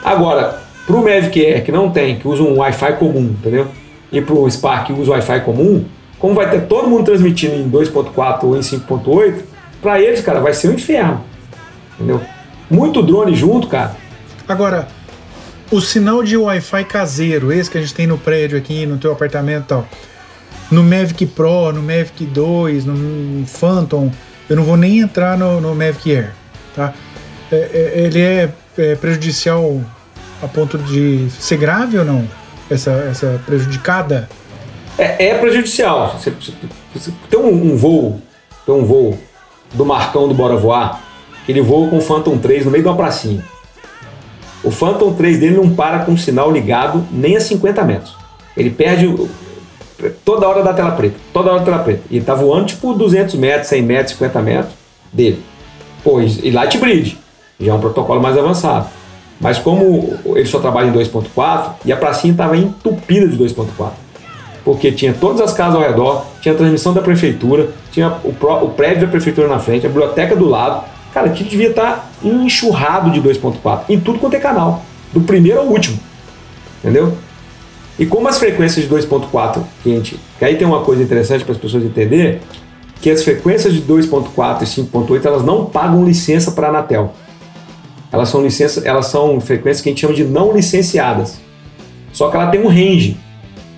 [0.03, 3.67] Agora, para o Mavic Air que não tem, que usa um Wi-Fi comum, entendeu?
[4.11, 5.85] E para o Spark que usa Wi-Fi comum,
[6.17, 9.41] como vai ter todo mundo transmitindo em 2.4 ou em 5.8,
[9.81, 11.23] para eles, cara, vai ser um inferno.
[11.95, 12.21] Entendeu?
[12.69, 13.95] Muito drone junto, cara.
[14.47, 14.88] Agora,
[15.72, 19.14] o sinal de Wi-Fi caseiro, esse que a gente tem no prédio aqui, no teu
[19.14, 19.88] apartamento e tal,
[20.69, 24.11] no Mavic Pro, no Mavic 2, no Phantom,
[24.49, 26.31] eu não vou nem entrar no, no Mavic Air,
[26.76, 26.93] tá?
[27.52, 29.81] É, é, ele é, é, prejudicial
[30.41, 32.27] a ponto de ser grave ou não?
[32.69, 34.30] Essa, essa prejudicada?
[34.98, 36.18] É, é prejudicial.
[36.18, 36.31] Você,
[36.93, 38.22] você, tem um, um, voo,
[38.65, 39.18] tem um voo
[39.73, 41.02] do Marcão do Bora Voar,
[41.45, 43.43] que ele voa com o Phantom 3 no meio de uma pracinha.
[44.63, 48.15] O Phantom 3 dele não para com o sinal ligado nem a 50 metros.
[48.55, 49.13] Ele perde
[50.23, 52.01] toda hora da tela preta, toda hora da tela preta.
[52.09, 54.73] E ele tá voando tipo 200 metros, 100 metros, 50 metros
[55.11, 55.41] dele.
[56.03, 57.17] Pois, e Light Bridge,
[57.59, 58.88] já é um protocolo mais avançado.
[59.39, 63.91] Mas como ele só trabalha em 2.4 e a pracinha estava entupida de 2.4
[64.63, 68.63] porque tinha todas as casas ao redor, tinha a transmissão da prefeitura, tinha o, pró,
[68.63, 70.83] o prédio da prefeitura na frente, a biblioteca do lado.
[71.13, 75.65] Cara, aquilo devia estar enxurrado de 2.4 em tudo quanto é canal, do primeiro ao
[75.65, 75.99] último.
[76.79, 77.17] Entendeu?
[77.99, 81.59] E como as frequências de 2.4, gente, que aí tem uma coisa interessante para as
[81.59, 82.39] pessoas entenderem,
[83.01, 87.13] que as frequências de 2.4 e 5.8 elas não pagam licença para a Anatel.
[88.11, 91.39] Elas são licença, elas são frequências que a gente chama de não licenciadas.
[92.13, 93.17] Só que ela tem um range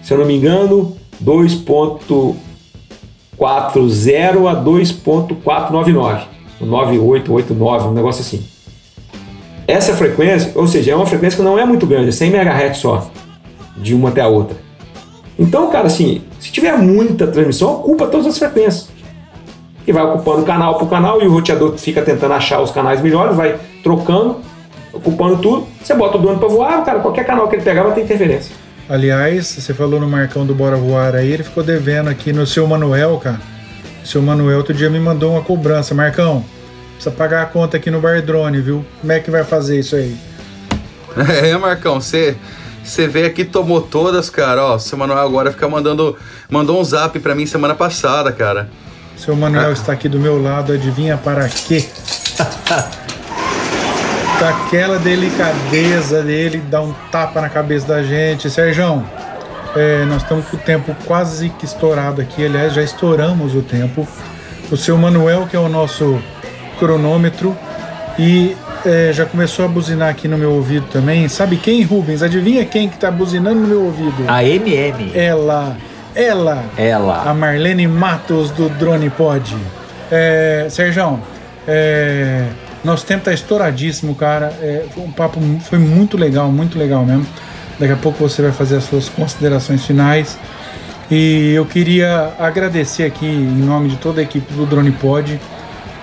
[0.04, 2.36] se eu não me engano, 2.40
[3.40, 6.24] a 2.499,
[6.60, 8.44] 9889, um negócio assim.
[9.68, 12.78] Essa frequência, ou seja, é uma frequência que não é muito grande, é 100 MHz
[12.78, 13.10] só,
[13.78, 14.58] de uma até a outra.
[15.40, 18.90] Então, cara, assim, se tiver muita transmissão, ocupa todas as frequências.
[19.86, 23.36] E vai ocupando canal por canal e o roteador fica tentando achar os canais melhores,
[23.36, 24.38] vai trocando,
[24.94, 25.68] ocupando tudo.
[25.82, 28.56] Você bota o dono para voar, cara, qualquer canal que ele pegar vai ter interferência.
[28.88, 32.68] Aliás, você falou no Marcão do Bora Voar aí, ele ficou devendo aqui no seu
[32.68, 33.40] Manuel, cara.
[34.04, 35.96] O seu Manuel outro dia me mandou uma cobrança.
[35.96, 36.44] Marcão,
[36.94, 38.86] precisa pagar a conta aqui no Bar Drone, viu?
[39.00, 40.16] Como é que vai fazer isso aí?
[41.16, 42.36] É, Marcão, você.
[42.84, 44.66] Você veio aqui tomou todas, cara.
[44.66, 46.18] Ó, seu Manuel agora fica mandando.
[46.50, 48.68] Mandou um zap pra mim semana passada, cara.
[49.16, 49.74] Seu Manuel ah.
[49.74, 51.86] está aqui do meu lado, adivinha para quê?
[54.44, 58.50] daquela delicadeza dele, dar um tapa na cabeça da gente.
[58.50, 59.06] Sérgio,
[59.76, 64.08] é, nós estamos com o tempo quase que estourado aqui, aliás, já estouramos o tempo.
[64.72, 66.22] O seu Manuel, que é o nosso
[66.80, 67.56] cronômetro,
[68.18, 68.56] e
[68.86, 71.28] é, já começou a buzinar aqui no meu ouvido também.
[71.28, 72.22] Sabe quem, Rubens?
[72.22, 74.26] Adivinha quem que tá buzinando no meu ouvido?
[74.28, 75.12] A MM.
[75.16, 75.78] Ela,
[76.16, 76.64] ela.
[76.78, 77.24] Ela.
[77.30, 79.56] A Marlene Matos do Drone Pod.
[80.12, 81.20] É, Sérgio,
[81.68, 82.46] é,
[82.84, 84.54] nosso tempo tá estouradíssimo, cara.
[84.62, 87.26] É, um papo foi muito legal, muito legal mesmo.
[87.80, 90.38] Daqui a pouco você vai fazer as suas considerações finais.
[91.12, 95.40] E eu queria agradecer aqui, em nome de toda a equipe do Drone Pod,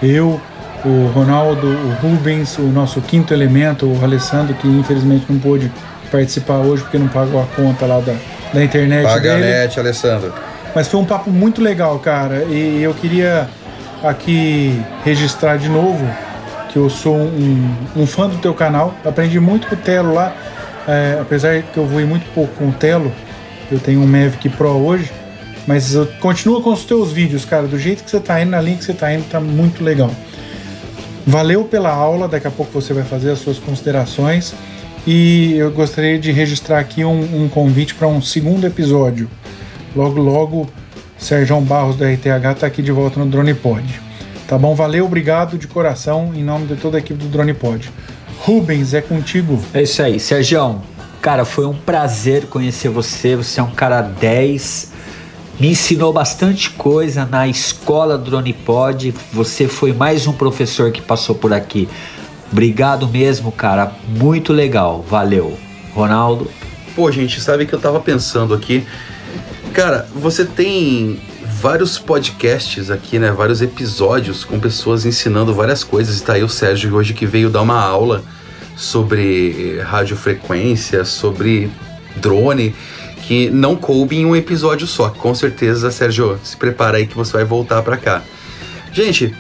[0.02, 0.40] eu,
[0.84, 5.70] o Ronaldo, o Rubens, o nosso quinto elemento, o Alessandro, que infelizmente não pôde
[6.10, 8.14] participar hoje porque não pagou a conta lá da,
[8.52, 9.47] da internet Paga a dele.
[9.51, 10.32] net, Alessandro.
[10.74, 12.44] Mas foi um papo muito legal, cara.
[12.44, 13.48] E eu queria
[14.02, 16.06] aqui registrar de novo
[16.70, 18.94] que eu sou um, um fã do teu canal.
[19.05, 20.32] Aprendi muito com o Telo lá.
[20.91, 23.12] É, apesar que eu voei muito pouco com o Telo,
[23.71, 25.12] eu tenho um Mavic Pro hoje.
[25.65, 27.69] Mas eu com os teus vídeos, cara.
[27.69, 30.11] Do jeito que você tá indo, na linha que você tá indo, tá muito legal.
[31.25, 34.53] Valeu pela aula, daqui a pouco você vai fazer as suas considerações.
[35.07, 39.31] E eu gostaria de registrar aqui um, um convite para um segundo episódio.
[39.95, 40.69] Logo, logo,
[41.17, 44.01] Sérgio Barros da RTH tá aqui de volta no Drone Pod.
[44.49, 44.75] Tá bom?
[44.75, 47.89] Valeu, obrigado de coração, em nome de toda a equipe do Drone Pod.
[48.43, 49.62] Rubens, é contigo.
[49.75, 50.81] É isso aí, Sérgio.
[51.21, 53.37] Cara, foi um prazer conhecer você.
[53.37, 54.93] Você é um cara 10.
[55.61, 59.15] Me ensinou bastante coisa na escola Drone Pod.
[59.31, 61.87] Você foi mais um professor que passou por aqui.
[62.51, 63.93] Obrigado mesmo, cara.
[64.09, 65.05] Muito legal.
[65.07, 65.59] Valeu.
[65.95, 66.51] Ronaldo.
[66.97, 68.87] Pô, gente, sabe que eu tava pensando aqui.
[69.75, 71.21] Cara, você tem
[71.61, 73.31] vários podcasts aqui, né?
[73.31, 76.19] Vários episódios com pessoas ensinando várias coisas.
[76.19, 78.24] E tá aí o Sérgio hoje que veio dar uma aula
[78.74, 81.70] sobre radiofrequência, sobre
[82.16, 82.74] drone,
[83.27, 85.11] que não coube em um episódio só.
[85.11, 88.23] Com certeza, Sérgio, se prepara aí que você vai voltar para cá.
[88.91, 89.35] Gente,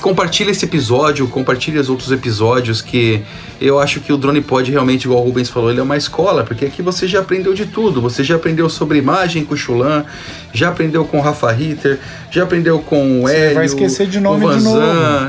[0.00, 3.22] compartilha esse episódio, compartilha os outros episódios que
[3.60, 6.44] eu acho que o Drone Pod realmente, igual o Rubens falou, ele é uma escola,
[6.44, 8.00] porque aqui você já aprendeu de tudo.
[8.00, 10.04] Você já aprendeu sobre imagem com o Chulan,
[10.52, 11.98] já aprendeu com o Rafa Ritter,
[12.30, 14.80] já aprendeu com o Você Hélio, vai esquecer de nome o de novo.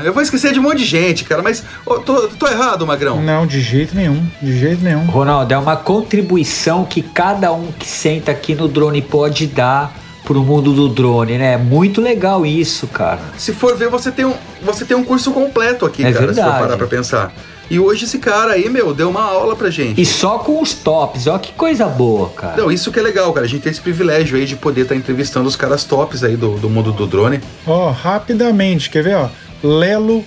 [0.04, 1.64] Eu vou esquecer de um monte de gente, cara, mas
[2.04, 3.20] tô, tô errado, Magrão.
[3.20, 5.04] Não, de jeito nenhum, de jeito nenhum.
[5.06, 9.99] Ronaldo, é uma contribuição que cada um que senta aqui no Drone pode dar
[10.30, 11.54] pro mundo do drone, né?
[11.54, 13.18] É muito legal isso, cara.
[13.36, 16.34] Se for ver, você tem um, você tem um curso completo aqui, É cara, se
[16.34, 16.52] verdade.
[16.52, 17.34] for parar pra pensar.
[17.68, 20.00] E hoje esse cara aí, meu, deu uma aula pra gente.
[20.00, 22.56] E só com os tops, ó que coisa boa, cara.
[22.56, 23.44] Não, isso que é legal, cara.
[23.44, 26.56] A gente tem esse privilégio aí de poder estar entrevistando os caras tops aí do,
[26.58, 27.40] do mundo do drone.
[27.66, 29.28] Ó, rapidamente, quer ver, ó?
[29.64, 30.24] Lelo,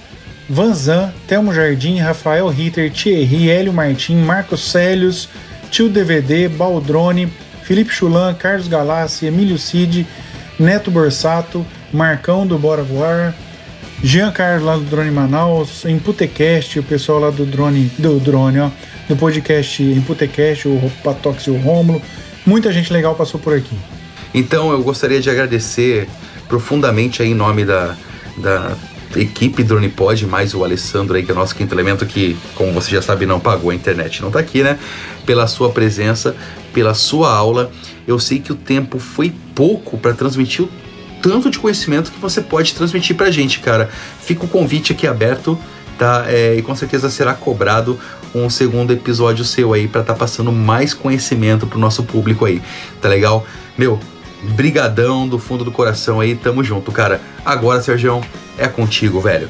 [0.49, 5.30] Vanzan, Telmo Jardim, Rafael Ritter, Thierry, Hélio Martim, Marcos Célios,
[5.71, 7.31] Tio DVD, Baldrone,
[7.74, 10.06] Felipe Chulan, Carlos Galassi, Emílio Cid,
[10.60, 13.34] Neto Borsato, Marcão do Bora Voar,
[14.04, 18.70] Jean Carlos lá do Drone Manaus, Imputecast, o pessoal lá do Drone, do Drone, ó,
[19.10, 22.00] do podcast Imputecast, o Patox e o Rômulo.
[22.45, 23.76] Muita gente legal passou por aqui.
[24.36, 26.08] Então eu gostaria de agradecer
[26.48, 27.95] profundamente aí em nome da,
[28.38, 28.78] da
[29.22, 32.72] equipe Drone Pod, mais o Alessandro aí, que é o nosso quinto elemento, que, como
[32.72, 34.80] você já sabe, não pagou a internet, não tá aqui, né?
[35.26, 36.35] Pela sua presença,
[36.73, 37.72] pela sua aula.
[38.07, 40.69] Eu sei que o tempo foi pouco para transmitir o
[41.22, 43.90] tanto de conhecimento que você pode transmitir pra gente, cara.
[44.22, 45.57] Fica o convite aqui aberto,
[45.98, 46.26] tá?
[46.27, 47.98] É, e com certeza será cobrado
[48.35, 52.61] um segundo episódio seu aí pra estar passando mais conhecimento pro nosso público aí,
[53.02, 53.45] tá legal?
[53.77, 53.99] Meu,
[54.52, 57.22] brigadão do fundo do coração aí, tamo junto, cara.
[57.45, 58.22] Agora, Sergião,
[58.57, 59.49] é contigo, velho.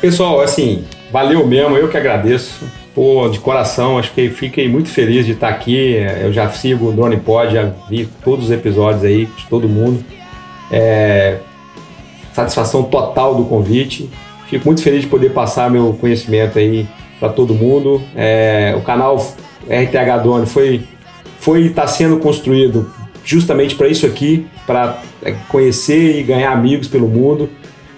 [0.00, 2.64] Pessoal, assim, valeu mesmo, eu que agradeço.
[2.94, 5.96] Pô, de coração, acho que fiquei muito feliz de estar aqui.
[6.22, 10.02] Eu já sigo o Drone Pod, já vi todos os episódios aí de todo mundo.
[10.70, 11.38] É,
[12.32, 14.08] satisfação total do convite.
[14.48, 16.86] Fico muito feliz de poder passar meu conhecimento aí
[17.20, 18.02] para todo mundo.
[18.14, 19.16] É, o canal
[19.68, 20.82] RTH Drone foi
[21.38, 22.90] foi está sendo construído
[23.24, 25.00] justamente para isso aqui, para
[25.48, 27.48] conhecer e ganhar amigos pelo mundo,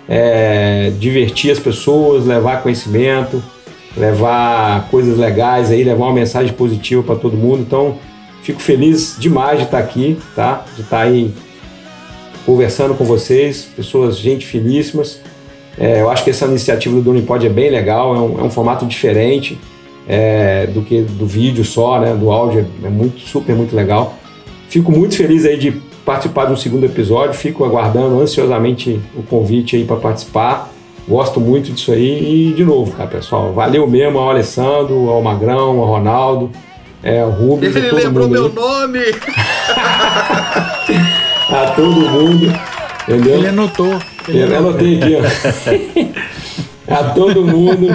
[0.09, 3.43] é, divertir as pessoas, levar conhecimento,
[3.97, 7.61] levar coisas legais aí, levar uma mensagem positiva para todo mundo.
[7.61, 7.99] Então,
[8.43, 10.65] fico feliz demais de estar aqui, tá?
[10.75, 11.31] De estar aí
[12.47, 15.21] conversando com vocês, pessoas gente finíssimas.
[15.77, 18.43] É, eu acho que essa iniciativa do Drone Pod é bem legal, é um, é
[18.43, 19.59] um formato diferente
[20.09, 22.15] é, do que do vídeo só, né?
[22.15, 24.17] Do áudio é muito super muito legal.
[24.69, 27.35] Fico muito feliz aí de participar de um segundo episódio.
[27.35, 30.71] Fico aguardando ansiosamente o convite aí para participar.
[31.07, 33.53] Gosto muito disso aí e de novo, cara, pessoal.
[33.53, 36.51] Valeu mesmo ao Alessandro, ao Magrão, ao Ronaldo,
[37.03, 38.55] é, ao Rubens, Ele todo lembrou mundo meu aí.
[38.55, 39.01] nome!
[41.51, 42.59] a todo mundo,
[43.03, 43.35] entendeu?
[43.35, 43.99] Ele anotou.
[44.29, 45.23] Eu anotei aqui, ó.
[46.89, 47.89] a todo mundo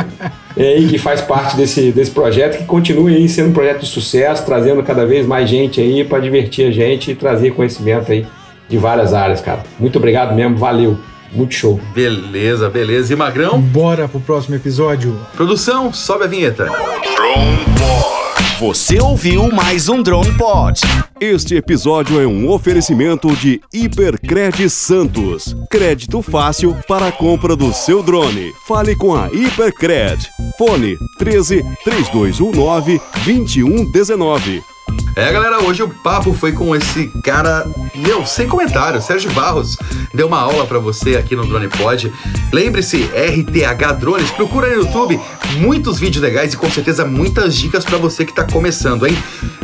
[0.58, 4.46] aí que faz parte desse, desse projeto, que continue aí sendo um projeto de sucesso,
[4.46, 8.26] trazendo cada vez mais gente aí para divertir a gente e trazer conhecimento aí
[8.70, 9.64] de várias áreas, cara.
[9.80, 10.98] Muito obrigado mesmo, valeu.
[11.32, 11.80] Muito show.
[11.96, 13.12] Beleza, beleza.
[13.12, 13.60] E Magrão?
[13.60, 15.20] Bora pro próximo episódio.
[15.36, 16.66] Produção, sobe a vinheta.
[16.66, 18.60] Drone Pod.
[18.60, 20.80] Você ouviu mais um Drone Pod.
[21.20, 25.56] Este episódio é um oferecimento de Hipercred Santos.
[25.70, 28.52] Crédito fácil para a compra do seu drone.
[28.68, 30.28] Fale com a Hipercred.
[30.58, 34.73] Fone 13 3219 2119.
[35.16, 39.78] É, galera, hoje o papo foi com esse cara, meu, sem comentário, Sérgio Barros.
[40.12, 42.12] Deu uma aula para você aqui no Drone Pod.
[42.52, 45.20] Lembre-se, RTH Drones, procura no YouTube,
[45.58, 49.16] muitos vídeos legais e com certeza muitas dicas para você que tá começando, hein?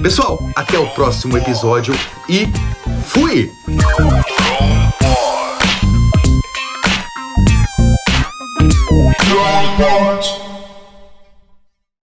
[0.01, 1.95] Pessoal, até o próximo episódio
[2.27, 2.47] e
[3.07, 3.51] fui!
[9.27, 10.48] Drone Pod.